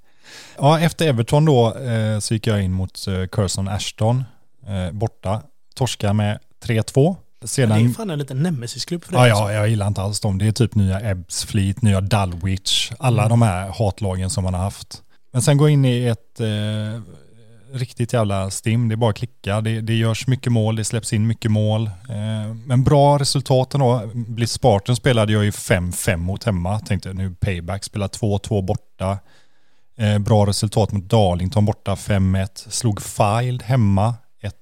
Ja, 0.59 0.81
efter 0.81 1.09
Everton 1.09 1.45
då 1.45 1.75
eh, 1.79 2.19
så 2.19 2.35
gick 2.35 2.47
jag 2.47 2.63
in 2.63 2.73
mot 2.73 3.07
eh, 3.09 3.27
Curzon 3.27 3.69
Ashton 3.69 4.25
eh, 4.67 4.91
borta. 4.93 5.43
Torska 5.75 6.13
med 6.13 6.39
3-2. 6.65 7.17
Det 7.41 7.45
är 7.45 7.49
Sedan, 7.49 7.95
fan 7.95 8.11
en 8.11 8.19
liten 8.19 8.43
nemesis-klubb 8.43 9.05
för 9.05 9.13
ja, 9.15 9.21
dig. 9.21 9.29
ja, 9.31 9.53
jag 9.53 9.69
gillar 9.69 9.87
inte 9.87 10.03
alls 10.03 10.21
dem. 10.21 10.39
Det 10.39 10.47
är 10.47 10.53
typ 10.53 10.75
nya 10.75 11.11
Ebbsfleet, 11.11 11.83
nya 11.83 12.01
Dulwich, 12.01 12.93
alla 12.99 13.23
Mm. 13.23 13.31
de 13.31 13.43
här 13.43 13.69
hatlagen 13.79 14.31
som 14.31 14.45
man 14.45 14.55
har 14.55 14.61
haft. 14.61 15.03
Men 15.33 15.43
sen 15.43 15.57
gå 15.57 15.69
in 15.69 15.85
i 15.85 16.05
ett 16.07 16.41
eh, 16.41 16.47
riktigt 17.73 18.13
jävla 18.13 18.51
stim. 18.51 18.89
Det 18.89 18.95
är 18.95 18.97
bara 18.97 19.11
att 19.11 19.17
klicka. 19.17 19.61
Det, 19.61 19.81
det 19.81 19.95
görs 19.95 20.27
mycket 20.27 20.53
mål, 20.53 20.77
det 20.77 20.85
släpps 20.85 21.13
in 21.13 21.27
mycket 21.27 21.51
mål. 21.51 21.87
Eh, 21.87 22.55
men 22.67 22.85
bra 22.85 23.19
resultaten 23.19 23.81
då. 23.81 24.03
Blitz 24.15 24.53
Spartan 24.53 24.97
spelade 24.97 25.33
jag 25.33 25.45
ju 25.45 25.51
5-5 25.51 26.17
mot 26.17 26.45
hemma. 26.45 26.81
Tänkte 26.81 27.13
nu 27.13 27.35
payback, 27.35 27.85
spelar 27.85 28.09
2-2 28.09 28.63
borta. 28.63 29.19
Eh, 29.97 30.19
bra 30.19 30.47
resultat 30.47 30.93
mot 30.93 31.11
Darlington 31.11 31.65
borta 31.65 31.95
5-1. 31.95 32.71
Slog 32.71 33.03
Filed 33.03 33.63
hemma 33.63 34.15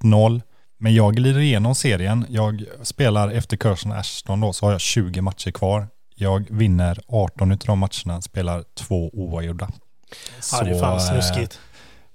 1-0. 0.03 0.43
Men 0.79 0.95
jag 0.95 1.17
glider 1.17 1.41
igenom 1.41 1.75
serien. 1.75 2.27
Jag 2.29 2.65
spelar 2.83 3.29
efter 3.29 3.57
Curzon 3.57 3.93
Ashton 3.93 4.41
då 4.41 4.53
så 4.53 4.67
har 4.67 4.73
jag 4.73 4.81
20 4.81 5.21
matcher 5.21 5.51
kvar. 5.51 5.89
Jag 6.15 6.47
vinner 6.51 6.99
18 7.09 7.53
av 7.53 7.59
de 7.59 7.79
matcherna, 7.79 8.23
spelar 8.23 8.65
två 8.75 9.11
oavgjorda. 9.13 9.69
Ja, 10.53 10.63
det 10.63 10.71
är 10.71 10.81
fan 10.81 11.01
Så, 11.01 11.15
eh, 11.15 11.21
snuskigt. 11.21 11.61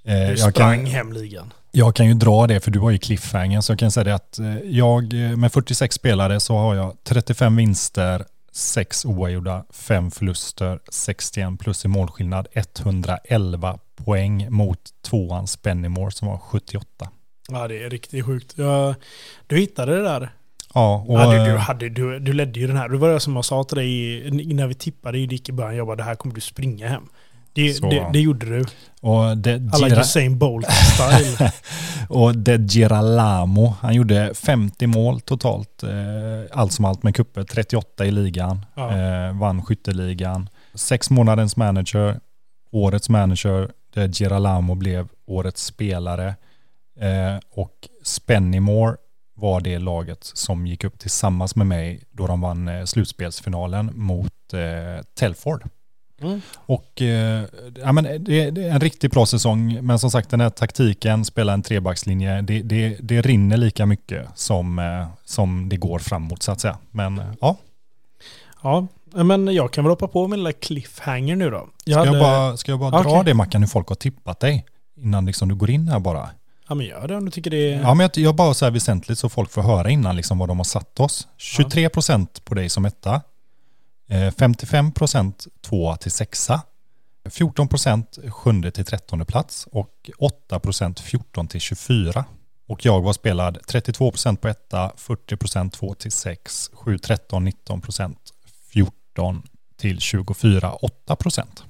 Eh, 0.04 0.14
Du 0.16 0.22
jag 0.36 0.40
sprang 0.54 0.78
kan, 0.78 0.86
hem 0.86 1.14
ligan. 1.14 1.54
jag 1.72 1.96
kan 1.96 2.06
ju 2.08 2.14
dra 2.14 2.48
det 2.48 2.60
för 2.60 2.72
du 2.72 2.80
har 2.80 2.92
ju 2.92 2.98
cliffhanger 2.98 3.62
så 3.62 3.72
jag 3.72 3.80
kan 3.80 3.92
säga 3.92 4.04
det 4.04 4.16
att 4.16 4.40
eh, 4.40 4.58
jag 4.58 5.14
eh, 5.14 5.38
med 5.38 5.52
46 5.54 5.96
spelare 5.96 6.40
så 6.40 6.58
har 6.58 6.76
jag 6.76 6.98
35 7.04 7.56
vinster, 7.56 8.26
6 8.54 9.06
oavgjorda, 9.06 9.66
5 9.74 10.12
förluster, 10.12 10.80
61 10.90 11.60
plus 11.60 11.86
i 11.86 11.88
målskillnad, 11.88 12.48
111 12.54 13.78
poäng 13.96 14.48
mot 14.52 14.80
tvåan 15.10 15.48
Spennymore 15.48 16.12
som 16.12 16.28
var 16.28 16.38
78. 16.38 17.10
Ja, 17.50 17.68
det 17.68 17.84
är 17.84 17.90
riktigt 17.90 18.26
sjukt. 18.26 18.54
Jag, 18.58 18.96
du 19.48 19.58
hittade 19.58 19.96
det 19.96 20.04
där. 20.04 20.34
Ja, 20.74 21.06
och, 21.08 21.20
ja, 21.20 21.32
du, 21.46 21.52
du, 21.52 21.58
hade, 21.58 21.90
du, 21.90 22.20
du 22.20 22.34
ledde 22.34 22.60
ju 22.60 22.68
den 22.68 22.78
här. 22.78 22.90
Det 22.90 22.98
var 22.98 23.10
det 23.10 23.20
som 23.20 23.36
jag 23.36 23.46
sa 23.46 23.64
till 23.64 23.78
dig 23.78 23.92
i- 24.28 24.54
när 24.54 24.68
vi 24.68 24.74
tippade 24.74 25.18
i 25.18 25.26
Dick 25.26 25.50
i 25.50 25.52
början. 25.52 25.76
Jag 25.76 25.88
bara, 25.88 25.96
det 25.96 26.04
här 26.04 26.16
kommer 26.16 26.36
du 26.36 26.42
springa 26.42 26.88
hem. 26.88 27.04
Det, 27.54 27.82
det, 27.82 28.10
det 28.14 28.20
gjorde 28.20 28.46
du. 28.46 28.66
och 29.02 29.38
det, 29.38 29.70
Alla 29.74 29.88
Gira- 29.90 30.02
Usain 30.02 30.40
Bolt-style. 30.40 31.52
och 32.10 32.38
det 32.38 32.72
Giralamo, 32.72 33.76
han 33.82 33.94
gjorde 33.96 34.34
50 34.34 34.88
mål 34.88 35.22
totalt, 35.22 35.84
eh, 35.84 35.90
allt 36.52 36.74
som 36.74 36.86
allt 36.86 37.04
med 37.04 37.16
kupper, 37.16 37.44
38 37.44 38.06
i 38.06 38.12
ligan, 38.12 38.66
Ja. 38.76 38.98
eh, 38.98 39.40
vann 39.40 39.62
skytteligan. 39.66 40.50
Sex 40.74 41.10
månadens 41.10 41.58
manager, 41.58 42.20
årets 42.72 43.10
manager, 43.10 43.72
det 43.94 44.16
Giralamo 44.18 44.76
blev 44.76 45.08
årets 45.28 45.66
spelare 45.66 46.28
eh, 47.00 47.40
och 47.52 47.74
Spennymore 48.04 48.96
var 49.36 49.62
det 49.62 49.80
laget 49.80 50.20
som 50.24 50.68
gick 50.68 50.84
upp 50.84 51.00
tillsammans 51.00 51.56
med 51.56 51.68
mig 51.68 52.04
då 52.12 52.28
de 52.28 52.42
vann 52.42 52.68
eh, 52.68 52.84
slutspelsfinalen 52.86 53.92
mot 53.94 54.54
eh, 54.54 55.04
Telford. 55.20 55.64
Mm. 56.22 56.42
Och 56.56 57.02
eh, 57.02 57.44
ja, 57.82 57.92
men 57.92 58.24
det, 58.24 58.40
är 58.42 58.58
en 58.58 58.80
riktigt 58.80 59.12
bra 59.12 59.26
säsong, 59.26 59.80
men 59.82 60.00
som 60.00 60.12
sagt 60.12 60.30
den 60.30 60.42
här 60.42 60.50
taktiken, 60.50 61.26
spela 61.26 61.54
en 61.54 61.62
trebackslinje, 61.62 62.42
det, 62.42 62.62
det, 62.62 62.98
det 63.02 63.22
rinner 63.22 63.58
lika 63.58 63.86
mycket 63.86 64.28
som, 64.36 64.80
eh, 64.80 65.08
som 65.26 65.70
det 65.70 65.78
går 65.78 66.00
framåt 66.00 66.44
så 66.44 66.52
att 66.52 66.62
säga. 66.62 66.78
Men 66.92 67.20
eh, 67.20 67.26
ja, 67.42 67.58
Ja, 68.64 68.88
men 69.24 69.48
jag 69.54 69.74
kan 69.74 69.84
väl 69.84 69.90
hoppa 69.92 70.08
på 70.08 70.28
min 70.28 70.40
lilla 70.40 70.54
cliffhanger 70.54 71.36
nu 71.36 71.50
då. 71.50 71.58
Jag 71.58 71.66
ska 71.84 71.92
jag 71.92 72.06
hade- 72.06 72.20
bara, 72.20 72.58
ska 72.58 72.72
jag 72.72 72.80
bara 72.80 72.92
dra 72.92 73.00
Okej. 73.00 73.22
det 73.26 73.34
Mackan 73.34 73.62
hur 73.62 73.68
folk 73.68 73.88
har 73.88 73.96
tippat 73.96 74.40
dig? 74.40 74.66
Innan 74.98 75.26
liksom 75.26 75.50
du 75.50 75.56
går 75.56 75.70
in 75.70 75.88
här 75.88 76.00
bara. 76.00 76.30
Ja, 76.70 76.76
men 76.76 76.86
gör 76.86 77.08
det 77.08 77.16
om 77.16 77.26
du 77.26 77.32
tycker 77.32 77.52
det 77.52 77.74
är... 77.74 77.82
Ja, 77.82 77.94
men 77.94 78.00
jag, 78.00 78.26
jag 78.26 78.36
bara 78.36 78.54
så 78.54 78.66
här 78.66 78.72
väsentligt 78.72 79.20
så 79.20 79.30
folk 79.30 79.52
får 79.52 79.62
höra 79.62 79.90
innan 79.90 80.16
liksom 80.16 80.38
vad 80.38 80.50
de 80.50 80.60
har 80.60 80.64
satt 80.64 81.00
oss. 81.00 81.28
23% 81.40 82.28
på 82.44 82.56
dig 82.56 82.70
som 82.70 82.86
etta. 82.86 83.22
Eh, 84.12 84.32
55 84.32 84.92
procent 84.92 85.48
tvåa 85.62 85.98
till 85.98 86.12
sexa. 86.12 86.62
14 87.30 87.68
procent 87.68 88.18
sjunde 88.30 88.72
till 88.72 88.86
trettonde 88.86 89.26
plats 89.26 89.68
och 89.72 90.10
8 90.18 90.60
procent 90.60 91.00
14 91.00 91.48
till 91.48 91.60
24. 91.60 92.26
Och 92.68 92.86
jag 92.86 93.02
var 93.02 93.14
spelad 93.14 93.58
32 93.68 94.12
procent 94.12 94.42
på 94.42 94.48
etta, 94.48 94.92
40 94.98 95.38
procent 95.38 95.74
2 95.74 95.94
till 95.94 96.12
6, 96.12 96.70
7, 96.74 96.98
13, 96.98 97.44
19 97.44 97.82
procent, 97.82 98.18
14 98.74 99.44
till 99.78 100.00
24, 100.00 100.74
8 100.74 101.16
procent. 101.16 101.64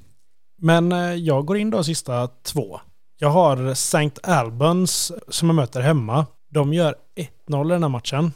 Men 0.58 0.92
eh, 0.92 1.14
jag 1.14 1.46
går 1.46 1.58
in 1.58 1.70
då 1.70 1.84
sista 1.84 2.28
två. 2.28 2.80
Jag 3.20 3.30
har 3.30 3.66
St. 3.68 4.12
Albans 4.24 5.12
som 5.28 5.50
jag 5.50 5.56
möter 5.56 5.82
hemma. 5.82 6.26
De 6.50 6.74
gör 6.74 6.96
1-0 7.48 7.66
i 7.66 7.72
den 7.72 7.84
här 7.84 7.90
matchen. 7.90 8.34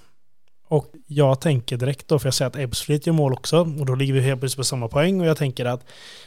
Och 0.68 0.92
jag 1.08 1.42
tänker 1.42 1.78
direkt 1.78 2.08
då, 2.08 2.20
för 2.20 2.28
jag 2.28 2.34
ser 2.34 2.46
att 2.46 2.56
Ebbsfleet 2.56 3.08
gör 3.08 3.14
mål 3.14 3.34
också. 3.34 3.60
Och 3.60 3.86
då 3.86 3.96
ligger 3.96 4.14
vi 4.14 4.22
helt 4.22 4.40
plötsligt 4.40 4.58
på 4.58 4.64
samma 4.64 4.88
poäng. 4.88 5.22
Och 5.22 5.28
jag 5.28 5.38
tänker 5.38 5.66
att 5.66 5.86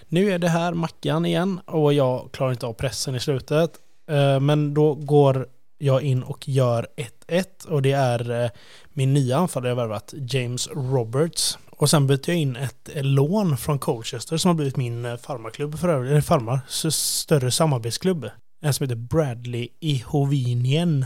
nu 0.08 0.30
är 0.32 0.38
det 0.38 0.48
här 0.48 0.74
Mackan 0.74 1.26
igen. 1.26 1.60
Och 1.66 1.92
jag 1.92 2.28
klarar 2.32 2.50
inte 2.50 2.66
av 2.66 2.72
pressen 2.72 3.14
i 3.14 3.20
slutet. 3.20 3.72
Eh, 4.10 4.40
men 4.40 4.74
då 4.74 4.94
går 4.94 5.46
jag 5.78 6.02
in 6.02 6.22
och 6.22 6.48
gör 6.48 6.86
1-1. 7.28 7.66
Och 7.68 7.82
det 7.82 7.92
är 7.92 8.44
eh, 8.44 8.50
min 8.92 9.14
nya 9.14 9.36
anfallare 9.36 9.68
jag 9.68 9.76
värvat, 9.76 10.14
James 10.16 10.68
Roberts. 10.68 11.58
Och 11.70 11.90
sen 11.90 12.06
byter 12.06 12.30
jag 12.30 12.36
in 12.36 12.56
ett 12.56 12.90
lån 12.94 13.56
från 13.56 13.78
Colchester 13.78 14.36
som 14.36 14.48
har 14.48 14.54
blivit 14.54 14.76
min 14.76 15.04
eh, 15.04 15.16
farmarklubb 15.16 15.78
för 15.78 15.88
övrigt. 15.88 16.10
Eller 16.10 16.20
farmar, 16.20 16.60
större 16.90 17.50
samarbetsklubb. 17.50 18.30
En 18.60 18.74
som 18.74 18.84
heter 18.84 18.96
Bradley 18.96 19.68
Ihovinien. 19.80 21.04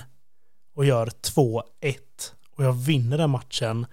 Och 0.77 0.85
gör 0.85 1.07
2-1. 1.07 1.63
Och 2.57 2.65
jag 2.65 2.73
vinner 2.73 3.19
den 3.19 3.31
matchen. 3.31 3.87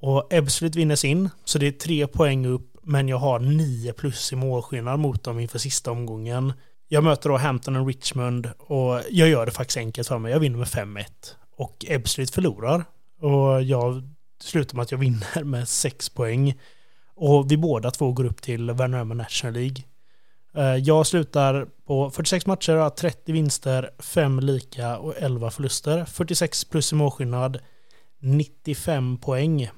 Och 0.00 0.32
Ebbsfleet 0.32 0.76
vinner 0.76 0.96
sin. 0.96 1.30
Så 1.44 1.58
det 1.58 1.66
är 1.66 1.72
tre 1.72 2.06
poäng 2.06 2.46
upp. 2.46 2.68
Men 2.82 3.08
jag 3.08 3.16
har 3.16 3.38
nio 3.38 3.92
plus 3.92 4.32
i 4.32 4.36
målskillnad 4.36 4.98
mot 4.98 5.24
dem 5.24 5.38
inför 5.38 5.58
sista 5.58 5.90
omgången. 5.90 6.52
Jag 6.88 7.04
möter 7.04 7.28
då 7.28 7.36
Hampton 7.36 7.76
och 7.76 7.86
Richmond. 7.86 8.50
Och 8.58 9.00
jag 9.10 9.28
gör 9.28 9.46
det 9.46 9.52
faktiskt 9.52 9.76
enkelt 9.76 10.08
för 10.08 10.18
mig. 10.18 10.32
Jag 10.32 10.40
vinner 10.40 10.58
med 10.58 10.68
5-1. 10.68 11.04
Och 11.56 11.84
Ebbsfleet 11.88 12.30
förlorar. 12.30 12.84
Och 13.20 13.62
jag 13.62 14.02
slutar 14.42 14.76
med 14.76 14.82
att 14.82 14.90
jag 14.90 14.98
vinner 14.98 15.44
med 15.44 15.68
6 15.68 16.08
poäng. 16.08 16.60
Och 17.14 17.50
vi 17.50 17.56
båda 17.56 17.90
två 17.90 18.12
går 18.12 18.24
upp 18.24 18.42
till 18.42 18.70
Värnamo 18.70 19.14
National 19.14 19.54
League. 19.54 19.84
Eh, 20.54 20.76
jag 20.76 21.06
slutar 21.06 21.66
på 21.86 22.10
46 22.10 22.46
matcher, 22.46 22.72
har 22.72 22.90
30 22.90 23.32
vinster, 23.32 23.90
5 23.98 24.40
lika 24.40 24.98
och 24.98 25.14
11 25.16 25.50
förluster. 25.50 26.04
46 26.04 26.64
plus 26.64 26.92
i 26.92 26.94
målskillnad, 26.94 27.58
95 28.22 29.18
poäng. 29.18 29.70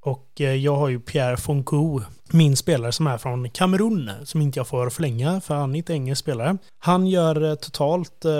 Och 0.00 0.40
eh, 0.40 0.54
jag 0.54 0.76
har 0.76 0.88
ju 0.88 1.00
Pierre 1.00 1.36
Fonkou, 1.36 2.00
min 2.30 2.56
spelare 2.56 2.92
som 2.92 3.06
är 3.06 3.18
från 3.18 3.50
Kamerun, 3.50 4.10
som 4.24 4.42
inte 4.42 4.58
jag 4.58 4.68
får 4.68 4.90
förlänga 4.90 5.40
för 5.40 5.54
han 5.54 5.74
är 5.74 5.78
inte 5.78 5.92
engelsk 5.92 6.20
spelare. 6.20 6.56
Han 6.78 7.06
gör 7.06 7.50
eh, 7.50 7.54
totalt 7.54 8.24
eh, 8.24 8.32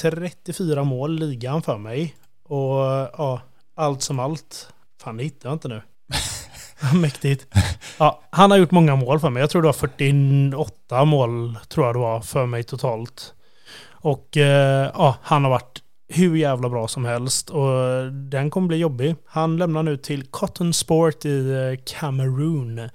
34 0.00 0.84
mål 0.84 1.18
ligan 1.18 1.62
för 1.62 1.78
mig. 1.78 2.14
Och 2.44 2.80
ja, 3.18 3.40
allt 3.74 4.02
som 4.02 4.18
allt. 4.18 4.68
Fan, 5.02 5.16
det 5.16 5.24
hittar 5.24 5.48
jag 5.48 5.54
inte 5.54 5.68
nu. 5.68 5.82
Mäktigt. 6.94 7.46
Ja, 7.98 8.22
han 8.30 8.50
har 8.50 8.58
gjort 8.58 8.70
många 8.70 8.96
mål 8.96 9.20
för 9.20 9.30
mig. 9.30 9.40
Jag 9.40 9.50
tror 9.50 9.62
det 9.62 9.68
var 9.68 9.72
48 9.72 11.04
mål 11.04 11.58
tror 11.68 11.86
jag 11.86 11.94
det 11.94 11.98
var 11.98 12.20
för 12.20 12.46
mig 12.46 12.64
totalt. 12.64 13.34
Och 13.92 14.28
ja, 14.94 15.16
han 15.22 15.44
har 15.44 15.50
varit 15.50 15.79
hur 16.12 16.36
jävla 16.36 16.68
bra 16.68 16.88
som 16.88 17.04
helst 17.04 17.50
och 17.50 18.12
den 18.12 18.50
kommer 18.50 18.68
bli 18.68 18.76
jobbig. 18.76 19.16
Han 19.26 19.56
lämnar 19.56 19.82
nu 19.82 19.96
till 19.96 20.26
Cotton 20.26 20.72
Sport 20.72 21.24
i 21.24 21.50
eh, 21.50 21.84
Kamerun. 21.84 22.90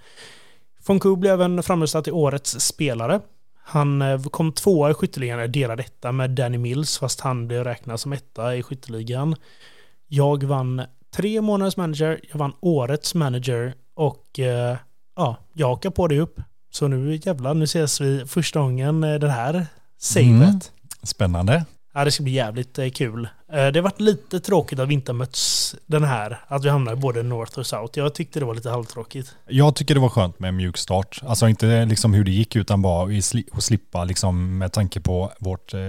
Fonku 0.82 1.16
blev 1.16 1.34
även 1.34 1.64
framröstad 1.64 2.02
till 2.02 2.14
årets 2.14 2.60
spelare. 2.60 3.20
Han 3.64 4.02
eh, 4.02 4.24
kom 4.24 4.52
tvåa 4.52 4.92
i 4.92 4.94
skytteligan, 4.94 5.38
delad 5.38 5.52
delade 5.52 5.84
etta 5.84 6.12
med 6.12 6.30
Danny 6.30 6.58
Mills, 6.58 6.98
fast 6.98 7.20
han 7.20 7.48
blev 7.48 7.64
räknad 7.64 8.00
som 8.00 8.14
etta 8.14 8.56
i 8.56 8.64
skytteligan. 8.64 9.36
Jag 10.08 10.44
vann 10.44 10.82
tre 11.16 11.42
månaders 11.42 11.78
manager, 11.78 12.20
jag 12.32 12.40
vann 12.40 12.54
årets 12.60 13.16
manager 13.16 13.74
och 13.94 14.40
eh, 14.40 14.78
ja, 15.16 15.38
jag 15.54 15.68
hakar 15.68 15.90
på 15.90 16.08
det 16.08 16.20
upp. 16.20 16.40
Så 16.72 16.88
nu 16.88 17.16
jävlar, 17.16 17.54
nu 17.54 17.64
ses 17.64 18.02
vi 18.02 18.26
första 18.26 18.60
gången 18.60 19.04
eh, 19.04 19.20
den 19.20 19.30
här 19.30 19.68
savet. 19.98 20.30
Mm. 20.30 20.60
Spännande. 21.04 21.66
Ja, 21.98 22.06
det 22.06 22.12
ska 22.12 22.24
bli 22.24 22.32
jävligt 22.34 22.80
eh, 22.80 22.90
kul. 22.90 23.24
Eh, 23.26 23.68
Det 23.68 23.80
har 23.80 23.82
varit 23.82 24.02
lite 24.02 24.40
tråkigt 24.40 24.80
att 24.80 24.88
vi 24.90 24.94
inte 24.94 25.12
har 25.12 25.18
mötts 25.18 25.76
den 25.86 26.04
här. 26.04 26.40
Att 26.48 26.66
vi 26.66 26.70
hamnar 26.70 26.96
både 26.96 27.24
North 27.24 27.60
och 27.60 27.66
South. 27.66 28.00
Jag 28.00 28.16
tyckte 28.16 28.40
det 28.40 28.46
var 28.46 28.56
lite 28.56 28.70
halvtråkigt. 28.70 29.36
Jag 29.48 29.76
tycker 29.76 29.94
det 29.94 30.00
var 30.00 30.10
skönt 30.10 30.40
med 30.40 30.48
en 30.48 30.56
mjuk 30.56 30.78
start. 30.78 31.20
Alltså 31.24 31.48
inte 31.48 31.86
liksom 31.86 32.14
hur 32.14 32.24
det 32.24 32.32
gick 32.32 32.56
utan 32.56 32.82
bara 32.82 33.18
att 33.18 33.64
slippa 33.64 34.04
liksom 34.04 34.58
med 34.58 34.72
tanke 34.74 35.00
på 35.02 35.32
vårt 35.40 35.74
eh, 35.74 35.80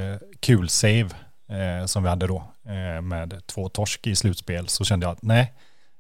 kul 0.41 0.69
save 0.69 1.09
eh, 1.49 1.87
som 1.87 2.03
vi 2.03 2.09
hade 2.09 2.27
då 2.27 2.45
eh, 2.67 3.03
med 3.03 3.47
två 3.47 3.69
torsk 3.69 4.07
i 4.07 4.17
slutspel 4.17 4.69
så 4.69 4.85
kände 4.85 5.07
jag 5.07 5.13
att 5.13 5.23
nej, 5.23 5.53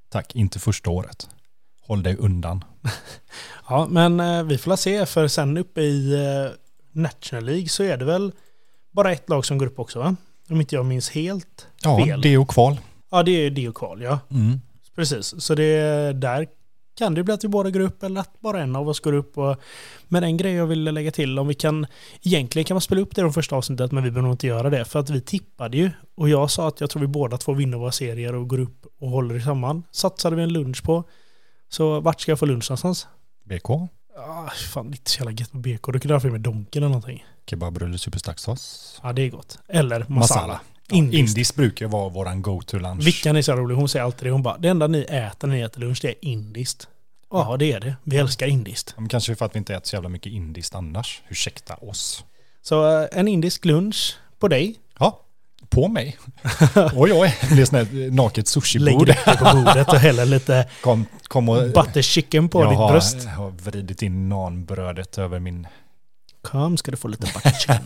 tack, 0.08 0.34
inte 0.34 0.58
första 0.58 0.90
året. 0.90 1.28
Håll 1.86 2.02
dig 2.02 2.16
undan. 2.16 2.64
Ja, 3.68 3.86
men 3.90 4.48
vi 4.48 4.58
får 4.58 4.76
se. 4.76 5.06
För 5.06 5.28
sen 5.28 5.56
uppe 5.56 5.80
i 5.80 6.14
National 6.92 7.44
League 7.44 7.68
så 7.68 7.82
är 7.82 7.96
det 7.96 8.04
väl 8.04 8.32
bara 8.96 9.12
ett 9.12 9.28
lag 9.28 9.44
som 9.44 9.58
går 9.58 9.66
upp 9.66 9.78
också 9.78 9.98
va? 9.98 10.16
Om 10.50 10.60
inte 10.60 10.74
jag 10.74 10.84
minns 10.86 11.10
helt 11.10 11.66
Ja, 11.82 12.04
fel. 12.04 12.20
det 12.20 12.38
och 12.38 12.48
kval. 12.48 12.76
Ja, 13.10 13.22
det 13.22 13.30
är 13.30 13.50
det 13.50 13.68
och 13.68 13.74
kval 13.76 14.02
ja. 14.02 14.18
Mm. 14.30 14.60
Precis, 14.94 15.42
så 15.42 15.54
det 15.54 16.12
där 16.12 16.46
kan 16.98 17.14
det 17.14 17.22
bli 17.24 17.34
att 17.34 17.44
vi 17.44 17.48
båda 17.48 17.70
går 17.70 17.80
upp 17.80 18.02
eller 18.02 18.20
att 18.20 18.40
bara 18.40 18.62
en 18.62 18.76
av 18.76 18.88
oss 18.88 19.00
går 19.00 19.12
upp. 19.12 19.38
Och, 19.38 19.56
men 20.08 20.24
en 20.24 20.36
grej 20.36 20.52
jag 20.52 20.66
ville 20.66 20.90
lägga 20.92 21.10
till, 21.10 21.38
om 21.38 21.48
vi 21.48 21.54
kan, 21.54 21.86
egentligen 22.22 22.64
kan 22.64 22.74
man 22.74 22.80
spela 22.80 23.00
upp 23.00 23.14
det 23.14 23.20
i 23.20 23.22
de 23.22 23.32
första 23.32 23.56
avsnittet, 23.56 23.92
men 23.92 24.04
vi 24.04 24.10
behöver 24.10 24.22
nog 24.28 24.34
inte 24.34 24.46
göra 24.46 24.70
det, 24.70 24.84
för 24.84 24.98
att 24.98 25.10
vi 25.10 25.20
tippade 25.20 25.76
ju. 25.76 25.90
Och 26.14 26.28
jag 26.28 26.50
sa 26.50 26.68
att 26.68 26.80
jag 26.80 26.90
tror 26.90 27.00
vi 27.00 27.06
båda 27.06 27.36
två 27.38 27.52
vinner 27.52 27.78
våra 27.78 27.92
serier 27.92 28.34
och 28.34 28.48
går 28.48 28.60
upp 28.60 28.86
och 29.00 29.10
håller 29.10 29.40
samman. 29.40 29.82
Satsade 29.90 30.36
vi 30.36 30.42
en 30.42 30.52
lunch 30.52 30.82
på. 30.82 31.04
Så 31.68 32.00
vart 32.00 32.20
ska 32.20 32.30
jag 32.32 32.38
få 32.38 32.46
lunch 32.46 32.70
någonstans? 32.70 33.06
BK, 33.44 33.68
Ah, 34.18 34.50
fan, 34.50 34.86
inte 34.86 35.10
så 35.10 35.18
jävla 35.18 35.32
gött 35.32 35.52
på 35.52 35.58
BK. 35.58 35.82
Då 35.92 35.98
kunde 35.98 36.28
i 36.28 36.30
mig 36.30 36.40
Donken 36.40 36.82
eller 36.82 36.88
någonting. 36.88 37.24
kebabrulle, 37.46 37.98
superstacksås. 37.98 39.00
Ja, 39.02 39.12
det 39.12 39.22
är 39.22 39.30
gott. 39.30 39.58
Eller 39.68 39.98
masala. 39.98 40.18
Masala. 40.18 40.60
Ja, 40.88 40.96
Indiskt. 40.96 41.28
Indiskt 41.28 41.56
brukar 41.56 41.86
vara 41.86 42.08
våran 42.08 42.42
go-to-lunch. 42.42 43.04
Vickan 43.04 43.36
är 43.36 43.42
så 43.42 43.52
rolig, 43.52 43.74
hon 43.74 43.88
säger 43.88 44.04
alltid 44.04 44.26
det. 44.26 44.30
Hon 44.30 44.42
bara, 44.42 44.58
det 44.58 44.68
enda 44.68 44.86
ni 44.86 45.00
äter 45.00 45.48
när 45.48 45.54
ni 45.54 45.60
äter 45.60 45.80
lunch 45.80 45.98
det 46.02 46.08
är 46.08 46.14
indiskt. 46.20 46.88
Ja, 47.30 47.56
det 47.56 47.72
är 47.72 47.80
det. 47.80 47.96
Vi 48.02 48.16
älskar 48.16 48.46
indiskt. 48.46 48.94
Men 48.96 49.08
kanske 49.08 49.34
för 49.34 49.46
att 49.46 49.54
vi 49.54 49.58
inte 49.58 49.74
äter 49.74 49.86
så 49.88 49.96
jävla 49.96 50.08
mycket 50.08 50.32
indiskt 50.32 50.74
annars. 50.74 51.22
Ursäkta 51.28 51.74
oss. 51.74 52.24
Så 52.62 53.00
eh, 53.02 53.08
en 53.12 53.28
indisk 53.28 53.64
lunch 53.64 54.16
på 54.38 54.48
dig. 54.48 54.76
På 55.68 55.88
mig. 55.88 56.16
oj, 56.94 57.12
oj, 57.12 57.38
det 57.50 57.60
är 57.60 57.64
sån 57.64 57.78
här 57.78 58.10
naket 58.10 58.36
Lägger 58.36 58.44
sushi-bord. 58.44 59.08
upp 59.08 59.16
det 59.24 59.36
på 59.36 59.44
bordet 59.56 59.88
och 59.88 59.98
häller 59.98 60.26
lite 60.26 60.68
Kom, 60.80 61.06
kom 61.28 61.48
och... 61.48 61.62
butter 61.62 62.02
chicken 62.02 62.48
på 62.48 62.62
jag 62.62 62.70
ditt 62.70 62.78
har, 62.78 62.90
bröst. 62.92 63.16
Jag 63.24 63.30
har 63.30 63.50
vridit 63.50 64.02
in 64.02 64.28
nanbrödet 64.28 65.18
över 65.18 65.38
min... 65.38 65.66
Kom 66.42 66.76
ska 66.76 66.90
du 66.90 66.96
få 66.96 67.08
lite 67.08 67.32
butter 67.34 67.50
chicken. 67.50 67.84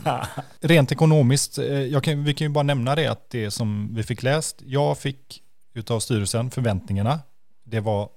Rent 0.61 0.91
ekonomiskt, 0.91 1.57
eh, 1.57 2.01
kan, 2.01 2.23
vi 2.23 2.33
kan 2.33 2.45
ju 2.45 2.49
bara 2.49 2.63
nämna 2.63 2.95
det 2.95 3.07
att 3.07 3.29
det 3.29 3.51
som 3.51 3.95
vi 3.95 4.03
fick 4.03 4.23
läst, 4.23 4.61
jag 4.65 4.97
fick 4.97 5.41
utav 5.73 5.99
styrelsen 5.99 6.51
förväntningarna, 6.51 7.19
det 7.63 7.79
var 7.79 8.09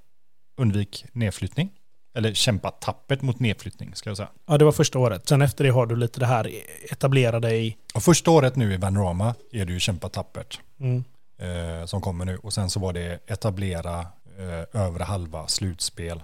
undvik 0.56 1.04
nedflyttning. 1.12 1.70
Eller 2.14 2.34
kämpa 2.34 2.70
tappert 2.70 3.22
mot 3.22 3.40
nedflyttning 3.40 3.94
ska 3.94 4.10
jag 4.10 4.16
säga. 4.16 4.28
Ja, 4.46 4.58
det 4.58 4.64
var 4.64 4.72
första 4.72 4.98
året. 4.98 5.28
Sen 5.28 5.42
efter 5.42 5.64
det 5.64 5.70
har 5.70 5.86
du 5.86 5.96
lite 5.96 6.20
det 6.20 6.26
här 6.26 6.50
etablera 6.90 7.40
dig. 7.40 7.78
Och 7.94 8.02
första 8.02 8.30
året 8.30 8.56
nu 8.56 8.74
i 8.74 8.76
Vanrama 8.76 9.34
är 9.52 9.64
det 9.64 9.72
ju 9.72 9.80
kämpa 9.80 10.08
tappert. 10.08 10.60
Mm. 10.80 11.04
eh, 11.38 11.86
som 11.86 12.00
kommer 12.00 12.24
nu. 12.24 12.36
Och 12.36 12.52
sen 12.52 12.70
så 12.70 12.80
var 12.80 12.92
det 12.92 13.18
etablera 13.26 14.00
eh, 14.38 14.80
övre 14.82 15.04
halva 15.04 15.46
slutspel 15.48 16.22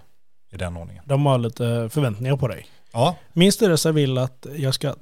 i 0.52 0.56
den 0.56 0.76
ordningen. 0.76 1.04
De 1.06 1.26
har 1.26 1.38
lite 1.38 1.88
förväntningar 1.92 2.36
på 2.36 2.48
dig. 2.48 2.66
Ja, 2.92 3.16
Min 3.32 3.52
styrelse 3.52 3.92
vill 3.92 4.18
att 4.18 4.46
jag 4.56 4.74
ska 4.74 4.94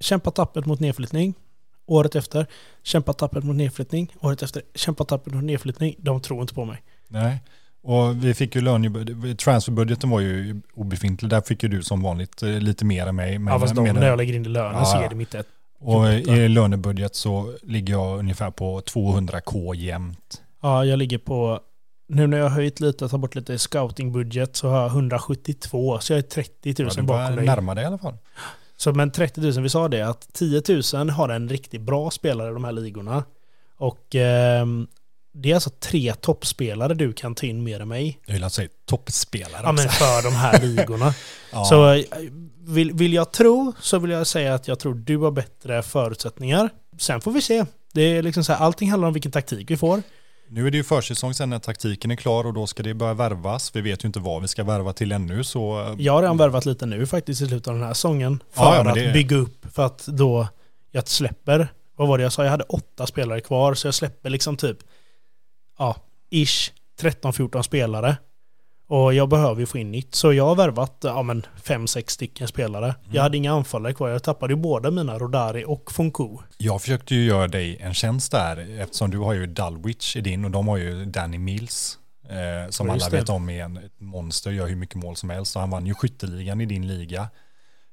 kämpa 0.00 0.30
tappert 0.30 0.66
mot 0.66 0.80
nedflyttning. 0.80 1.34
Året 1.86 2.16
efter, 2.16 2.46
kämpa 2.82 3.12
tappert 3.12 3.44
mot 3.44 3.56
nedflyttning. 3.56 4.16
Året 4.20 4.42
efter, 4.42 4.62
kämpa 4.74 5.04
tappert 5.04 5.34
mot 5.34 5.44
nedflyttning. 5.44 5.94
De 5.98 6.20
tror 6.20 6.40
inte 6.42 6.54
på 6.54 6.64
mig. 6.64 6.82
nej. 7.08 7.38
Och 7.82 8.24
vi 8.24 8.34
fick 8.34 8.54
ju 8.54 8.60
lön, 8.60 9.36
transferbudgeten 9.36 10.10
var 10.10 10.20
ju 10.20 10.60
obefintlig. 10.74 11.30
Där 11.30 11.40
fick 11.40 11.62
ju 11.62 11.68
du 11.68 11.82
som 11.82 12.02
vanligt 12.02 12.42
eh, 12.42 12.48
lite 12.48 12.84
mer 12.84 13.06
än 13.06 13.16
mig. 13.16 13.38
Men, 13.38 13.52
ja, 13.52 13.60
fast 13.60 13.74
med 13.74 13.94
när 13.94 14.06
jag 14.08 14.16
lägger 14.16 14.34
in 14.34 14.46
i 14.46 14.48
lönen 14.48 14.74
Ja, 14.78 14.84
så 14.84 15.00
är 15.00 15.08
det 15.08 15.14
mitt 15.14 15.34
ett. 15.34 15.46
och 15.80 16.12
i 16.12 16.48
lönebudget 16.48 17.14
så 17.14 17.54
ligger 17.62 17.92
jag 17.94 18.18
ungefär 18.18 18.50
på 18.50 18.80
200k 18.80 19.74
jämnt. 19.74 20.42
Ja, 20.62 20.84
jag 20.84 20.98
ligger 20.98 21.18
på... 21.18 21.60
Nu 22.08 22.26
när 22.26 22.36
jag 22.38 22.44
har 22.44 22.50
höjt 22.50 22.80
lite 22.80 23.08
tagit 23.08 23.20
bort 23.20 23.34
lite 23.34 23.58
scoutingbudget 23.58 24.56
så 24.56 24.68
har 24.68 24.80
jag 24.82 24.90
172. 24.90 25.98
Så 26.00 26.12
jag 26.12 26.18
är 26.18 26.22
30 26.22 26.74
000 26.82 26.90
Ja, 26.96 27.02
bakom 27.02 27.36
dig. 27.36 27.46
närma 27.46 27.74
dig 27.74 27.84
i 27.84 27.86
alla 27.86 27.98
fall. 27.98 28.14
Så 28.76 28.92
men 28.92 29.10
30 29.10 29.40
000, 29.40 29.62
vi 29.62 29.68
sa 29.68 29.88
det 29.88 30.02
att 30.02 30.32
10 30.32 30.62
000 30.94 31.10
har 31.10 31.28
en 31.28 31.48
riktigt 31.48 31.80
bra 31.80 32.10
spelare 32.10 32.50
i 32.50 32.52
de 32.52 32.64
här 32.64 32.72
ligorna. 32.72 33.24
Och 33.78 34.14
ehm, 34.14 34.86
det 35.32 35.50
är 35.50 35.54
alltså 35.54 35.70
tre 35.70 36.14
toppspelare 36.14 36.94
du 36.94 37.12
kan 37.12 37.34
ta 37.34 37.46
in 37.46 37.62
mer 37.64 37.80
än 37.80 37.88
mig. 37.88 38.18
Jag 38.26 38.34
vill 38.34 38.44
alltså 38.44 38.56
säga 38.60 38.68
toppspelare. 38.86 39.62
Ja 39.64 39.72
men 39.72 39.88
för 39.88 40.22
de 40.22 40.34
här 40.34 40.60
ligorna. 40.60 41.14
ja. 41.52 41.64
Så 41.64 41.92
eh, 41.92 42.04
vill, 42.60 42.92
vill 42.92 43.12
jag 43.12 43.32
tro 43.32 43.72
så 43.80 43.98
vill 43.98 44.10
jag 44.10 44.26
säga 44.26 44.54
att 44.54 44.68
jag 44.68 44.78
tror 44.78 44.94
du 44.94 45.16
har 45.18 45.30
bättre 45.30 45.82
förutsättningar. 45.82 46.70
Sen 46.98 47.20
får 47.20 47.32
vi 47.32 47.42
se. 47.42 47.64
Det 47.92 48.02
är 48.02 48.22
liksom 48.22 48.44
så 48.44 48.52
här, 48.52 48.60
allting 48.64 48.90
handlar 48.90 49.08
om 49.08 49.14
vilken 49.14 49.32
taktik 49.32 49.70
vi 49.70 49.76
får. 49.76 50.02
Nu 50.48 50.66
är 50.66 50.70
det 50.70 50.76
ju 50.76 50.84
försäsong 50.84 51.34
sen 51.34 51.50
när 51.50 51.58
taktiken 51.58 52.10
är 52.10 52.16
klar 52.16 52.46
och 52.46 52.54
då 52.54 52.66
ska 52.66 52.82
det 52.82 52.94
börja 52.94 53.14
värvas. 53.14 53.76
Vi 53.76 53.80
vet 53.80 54.04
ju 54.04 54.06
inte 54.06 54.20
vad 54.20 54.42
vi 54.42 54.48
ska 54.48 54.64
värva 54.64 54.92
till 54.92 55.12
ännu 55.12 55.44
så 55.44 55.80
eh, 55.80 55.94
Jag 55.98 56.12
har 56.12 56.22
redan 56.22 56.36
värvat 56.36 56.66
lite 56.66 56.86
nu 56.86 57.06
faktiskt 57.06 57.42
i 57.42 57.46
slutet 57.48 57.68
av 57.68 57.74
den 57.74 57.82
här 57.84 57.94
säsongen. 57.94 58.42
För 58.52 58.62
Ja, 58.62 58.76
ja, 58.76 58.82
men 58.82 58.88
att 58.88 58.94
det- 58.94 59.12
bygga 59.12 59.36
upp, 59.36 59.66
för 59.72 59.86
att 59.86 60.06
då 60.06 60.48
jag 60.90 61.08
släpper, 61.08 61.68
vad 61.96 62.08
var 62.08 62.18
det 62.18 62.22
jag 62.24 62.32
sa, 62.32 62.44
jag 62.44 62.50
hade 62.50 62.64
åtta 62.64 63.06
spelare 63.06 63.40
kvar 63.40 63.74
så 63.74 63.86
jag 63.86 63.94
släpper 63.94 64.30
liksom 64.30 64.56
typ, 64.56 64.78
ja, 65.80 65.96
ish 66.30 66.72
13-14 67.00 67.62
spelare. 67.62 68.16
Och 68.88 69.14
jag 69.14 69.28
behöver 69.28 69.60
ju 69.60 69.66
få 69.66 69.78
in 69.78 69.90
nytt. 69.90 70.14
Så 70.14 70.32
jag 70.32 70.46
har 70.46 70.54
värvat, 70.56 70.96
ja 71.02 71.22
men 71.22 71.46
5-6 71.64 72.08
stycken 72.10 72.48
spelare. 72.48 72.84
Mm. 72.84 72.96
Jag 73.16 73.22
hade 73.22 73.36
inga 73.36 73.52
anfallare 73.52 73.94
kvar, 73.94 74.08
jag 74.08 74.22
tappade 74.22 74.52
ju 74.52 74.56
båda 74.56 74.90
mina 74.90 75.18
Rodari 75.18 75.64
och 75.66 75.92
Funku. 75.92 76.28
Jag 76.58 76.82
försökte 76.82 77.14
ju 77.14 77.24
göra 77.24 77.48
dig 77.48 77.76
en 77.80 77.94
tjänst 77.94 78.32
där 78.32 78.80
eftersom 78.80 79.10
du 79.10 79.18
har 79.18 79.32
ju 79.32 79.46
Dulwich 79.46 80.16
i 80.16 80.20
din 80.20 80.44
och 80.44 80.50
de 80.50 80.68
har 80.68 80.76
ju 80.76 81.04
Danny 81.04 81.38
Mills. 81.38 81.98
Eh, 82.28 82.70
som 82.70 82.86
Ja, 82.86 82.92
alla 82.92 83.08
det. 83.08 83.16
vet 83.16 83.28
om 83.28 83.50
är 83.50 83.64
en, 83.64 83.76
ett 83.76 84.00
monster, 84.00 84.50
gör 84.50 84.66
hur 84.66 84.76
mycket 84.76 84.96
mål 84.96 85.16
som 85.16 85.30
helst. 85.30 85.56
Och 85.56 85.60
han 85.60 85.70
vann 85.70 85.86
ju 85.86 85.94
skytteligan 85.94 86.60
i 86.60 86.66
din 86.66 86.86
liga. 86.86 87.28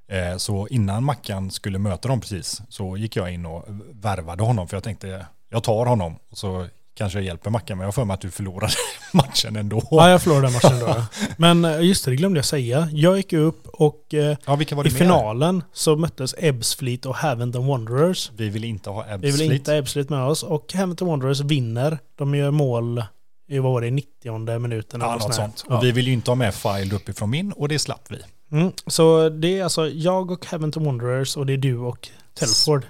Eh, 0.08 0.38
så 0.38 0.68
innan 0.68 1.04
Mackan 1.04 1.52
skulle 1.52 1.80
möta 1.80 2.08
dem 2.08 2.22
precis 2.22 2.62
så 2.70 2.98
gick 2.98 3.16
jag 3.16 3.34
in 3.34 3.46
och 3.46 3.66
värvade 3.92 4.44
honom 4.44 4.68
för 4.68 4.76
jag 4.76 4.84
tänkte 4.84 5.26
jag 5.50 5.64
tar 5.64 5.86
honom 5.86 6.16
och 6.32 6.38
så 6.38 6.68
kanske 6.98 7.22
hjälper 7.22 7.50
Mackan 7.50 7.78
men 7.78 7.84
jag 7.84 7.88
har 7.88 7.92
för 7.92 8.06
mig 8.06 8.14
att 8.14 8.22
du 8.22 8.32
förlorade 8.32 8.74
matchen 9.14 9.56
ändå. 9.56 9.84
Ja, 9.92 10.10
jag 10.10 10.22
förlorade 10.22 10.54
matchen 10.54 10.80
då. 10.80 11.04
Men 11.38 11.66
eh, 11.66 11.82
just 11.82 12.06
det, 12.06 12.12
det 12.12 12.16
glömde 12.16 12.38
jag 12.38 12.46
säga. 12.46 12.90
Jag 12.92 13.18
gick 13.18 13.34
upp 13.34 13.68
och 13.68 14.14
eh, 14.14 14.38
Ja, 14.46 14.62
i 14.86 14.90
finalen 14.90 15.64
så 15.74 15.96
möttes 15.96 16.36
Ebbsfleet 16.38 17.06
och 17.06 17.16
Haventon 17.16 17.68
Wanderers. 17.68 18.32
Vi 18.38 18.50
vill 18.50 18.64
inte 18.64 18.90
ha 18.90 19.04
Vi 19.04 19.18
vill 19.18 19.30
Ebbsfleet. 19.30 19.54
inte 19.54 19.72
ha 19.72 19.78
Ebbsfleet 19.78 20.10
med 20.10 20.24
oss. 20.24 20.44
Och 20.44 20.74
Hampton 20.74 21.08
Wanderers 21.08 21.42
vinner. 21.42 22.00
De 22.16 22.36
gör 22.36 22.52
mål 22.52 23.04
i, 23.48 23.60
vad 23.60 23.72
var 23.72 23.82
det, 23.82 23.92
90 23.92 24.60
minuten. 24.60 25.02
Ja, 25.02 25.14
eller 25.14 25.24
något 25.24 25.36
sånt. 25.36 25.66
Ja. 25.70 25.78
Och 25.78 25.84
vi 25.84 25.92
vill 25.92 26.08
ju 26.08 26.14
inte 26.14 26.32
ha 26.32 26.36
med 26.36 26.54
File 26.56 26.96
uppifrån 26.96 27.30
min 27.30 27.52
och 27.52 27.68
det 27.68 27.80
slapp 27.80 28.08
vi. 28.10 28.18
Mm. 28.52 28.72
Så 28.88 29.30
det 29.30 29.60
är 29.60 29.64
alltså 29.64 29.90
jag 29.90 30.32
och 30.32 30.46
Haventon 30.46 30.86
Wanderers 30.86 31.38
och 31.38 31.46
det 31.46 31.54
är 31.54 31.58
du 31.58 31.78
och 31.78 32.10
Telford. 32.40 32.86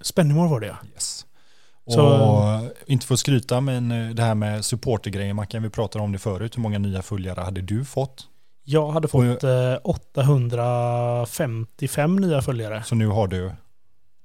Spennymore 0.00 0.48
var 0.48 0.60
det 0.60 0.66
ja. 0.66 0.76
Yes. 0.94 1.26
Så- 1.88 2.06
och 2.06 2.70
inte 2.86 3.06
för 3.06 3.14
att 3.14 3.20
skryta 3.20 3.60
men 3.60 3.92
eh, 3.92 4.10
det 4.14 4.22
här 4.22 4.34
med 4.34 4.64
supportergrejen, 4.64 5.36
man 5.36 5.46
kan 5.46 5.62
vi 5.62 5.70
prata 5.70 5.98
om 5.98 6.12
det 6.12 6.18
förut. 6.18 6.56
Hur 6.56 6.62
många 6.62 6.78
nya 6.78 7.02
följare 7.02 7.40
hade 7.40 7.60
du 7.60 7.84
fått? 7.84 8.26
Jag 8.64 8.90
hade 8.92 9.08
fått 9.08 9.44
eh, 9.44 9.74
855 9.84 12.16
nya 12.16 12.42
följare. 12.42 12.82
Så 12.86 12.94
nu 12.94 13.06
har 13.06 13.28
du, 13.28 13.52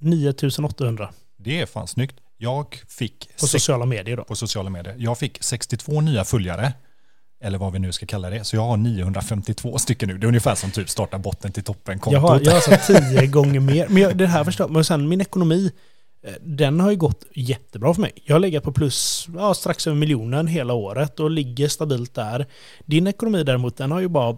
9800 0.01 1.09
det 1.38 1.61
är 1.61 1.66
fan 1.66 1.88
snyggt. 1.88 2.16
Jag 2.38 2.82
fick 2.88 3.30
på 3.39 3.47
sociala 3.47 3.86
medier 3.86 4.18
då. 4.18 4.24
på 4.24 4.36
sociala 4.36 4.70
medier. 4.70 4.95
Jag 4.97 5.18
fick 5.18 5.43
62 5.43 6.01
nya 6.01 6.24
följare. 6.24 6.74
Eller 7.43 7.57
vad 7.57 7.74
vi 7.74 7.80
nu 7.80 7.91
ska 7.91 8.05
kalla 8.05 8.30
det. 8.30 8.43
Så 8.43 8.55
jag 8.55 8.61
har 8.64 8.78
952 8.78 9.78
stycken 9.78 10.09
nu. 10.09 10.18
Det 10.18 10.26
är 10.26 10.28
ungefär 10.28 10.55
som 10.55 10.72
typ 10.72 10.89
starta 10.89 11.18
botten 11.18 11.51
till 11.51 11.64
toppen 11.64 11.99
kontot. 11.99 12.14
Jag 12.14 12.20
har, 12.30 12.39
jag 12.41 12.51
har 12.51 12.55
alltså 12.55 12.93
tio 13.11 13.28
gånger 13.28 13.59
mer. 13.59 13.88
Men 13.89 14.03
jag, 14.03 14.18
det 14.18 14.28
här 14.28 14.43
förstår 14.43 14.68
Men 14.68 14.86
sen 14.86 15.09
min 15.09 15.22
ekonomi, 15.22 15.72
den 16.41 16.80
har 16.80 16.91
ju 16.91 16.97
gått 16.97 17.24
jättebra 17.34 17.93
för 17.93 18.01
mig. 18.01 18.11
Jag 18.24 18.36
har 18.36 18.39
legat 18.39 18.63
på 18.63 18.71
plus 18.71 19.28
ja, 19.36 19.53
strax 19.53 19.88
över 19.88 19.97
miljonen 19.97 20.47
hela 20.47 20.74
året 20.74 21.19
och 21.19 21.32
ligger 21.32 21.67
stabilt 21.67 22.13
där. 22.13 22.45
Din 22.86 23.07
ekonomi 23.07 23.43
däremot, 23.43 23.78
den 23.78 23.91
har 23.91 23.99
ju 23.99 24.07
bara... 24.07 24.38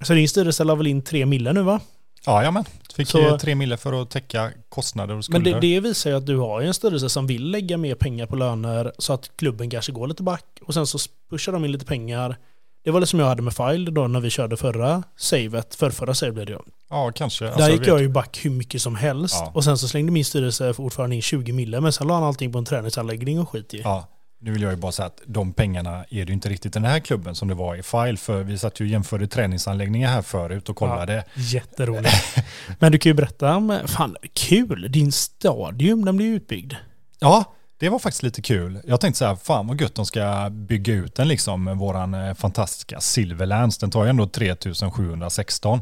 Så 0.00 0.12
din 0.14 0.28
styrelse 0.28 0.64
la 0.64 0.74
väl 0.74 0.86
in 0.86 1.02
tre 1.02 1.26
mille 1.26 1.52
nu 1.52 1.62
va? 1.62 1.80
Ja, 2.26 2.42
ja 2.44 2.50
men. 2.50 2.64
Fick 2.94 3.08
Så- 3.08 3.20
eh, 3.28 3.36
tre 3.38 3.54
mille 3.54 3.76
för 3.76 4.02
att 4.02 4.10
täcka 4.10 4.50
kostnader 4.68 5.14
och 5.14 5.16
Men 5.16 5.22
skulder. 5.22 5.52
det, 5.52 5.60
det 5.60 5.80
visar 5.80 6.10
ju 6.10 6.16
att 6.16 6.26
du 6.26 6.36
har 6.36 6.62
en 6.62 6.74
styrelse 6.74 7.08
som 7.08 7.26
vill 7.26 7.50
lägga 7.50 7.76
mer 7.76 7.94
pengar 7.94 8.26
på 8.26 8.36
löner 8.36 8.92
så 8.98 9.12
att 9.12 9.30
klubben 9.36 9.70
kanske 9.70 9.92
går 9.92 10.06
lite 10.06 10.22
back 10.22 10.44
och 10.62 10.74
sen 10.74 10.86
så 10.86 10.98
pushar 11.30 11.52
de 11.52 11.64
in 11.64 11.72
lite 11.72 11.84
pengar. 11.84 12.36
Det 12.84 12.90
var 12.90 13.00
det 13.00 13.06
som 13.06 13.18
jag 13.20 13.26
hade 13.26 13.42
med 13.42 13.54
File 13.54 13.90
då 13.90 14.08
när 14.08 14.20
vi 14.20 14.30
körde 14.30 14.56
förra 14.56 15.02
savet, 15.16 15.74
för 15.74 15.90
förra 15.90 16.14
save 16.14 16.32
blev 16.32 16.46
det. 16.46 16.58
Ja, 16.92 17.12
kanske. 17.14 17.44
Där 17.44 17.52
Alltså, 17.52 17.70
gick 17.70 17.80
vet- 17.80 17.86
jag 17.86 18.00
ju 18.00 18.08
back 18.08 18.40
hur 18.42 18.50
mycket 18.50 18.82
som 18.82 18.96
helst. 18.96 19.36
Ja. 19.38 19.50
Och 19.54 19.64
sen 19.64 19.78
så 19.78 19.88
slängde 19.88 20.12
min 20.12 20.24
styrelse 20.24 20.74
ordförande 20.78 21.16
in 21.16 21.22
20 21.22 21.52
mille. 21.52 21.80
Men 21.80 21.92
sen 21.92 22.06
la 22.06 22.14
han 22.14 22.22
allting 22.24 22.52
på 22.52 22.58
en 22.58 22.64
träningsanläggning 22.64 23.40
och 23.40 23.48
skit 23.48 23.74
i. 23.74 23.80
Ja, 23.84 24.08
nu 24.40 24.52
vill 24.52 24.62
jag 24.62 24.70
ju 24.70 24.76
bara 24.76 24.92
säga 24.92 25.06
att 25.06 25.20
de 25.26 25.52
pengarna 25.52 26.04
är 26.10 26.24
det 26.24 26.28
ju 26.28 26.32
inte 26.32 26.48
riktigt 26.48 26.72
den 26.72 26.84
här 26.84 27.00
klubben 27.00 27.34
som 27.34 27.48
det 27.48 27.54
var 27.54 27.76
i 27.76 27.82
File. 27.82 28.16
För 28.16 28.42
vi 28.42 28.58
satt 28.58 28.80
ju 28.80 28.84
och 28.84 28.88
jämförde 28.90 29.26
träningsanläggningar 29.26 30.10
här 30.10 30.22
förut 30.22 30.68
och 30.68 30.76
kollade. 30.76 31.24
Jätteroligt. 31.34 32.36
Men 32.78 32.92
du 32.92 32.98
kan 32.98 33.10
ju 33.10 33.14
berätta 33.14 33.56
om, 33.56 33.78
fan 33.86 34.16
kul, 34.34 34.92
din 34.92 35.12
stadium 35.12 36.04
den 36.04 36.18
ju 36.20 36.34
utbyggd. 36.34 36.74
Ja, 37.18 37.44
det 37.80 37.88
var 37.88 37.98
faktiskt 37.98 38.22
lite 38.22 38.42
kul. 38.42 38.80
Jag 38.84 39.00
tänkte 39.00 39.18
så 39.18 39.24
här, 39.24 39.36
fan 39.36 39.66
vad 39.66 39.80
gött 39.80 39.94
de 39.94 40.06
ska 40.06 40.48
bygga 40.50 40.94
ut 40.94 41.14
den 41.14 41.28
liksom, 41.28 41.78
våran 41.78 42.14
eh, 42.14 42.34
fantastiska 42.34 43.00
Silverlands. 43.00 43.78
Den 43.78 43.90
tar 43.90 44.04
ju 44.04 44.10
ändå 44.10 44.26
3716. 44.26 45.80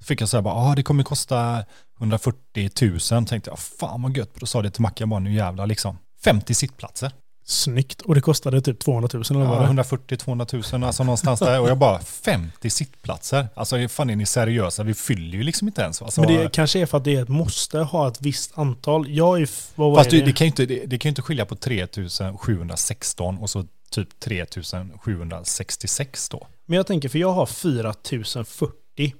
Fick 0.00 0.20
jag 0.20 0.28
säga 0.28 0.42
bara, 0.42 0.54
ah, 0.54 0.74
det 0.74 0.82
kommer 0.82 1.02
kosta 1.02 1.64
140 2.00 2.70
000. 3.12 3.26
Tänkte 3.26 3.50
jag, 3.50 3.58
fan 3.58 4.02
vad 4.02 4.16
gött. 4.16 4.30
Då 4.34 4.46
sa 4.46 4.62
det 4.62 4.70
till 4.70 4.82
Macke, 4.82 5.06
bara 5.06 5.20
nu 5.20 5.34
jävlar 5.34 5.66
liksom. 5.66 5.98
50 6.24 6.54
sittplatser. 6.54 7.12
Snyggt. 7.44 8.00
Och 8.00 8.14
det 8.14 8.20
kostade 8.20 8.60
typ 8.60 8.78
200 8.78 9.08
000 9.12 9.22
eller 9.30 9.40
vad 9.40 9.48
Ja, 9.48 9.60
var 9.60 9.74
det? 9.74 9.82
140-200 9.82 10.72
000, 10.74 10.84
alltså 10.84 11.04
någonstans 11.04 11.40
där. 11.40 11.60
Och 11.60 11.68
jag 11.68 11.78
bara, 11.78 11.98
50 11.98 12.70
sittplatser. 12.70 13.48
Alltså 13.54 13.88
fan 13.88 14.10
är 14.10 14.16
ni 14.16 14.26
seriösa? 14.26 14.82
Vi 14.82 14.94
fyller 14.94 15.38
ju 15.38 15.42
liksom 15.42 15.68
inte 15.68 15.82
ens. 15.82 16.02
Alltså, 16.02 16.20
Men 16.20 16.34
det 16.34 16.52
kanske 16.52 16.80
är 16.80 16.86
för 16.86 16.98
att 16.98 17.04
det 17.04 17.16
är 17.16 17.22
ett 17.22 17.28
måste 17.28 17.78
ha 17.78 18.08
ett 18.08 18.20
visst 18.20 18.58
antal. 18.58 19.10
Jag 19.10 19.42
är 19.42 19.48
vad 19.74 19.96
Fast 19.96 20.10
det? 20.10 20.18
det, 20.20 20.24
det, 20.24 20.32
kan 20.32 20.44
ju 20.44 20.48
inte, 20.48 20.66
det, 20.66 20.86
det 20.86 20.98
kan 20.98 21.08
ju 21.08 21.10
inte 21.10 21.22
skilja 21.22 21.46
på 21.46 21.56
3716 21.56 23.38
och 23.38 23.50
så 23.50 23.64
typ 23.90 24.20
3766 24.20 26.28
då. 26.28 26.46
Men 26.66 26.76
jag 26.76 26.86
tänker, 26.86 27.08
för 27.08 27.18
jag 27.18 27.32
har 27.32 27.46
4040 27.46 28.72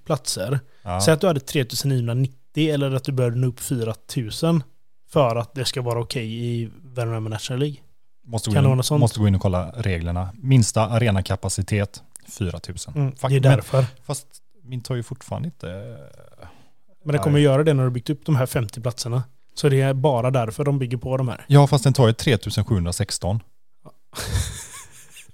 platser. 0.04 0.60
Ja. 0.82 1.00
Säg 1.00 1.14
att 1.14 1.20
du 1.20 1.26
hade 1.26 1.40
3990 1.40 2.74
eller 2.74 2.94
att 2.94 3.04
du 3.04 3.12
började 3.12 3.36
nå 3.36 3.46
upp 3.46 3.60
4000 3.60 4.62
för 5.08 5.36
att 5.36 5.54
det 5.54 5.64
ska 5.64 5.82
vara 5.82 6.00
okej 6.00 6.44
i 6.44 6.70
Värnamo 6.82 7.28
National 7.28 7.60
League. 7.60 7.76
måste, 8.24 8.50
gå 8.50 8.54
kan 8.54 8.64
vara 8.64 8.76
in, 8.76 8.82
sånt? 8.82 9.00
måste 9.00 9.20
gå 9.20 9.28
in 9.28 9.34
och 9.34 9.40
kolla 9.40 9.70
reglerna. 9.76 10.28
Minsta 10.34 10.86
arenakapacitet 10.86 12.02
4000. 12.28 12.94
Mm, 12.96 13.14
det 13.20 13.26
är 13.26 13.30
men- 13.30 13.42
därför. 13.42 13.84
Fast 14.04 14.26
min 14.62 14.80
tar 14.80 14.94
ju 14.94 15.02
fortfarande 15.02 15.46
inte... 15.46 15.96
Men 17.04 17.12
det 17.12 17.18
kommer 17.18 17.38
göra 17.38 17.64
det 17.64 17.74
när 17.74 17.84
du 17.84 17.90
byggt 17.90 18.10
upp 18.10 18.26
de 18.26 18.36
här 18.36 18.46
50 18.46 18.80
platserna. 18.80 19.22
Så 19.54 19.68
det 19.68 19.80
är 19.80 19.94
bara 19.94 20.30
därför 20.30 20.64
de 20.64 20.78
bygger 20.78 20.96
på 20.96 21.16
de 21.16 21.28
här. 21.28 21.44
Ja, 21.46 21.66
fast 21.66 21.84
den 21.84 21.92
tar 21.92 22.06
ju 22.06 22.12
3716. 22.12 23.40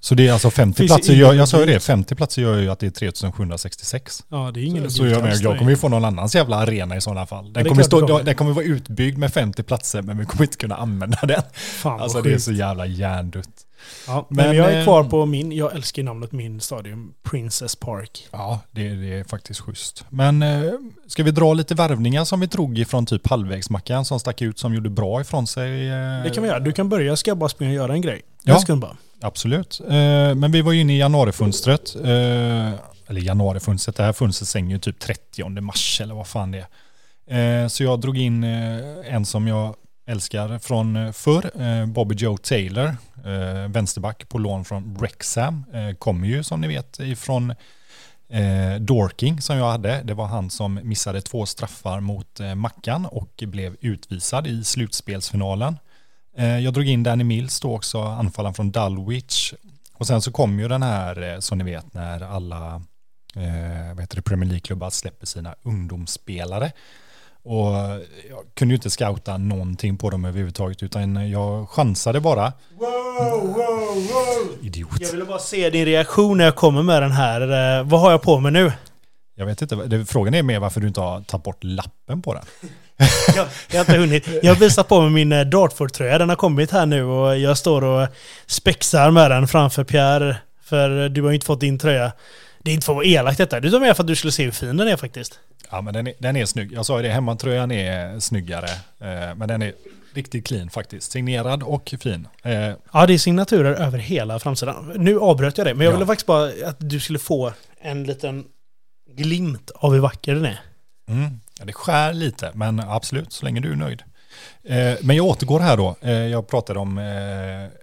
Så 0.05 0.15
det 0.15 0.29
är 0.29 0.33
alltså 0.33 0.51
50 0.51 0.77
Finns 0.77 0.89
platser, 0.93 1.15
jag, 1.15 1.35
jag 1.35 1.49
sa 1.49 1.61
ju 1.61 1.67
det, 1.67 1.81
50 1.81 2.15
platser 2.15 2.43
gör 2.43 2.59
ju 2.59 2.71
att 2.71 2.79
det 2.79 2.87
är 2.87 2.91
3766. 2.91 4.25
Ja, 4.29 4.51
det 4.55 4.61
är 4.61 4.65
ingen 4.65 4.91
Så 4.91 5.03
logik 5.03 5.17
jag, 5.17 5.29
alls 5.29 5.41
jag 5.41 5.59
kommer 5.59 5.71
ju 5.71 5.77
få 5.77 5.89
någon 5.89 6.05
annans 6.05 6.35
jävla 6.35 6.57
arena 6.57 6.97
i 6.97 7.01
sådana 7.01 7.27
fall. 7.27 7.53
Den 7.53 7.65
kommer, 7.65 7.83
stå, 7.83 8.07
kommer. 8.07 8.23
den 8.23 8.35
kommer 8.35 8.53
vara 8.53 8.65
utbyggd 8.65 9.19
med 9.19 9.33
50 9.33 9.63
platser 9.63 10.03
men 10.03 10.19
vi 10.19 10.25
kommer 10.25 10.45
inte 10.45 10.57
kunna 10.57 10.77
använda 10.77 11.19
den. 11.23 11.43
Fan 11.55 12.01
Alltså 12.01 12.23
det 12.23 12.33
är 12.33 12.39
så 12.39 12.53
jävla 12.53 12.87
hjärndött. 12.87 13.49
Ja, 14.07 14.27
men, 14.31 14.47
Men, 14.47 14.57
jag 14.57 14.73
är 14.73 14.79
eh, 14.79 14.85
kvar 14.85 15.05
på 15.05 15.27
min, 15.27 15.53
jag 15.53 15.75
älskar 15.75 16.03
namnet 16.03 16.33
min 16.33 16.61
stadion, 16.61 17.15
Princess 17.23 17.77
Park. 17.77 18.29
Ja, 18.31 18.61
det, 18.71 18.89
det 18.89 19.19
är 19.19 19.25
faktiskt 19.25 19.61
schysst. 19.61 20.05
Men 20.09 20.43
eh, 20.43 20.73
ska 21.07 21.23
vi 21.23 21.31
dra 21.31 21.55
lite 21.55 21.75
värvningar 21.75 22.25
som 22.25 22.41
vi 22.41 22.47
drog 22.47 22.79
ifrån 22.79 23.07
typ 23.07 23.29
halvvägsmackan 23.29 24.05
som 24.05 24.21
stack 24.21 24.43
ut 24.43 24.59
som 24.59 24.75
gjorde 24.75 24.91
bra 24.91 25.21
ifrån 25.21 25.47
sig? 25.47 25.89
eh, 25.89 26.23
Det 26.25 26.31
kan 26.35 26.43
vi 26.43 26.49
göra. 26.49 26.61
Du 26.61 26.73
kan 26.73 26.89
börja, 26.89 27.17
ska 27.17 27.31
jag 27.31 27.39
bara 27.39 27.49
springa 27.49 27.71
och 27.71 27.77
göra 27.77 27.93
en 27.93 28.01
grej? 28.01 28.23
Ja. 28.43 28.55
En 28.55 28.61
sekund 28.61 28.81
bara. 28.81 28.97
Absolut. 29.25 29.81
Eh, 29.81 30.35
men 30.35 30.53
vi 30.53 30.63
var 30.63 30.73
ju 30.73 30.81
inne 30.81 30.95
i 30.95 30.99
januarifönstret. 30.99 31.97
Eh, 31.97 32.73
eller 33.07 33.21
januarifönstret, 33.21 33.97
det 33.97 34.03
här 34.03 34.13
fönstret 34.13 34.49
stänger 34.49 34.71
ju 34.71 34.79
typ 34.79 34.99
30 34.99 35.61
mars 35.61 36.01
eller 36.01 36.15
vad 36.15 36.27
fan 36.27 36.51
det 36.51 36.67
är. 37.27 37.63
Eh, 37.63 37.69
så 37.69 37.85
jag 37.85 38.01
drog 38.01 38.19
in 38.19 38.45
en 38.45 39.25
som 39.25 39.49
jag 39.49 39.75
älskar 40.07 40.59
från 40.59 41.13
förr, 41.13 41.87
Bobby 41.87 42.15
Joe 42.15 42.37
Taylor, 42.37 42.97
vänsterback 43.69 44.29
på 44.29 44.39
lån 44.39 44.65
från 44.65 44.95
Wrexham. 44.95 45.65
Kommer 45.99 46.29
ju 46.29 46.43
som 46.43 46.61
ni 46.61 46.69
vet 46.69 47.01
ifrån 47.01 47.55
Dorking 48.81 49.41
som 49.41 49.57
jag 49.57 49.71
hade. 49.71 50.03
Det 50.05 50.15
var 50.15 50.27
han 50.27 50.51
som 50.51 50.81
missade 50.83 51.21
två 51.21 51.47
straffar 51.47 52.01
mot 52.01 52.41
Mackan 52.57 53.07
och 53.07 53.43
blev 53.47 53.77
utvisad 53.81 54.47
i 54.47 54.65
slutspelsfinalen. 54.65 55.77
Eh, 56.37 56.59
jag 56.59 56.75
drog 56.75 56.89
in 56.89 57.03
Danny 57.03 57.25
Mills 57.25 57.61
då 57.61 57.75
också, 57.75 58.03
anfallaren 58.03 58.55
från 58.55 58.71
Dulwich. 58.71 59.55
Och 59.95 60.07
sen 60.07 60.23
så 60.23 60.33
kom 60.33 60.59
ju 60.61 60.69
den 60.69 60.83
här, 60.83 61.33
eh, 61.35 61.39
som 61.39 61.59
ni 61.59 61.65
vet, 61.65 61.95
när 61.95 62.21
alla 62.21 62.75
eh, 63.37 63.89
vad 63.95 64.01
heter 64.01 64.17
det, 64.17 64.23
Premier 64.23 64.49
League-klubbar 64.51 64.91
släpper 64.91 65.27
sina 65.27 65.55
ungdomsspelare. 65.63 66.73
Och 67.43 67.67
jag 68.31 68.45
kunde 68.55 68.73
ju 68.73 68.77
inte 68.77 68.91
scouta 68.91 69.37
någonting 69.39 69.97
på 69.97 70.11
dem 70.11 70.25
överhuvudtaget, 70.25 70.83
utan 70.83 71.31
jag 71.31 71.69
chansade 71.69 72.21
bara. 72.21 72.53
Wow, 72.79 73.47
wow, 73.47 73.95
wow. 73.95 74.57
Idiot. 74.63 74.91
Jag 75.01 75.13
ville 75.13 75.25
bara 75.25 75.39
se 75.39 75.71
din 75.71 75.85
reaktion 75.85 76.39
när 76.39 76.45
jag 76.45 76.57
kommer 76.57 76.83
med 76.83 77.03
den 77.03 77.13
här. 77.13 77.41
Eh, 77.79 77.85
Vad 77.87 78.01
har 78.01 78.11
jag 78.11 78.23
på 78.23 78.41
mig 78.41 78.53
nu? 78.53 78.73
Jag 79.35 79.47
vet 79.47 79.63
inte, 79.63 80.05
frågan 80.09 80.35
är 80.35 80.43
mer 80.43 80.59
varför 80.59 80.81
du 80.81 80.87
inte 80.89 81.01
har 81.01 81.21
tagit 81.21 81.45
bort 81.45 81.65
lappen 81.65 82.23
på 82.23 82.35
den. 82.35 82.45
Jag, 83.37 83.47
jag 83.71 83.77
har 83.77 83.81
inte 83.81 83.97
hunnit. 83.99 84.29
Jag 84.43 84.55
har 84.55 84.61
visat 84.61 84.89
på 84.89 85.01
mig 85.01 85.11
min 85.11 85.33
eh, 85.33 85.41
Dartford-tröja. 85.45 86.19
Den 86.19 86.29
har 86.29 86.37
kommit 86.37 86.71
här 86.71 86.87
nu 86.87 87.05
och 87.05 87.39
jag 87.39 87.59
står 87.59 87.85
och 87.85 88.09
spexar 88.47 89.11
med 89.11 89.31
den 89.31 89.49
framför 89.49 89.85
Pierre. 89.85 90.37
För 90.65 91.09
du 91.09 91.23
har 91.23 91.29
ju 91.31 91.35
inte 91.35 91.47
fått 91.47 91.61
din 91.61 91.79
tröja. 91.79 92.13
Det 92.63 92.71
är 92.71 92.75
inte 92.75 92.85
för 92.85 92.93
att 92.93 92.97
vara 92.97 93.07
elakt 93.07 93.39
detta. 93.39 93.61
Det 93.61 93.69
är 93.69 93.81
mer 93.81 93.95
för 93.95 94.03
att 94.03 94.07
du 94.07 94.17
skulle 94.17 94.33
se 94.33 94.45
hur 94.45 94.51
fin 94.51 94.77
den 94.77 94.89
är 94.89 94.97
faktiskt. 94.97 95.39
Ja, 95.71 95.81
men 95.81 95.95
den 95.95 96.07
är, 96.07 96.15
den 96.19 96.37
är 96.37 96.45
snygg. 96.47 96.73
Jag 96.73 96.87
sa 96.87 96.97
ju 96.97 97.03
det, 97.03 97.09
hemmatröjan 97.13 97.71
är 97.71 98.21
snyggare. 98.21 98.69
Eh, 99.01 99.35
men 99.37 99.49
den 99.49 99.63
är 99.63 99.73
riktigt 100.15 100.47
clean 100.47 100.71
faktiskt. 100.71 101.13
Signerad 101.13 101.63
och 101.63 101.95
fin. 102.01 102.29
Eh, 102.43 102.53
Ja, 102.93 103.07
det 103.07 103.15
är 103.15 103.19
signaturer 103.19 103.75
över 103.75 103.99
hela 103.99 104.39
framsidan. 104.39 104.93
Nu 104.97 105.19
avbröt 105.21 105.59
jag 105.59 105.67
det, 105.67 105.75
men 105.75 105.85
jag 105.85 105.93
Ja. 105.93 105.97
ville 105.97 106.07
faktiskt 106.07 106.27
bara 106.27 106.45
att 106.67 106.77
du 106.79 107.01
skulle 107.01 107.19
få 107.19 107.53
en 107.81 108.05
liten 108.05 108.45
glimt 109.17 109.71
av 109.75 109.93
hur 109.93 110.01
vacker 110.01 110.35
den 110.35 110.45
är. 110.45 110.61
Mm. 111.09 111.41
Ja, 111.59 111.65
det 111.65 111.73
skär 111.73 112.13
lite, 112.13 112.51
men 112.55 112.81
absolut, 112.81 113.33
så 113.33 113.45
länge 113.45 113.61
du 113.61 113.73
är 113.73 113.77
nöjd. 113.77 114.03
Eh, 114.65 114.95
men 115.03 115.17
jag 115.17 115.27
återgår 115.27 115.61
här 115.61 115.77
då. 115.77 115.97
Eh, 116.01 116.13
jag 116.13 116.49
pratade 116.49 116.79
om, 116.79 116.99
eh, 116.99 117.05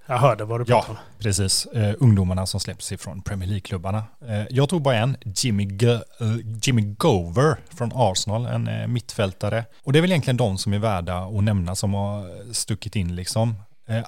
Jag 0.05 0.17
hörde 0.17 0.45
vad 0.45 0.59
du 0.59 0.65
Ja. 0.67 0.75
pratade 0.79 0.91
om. 0.99 1.05
precis, 1.19 1.65
eh, 1.65 1.93
ungdomarna 1.99 2.45
som 2.45 2.59
släpps 2.59 2.91
ifrån 2.91 3.21
Premier 3.21 3.49
League-klubbarna. 3.49 4.03
Eh, 4.27 4.43
jag 4.49 4.69
tog 4.69 4.81
bara 4.81 4.95
en, 4.95 5.17
Jimmy, 5.25 5.65
Go- 5.65 5.87
eh, 6.19 6.35
Jimmy 6.63 6.81
Gover 6.81 7.57
från 7.77 7.91
Arsenal, 7.95 8.45
en 8.45 8.93
mittfältare. 8.93 9.65
Och 9.83 9.93
det 9.93 9.99
är 9.99 10.01
väl 10.01 10.11
egentligen 10.11 10.37
de 10.37 10.57
som 10.57 10.73
är 10.73 10.79
värda 10.79 11.17
att 11.17 11.43
nämna 11.43 11.75
som 11.75 11.93
har 11.93 12.53
stuckit 12.53 12.95
in 12.95 13.15
liksom. 13.15 13.55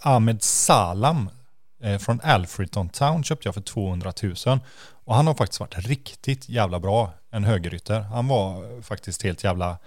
Ahmed 0.02 0.44
Salam 0.44 1.30
från 2.00 2.22
Alfredton 2.24 2.90
Town 2.90 3.24
köpte 3.24 3.48
jag 3.48 3.54
för 3.54 3.62
200 3.62 4.14
000. 4.46 4.60
Och 5.06 5.16
han 5.16 5.28
har 5.28 5.34
faktiskt 5.34 5.60
varit 5.60 5.78
riktigt 5.78 6.50
jävla 6.50 6.80
bra, 6.80 7.14
en 7.32 7.44
högerytter. 7.44 8.00
Han 8.00 8.28
var 8.28 8.82
faktiskt 8.82 9.24
helt 9.24 9.44
jävla 9.44 9.78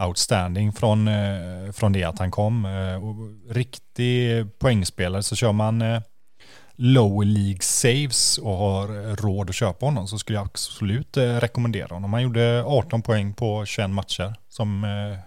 outstanding 0.00 0.72
från, 0.72 1.08
eh, 1.08 1.72
från 1.72 1.92
det 1.92 2.04
att 2.04 2.18
han 2.18 2.30
kom. 2.30 2.64
Eh, 2.64 3.04
och 3.04 3.54
riktig 3.54 4.46
poängspelare 4.58 5.22
så 5.22 5.36
kör 5.36 5.52
man 5.52 5.82
eh, 5.82 6.00
lower 6.76 7.24
League 7.26 7.62
saves 7.62 8.38
och 8.38 8.56
har 8.56 9.16
råd 9.16 9.48
att 9.50 9.54
köpa 9.54 9.86
honom 9.86 10.08
så 10.08 10.18
skulle 10.18 10.38
jag 10.38 10.46
absolut 10.46 11.16
eh, 11.16 11.22
rekommendera 11.22 11.94
honom. 11.94 12.12
Han 12.12 12.22
gjorde 12.22 12.62
18 12.66 13.02
poäng 13.02 13.34
på 13.34 13.66
21 13.66 13.90
matcher 13.90 14.34
som 14.48 14.84
eh, 14.84 15.18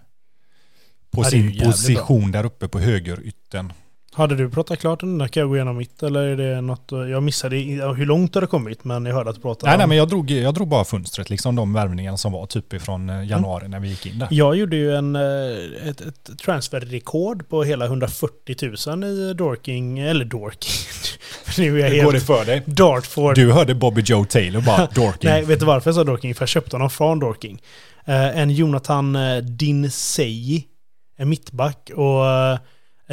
på 1.11 1.23
sin 1.23 1.59
position 1.59 2.31
där 2.31 2.45
uppe 2.45 2.67
på 2.67 2.79
högerytten. 2.79 3.73
Hade 4.13 4.35
du 4.35 4.49
pratat 4.49 4.79
klart 4.79 5.03
om 5.03 5.09
den 5.09 5.17
där? 5.17 5.27
Kan 5.27 5.41
jag 5.41 5.49
gå 5.49 5.55
igenom 5.55 5.77
mitt? 5.77 6.03
Eller 6.03 6.19
är 6.21 6.37
det 6.37 6.61
något? 6.61 6.91
Jag 6.91 7.23
missade 7.23 7.55
hur 7.55 8.05
långt 8.05 8.33
det 8.33 8.39
har 8.39 8.47
kommit, 8.47 8.83
men 8.83 9.05
jag 9.05 9.13
hörde 9.13 9.29
att 9.29 9.35
du 9.35 9.41
pratade 9.41 9.69
Nej, 9.71 9.77
nej, 9.77 9.83
om- 9.83 9.89
men 9.89 9.97
jag 9.97 10.09
drog, 10.09 10.31
jag 10.31 10.53
drog 10.53 10.67
bara 10.67 10.83
fönstret, 10.85 11.29
liksom 11.29 11.55
de 11.55 11.73
värvningarna 11.73 12.17
som 12.17 12.31
var 12.31 12.45
typ 12.45 12.73
ifrån 12.73 13.09
eh, 13.09 13.23
januari 13.29 13.67
när 13.67 13.79
vi 13.79 13.87
gick 13.89 14.05
in 14.05 14.19
där. 14.19 14.27
Jag 14.31 14.55
gjorde 14.55 14.75
ju 14.75 14.95
en, 14.95 15.15
eh, 15.15 15.89
ett, 15.89 16.01
ett 16.01 16.39
transferrekord 16.45 17.49
på 17.49 17.63
hela 17.63 17.85
140 17.85 18.55
000 18.87 19.03
i 19.03 19.33
Dorking, 19.33 19.99
eller 19.99 20.25
Dorking. 20.25 20.71
nu 21.57 21.81
är 21.81 21.85
jag 21.85 21.89
Hur 21.95 22.03
går 22.03 22.13
det 22.13 22.19
för 22.19 22.45
dig? 22.45 22.63
Dartford. 22.65 23.35
Du 23.35 23.51
hörde 23.51 23.75
Bobby 23.75 24.01
Joe 24.05 24.25
Taylor 24.25 24.61
bara, 24.61 24.85
Dorking. 24.95 25.29
Nej, 25.29 25.43
vet 25.45 25.59
du 25.59 25.65
varför 25.65 25.89
jag 25.89 25.95
sa 25.95 26.03
Dorking? 26.03 26.35
För 26.35 26.41
jag 26.41 26.49
köpte 26.49 26.75
honom 26.75 26.89
från 26.89 27.19
Dorking. 27.19 27.61
Eh, 28.05 28.39
en 28.39 28.49
Jonathan 28.49 29.15
eh, 29.15 29.37
Dinseyi, 29.37 30.63
en 31.17 31.29
mittback 31.29 31.91
och 31.95 32.27
eh, 32.27 32.57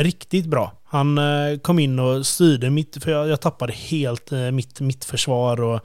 riktigt 0.03 0.47
bra. 0.47 0.73
Han 0.85 1.19
eh, 1.19 1.59
kom 1.63 1.79
in 1.79 1.99
och 1.99 2.27
styrde 2.27 2.71
mitt, 2.71 3.05
för 3.05 3.11
jag, 3.11 3.29
jag 3.29 3.41
tappade 3.41 3.73
helt 3.73 4.33
eh, 4.33 4.39
mitt, 4.39 4.53
mitt 4.53 4.81
mittförsvar 4.81 5.61
och 5.61 5.81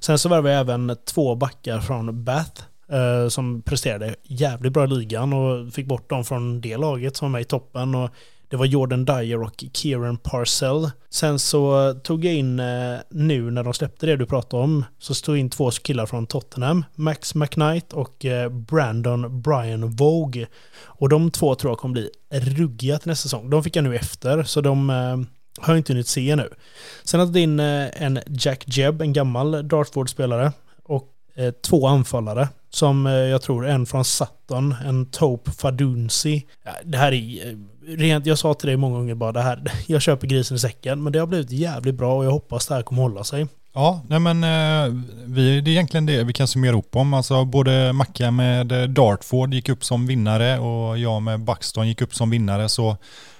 sen 0.00 0.18
så 0.18 0.28
värvade 0.28 0.54
jag 0.54 0.60
även 0.60 0.96
två 1.04 1.34
backar 1.34 1.80
från 1.80 2.24
Bath 2.24 2.62
eh, 2.92 3.28
som 3.28 3.62
presterade 3.62 4.14
jävligt 4.22 4.72
bra 4.72 4.84
i 4.84 4.86
ligan 4.86 5.32
och 5.32 5.72
fick 5.72 5.86
bort 5.86 6.10
dem 6.10 6.24
från 6.24 6.60
det 6.60 6.76
laget 6.76 7.16
som 7.16 7.26
var 7.26 7.32
med 7.32 7.40
i 7.40 7.44
toppen 7.44 7.94
och 7.94 8.10
det 8.50 8.56
var 8.56 8.66
Jordan 8.66 9.04
Dyer 9.04 9.42
och 9.42 9.64
Kieran 9.72 10.16
Parcell. 10.16 10.90
Sen 11.10 11.38
så 11.38 11.94
tog 12.04 12.24
jag 12.24 12.34
in 12.34 12.60
eh, 12.60 12.98
nu 13.10 13.50
när 13.50 13.64
de 13.64 13.74
släppte 13.74 14.06
det 14.06 14.16
du 14.16 14.26
pratade 14.26 14.62
om, 14.62 14.84
så 14.98 15.14
stod 15.14 15.36
in 15.36 15.50
två 15.50 15.70
killar 15.70 16.06
från 16.06 16.26
Tottenham, 16.26 16.84
Max 16.94 17.34
McKnight 17.34 17.92
och 17.92 18.24
eh, 18.24 18.48
Brandon 18.48 19.42
Brian 19.42 19.90
Vogue. 19.90 20.46
Och 20.82 21.08
de 21.08 21.30
två 21.30 21.54
tror 21.54 21.70
jag 21.70 21.78
kommer 21.78 21.92
bli 21.92 22.10
ruggiga 22.30 22.98
till 22.98 23.08
nästa 23.08 23.22
säsong. 23.22 23.50
De 23.50 23.64
fick 23.64 23.76
jag 23.76 23.84
nu 23.84 23.96
efter, 23.96 24.42
så 24.42 24.60
de 24.60 24.90
eh, 24.90 25.16
har 25.60 25.74
jag 25.74 25.76
inte 25.76 25.92
hunnit 25.92 26.08
se 26.08 26.36
nu. 26.36 26.48
Sen 27.04 27.20
hade 27.20 27.40
in 27.40 27.60
en 27.60 28.20
Jack 28.26 28.64
Jebb, 28.66 29.02
en 29.02 29.12
gammal 29.12 29.68
Dartford-spelare, 29.68 30.52
och 30.82 31.08
två 31.62 31.86
anfallare 31.86 32.48
som 32.70 33.06
eh, 33.06 33.12
jag 33.12 33.42
tror 33.42 33.66
en 33.66 33.86
från 33.86 34.04
Sutton, 34.04 34.74
en 34.86 35.06
Tope 35.06 35.50
Fadunsi. 35.50 36.46
Det 36.84 36.98
här 36.98 37.12
är 37.12 37.48
eh, 37.48 37.56
rent, 37.96 38.26
jag 38.26 38.38
sa 38.38 38.54
till 38.54 38.66
dig 38.66 38.76
många 38.76 38.96
gånger 38.96 39.14
bara 39.14 39.32
det 39.32 39.42
här, 39.42 39.72
jag 39.86 40.02
köper 40.02 40.26
grisen 40.26 40.56
i 40.56 40.60
säcken, 40.60 41.02
men 41.02 41.12
det 41.12 41.18
har 41.18 41.26
blivit 41.26 41.50
jävligt 41.50 41.94
bra 41.94 42.16
och 42.16 42.24
jag 42.24 42.30
hoppas 42.30 42.66
det 42.66 42.74
här 42.74 42.82
kommer 42.82 43.02
hålla 43.02 43.24
sig. 43.24 43.46
Ja, 43.74 44.04
nej 44.08 44.18
men 44.18 44.44
eh, 44.44 44.94
vi, 45.26 45.60
det 45.60 45.70
är 45.70 45.72
egentligen 45.72 46.06
det 46.06 46.24
vi 46.24 46.32
kan 46.32 46.48
summera 46.48 46.76
upp 46.76 46.96
om. 46.96 47.14
Alltså 47.14 47.44
både 47.44 47.92
Macka 47.92 48.30
med 48.30 48.90
Dartford 48.90 49.54
gick 49.54 49.68
upp 49.68 49.84
som 49.84 50.06
vinnare 50.06 50.58
och 50.58 50.98
jag 50.98 51.22
med 51.22 51.40
Buxton 51.40 51.88
gick 51.88 52.00
upp 52.00 52.14
som 52.14 52.30
vinnare. 52.30 52.68
Så 52.68 52.96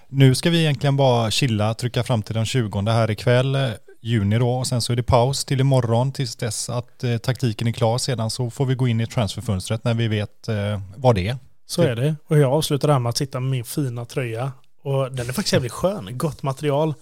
nu 0.09 0.35
ska 0.35 0.51
vi 0.51 0.61
egentligen 0.61 0.97
bara 0.97 1.31
chilla, 1.31 1.75
trycka 1.75 2.03
fram 2.03 2.23
till 2.23 2.35
den 2.35 2.47
20 2.47 2.81
här 2.81 3.11
ikväll, 3.11 3.57
juni 4.01 4.39
då, 4.39 4.51
och 4.51 4.67
sen 4.67 4.83
så 4.83 4.93
är 4.93 4.97
det 4.97 5.03
paus 5.03 5.45
till 5.45 5.61
imorgon 5.61 6.13
tills 6.13 6.37
dess 6.37 6.71
att 6.71 7.05
eh, 7.05 7.19
taktiken 7.19 7.69
är 7.69 7.73
klar. 7.73 7.99
Sedan 7.99 8.31
så 8.31 8.51
får 8.51 8.67
vi 8.67 8.75
gå 8.75 8.89
in 8.89 9.01
i 9.01 9.07
transferfönstret 9.07 9.85
när 9.85 9.95
vi 9.95 10.09
vet 10.09 10.49
eh, 10.49 10.81
vad 10.97 11.15
det 11.15 11.29
är. 11.29 11.37
Så 11.67 11.83
är 11.83 11.97
det. 11.97 12.17
Och 12.27 12.39
jag 12.39 12.53
avslutar 12.53 12.89
det 12.89 12.95
här 12.95 13.01
med 13.01 13.11
att 13.11 13.17
sitta 13.17 13.41
med 13.41 13.51
min 13.51 13.65
fina 13.65 14.05
tröja. 14.05 14.53
Och 14.83 15.13
den 15.13 15.29
är 15.29 15.33
faktiskt 15.33 15.53
jävligt 15.53 15.73
skön. 15.73 16.19
Gott 16.19 16.43
material. 16.43 16.95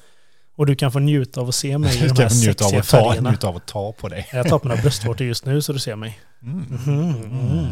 Och 0.56 0.66
du 0.66 0.74
kan 0.74 0.92
få 0.92 0.98
njuta 0.98 1.40
av 1.40 1.48
att 1.48 1.54
se 1.54 1.78
mig 1.78 2.04
i 2.04 2.08
de 2.08 2.22
här 2.22 2.28
sexiga 2.28 2.82
färgerna. 2.82 3.30
Njuta 3.30 3.48
av 3.48 3.56
att 3.56 3.66
ta 3.66 3.92
på 3.92 4.08
dig. 4.08 4.28
Jag 4.32 4.48
tar 4.48 4.58
på 4.58 4.68
mina 4.68 4.80
bröstvårtor 4.82 5.26
just 5.26 5.44
nu 5.44 5.62
så 5.62 5.72
du 5.72 5.78
ser 5.78 5.96
mig. 5.96 6.20
Mm. 6.42 6.78
Mm. 6.86 7.24
Mm. 7.24 7.66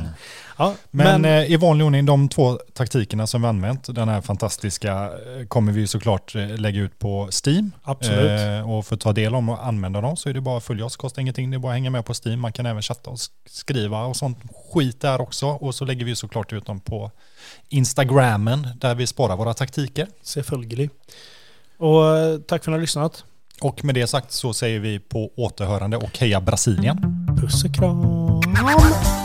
Ja, 0.56 0.74
men, 0.90 1.22
men 1.22 1.42
eh, 1.44 1.52
i 1.52 1.56
vanlig 1.56 1.86
ordning, 1.86 2.06
de 2.06 2.28
två 2.28 2.58
taktikerna 2.72 3.26
som 3.26 3.42
vi 3.42 3.48
använt, 3.48 3.94
den 3.94 4.08
här 4.08 4.20
fantastiska, 4.20 4.92
eh, 4.92 5.46
kommer 5.48 5.72
vi 5.72 5.86
såklart 5.86 6.34
eh, 6.34 6.48
lägga 6.48 6.80
ut 6.80 6.98
på 6.98 7.28
Steam. 7.44 7.72
Absolut. 7.82 8.40
Eh, 8.40 8.70
och 8.70 8.86
för 8.86 8.94
att 8.94 9.00
ta 9.00 9.12
del 9.12 9.34
av 9.34 9.50
och 9.50 9.66
använda 9.66 10.00
dem 10.00 10.16
så 10.16 10.28
är 10.28 10.34
det 10.34 10.40
bara 10.40 10.56
att 10.58 10.64
följa 10.64 10.84
oss, 10.84 10.96
kostar 10.96 11.22
ingenting, 11.22 11.50
det 11.50 11.56
är 11.56 11.58
bara 11.58 11.72
att 11.72 11.76
hänga 11.76 11.90
med 11.90 12.04
på 12.04 12.14
Steam. 12.24 12.40
Man 12.40 12.52
kan 12.52 12.66
även 12.66 12.82
chatta 12.82 13.10
och 13.10 13.18
skriva 13.46 14.04
och 14.04 14.16
sånt 14.16 14.38
skit 14.72 15.00
där 15.00 15.20
också. 15.20 15.46
Och 15.46 15.74
så 15.74 15.84
lägger 15.84 16.04
vi 16.04 16.16
såklart 16.16 16.52
ut 16.52 16.66
dem 16.66 16.80
på 16.80 17.10
Instagrammen 17.68 18.68
där 18.80 18.94
vi 18.94 19.06
sparar 19.06 19.36
våra 19.36 19.54
taktiker. 19.54 20.08
Selvfølgelig. 20.22 20.90
Och 21.78 22.02
tack 22.46 22.64
för 22.64 22.70
att 22.70 22.72
ni 22.72 22.72
har 22.72 22.80
lyssnat. 22.80 23.24
Och 23.60 23.84
med 23.84 23.94
det 23.94 24.06
sagt 24.06 24.32
så 24.32 24.54
säger 24.54 24.80
vi 24.80 24.98
på 24.98 25.30
återhörande 25.36 25.96
och 25.96 26.18
heja 26.18 26.40
Brasilien. 26.40 27.26
Puss 27.40 27.64
och 27.64 27.74
kram. 27.74 29.23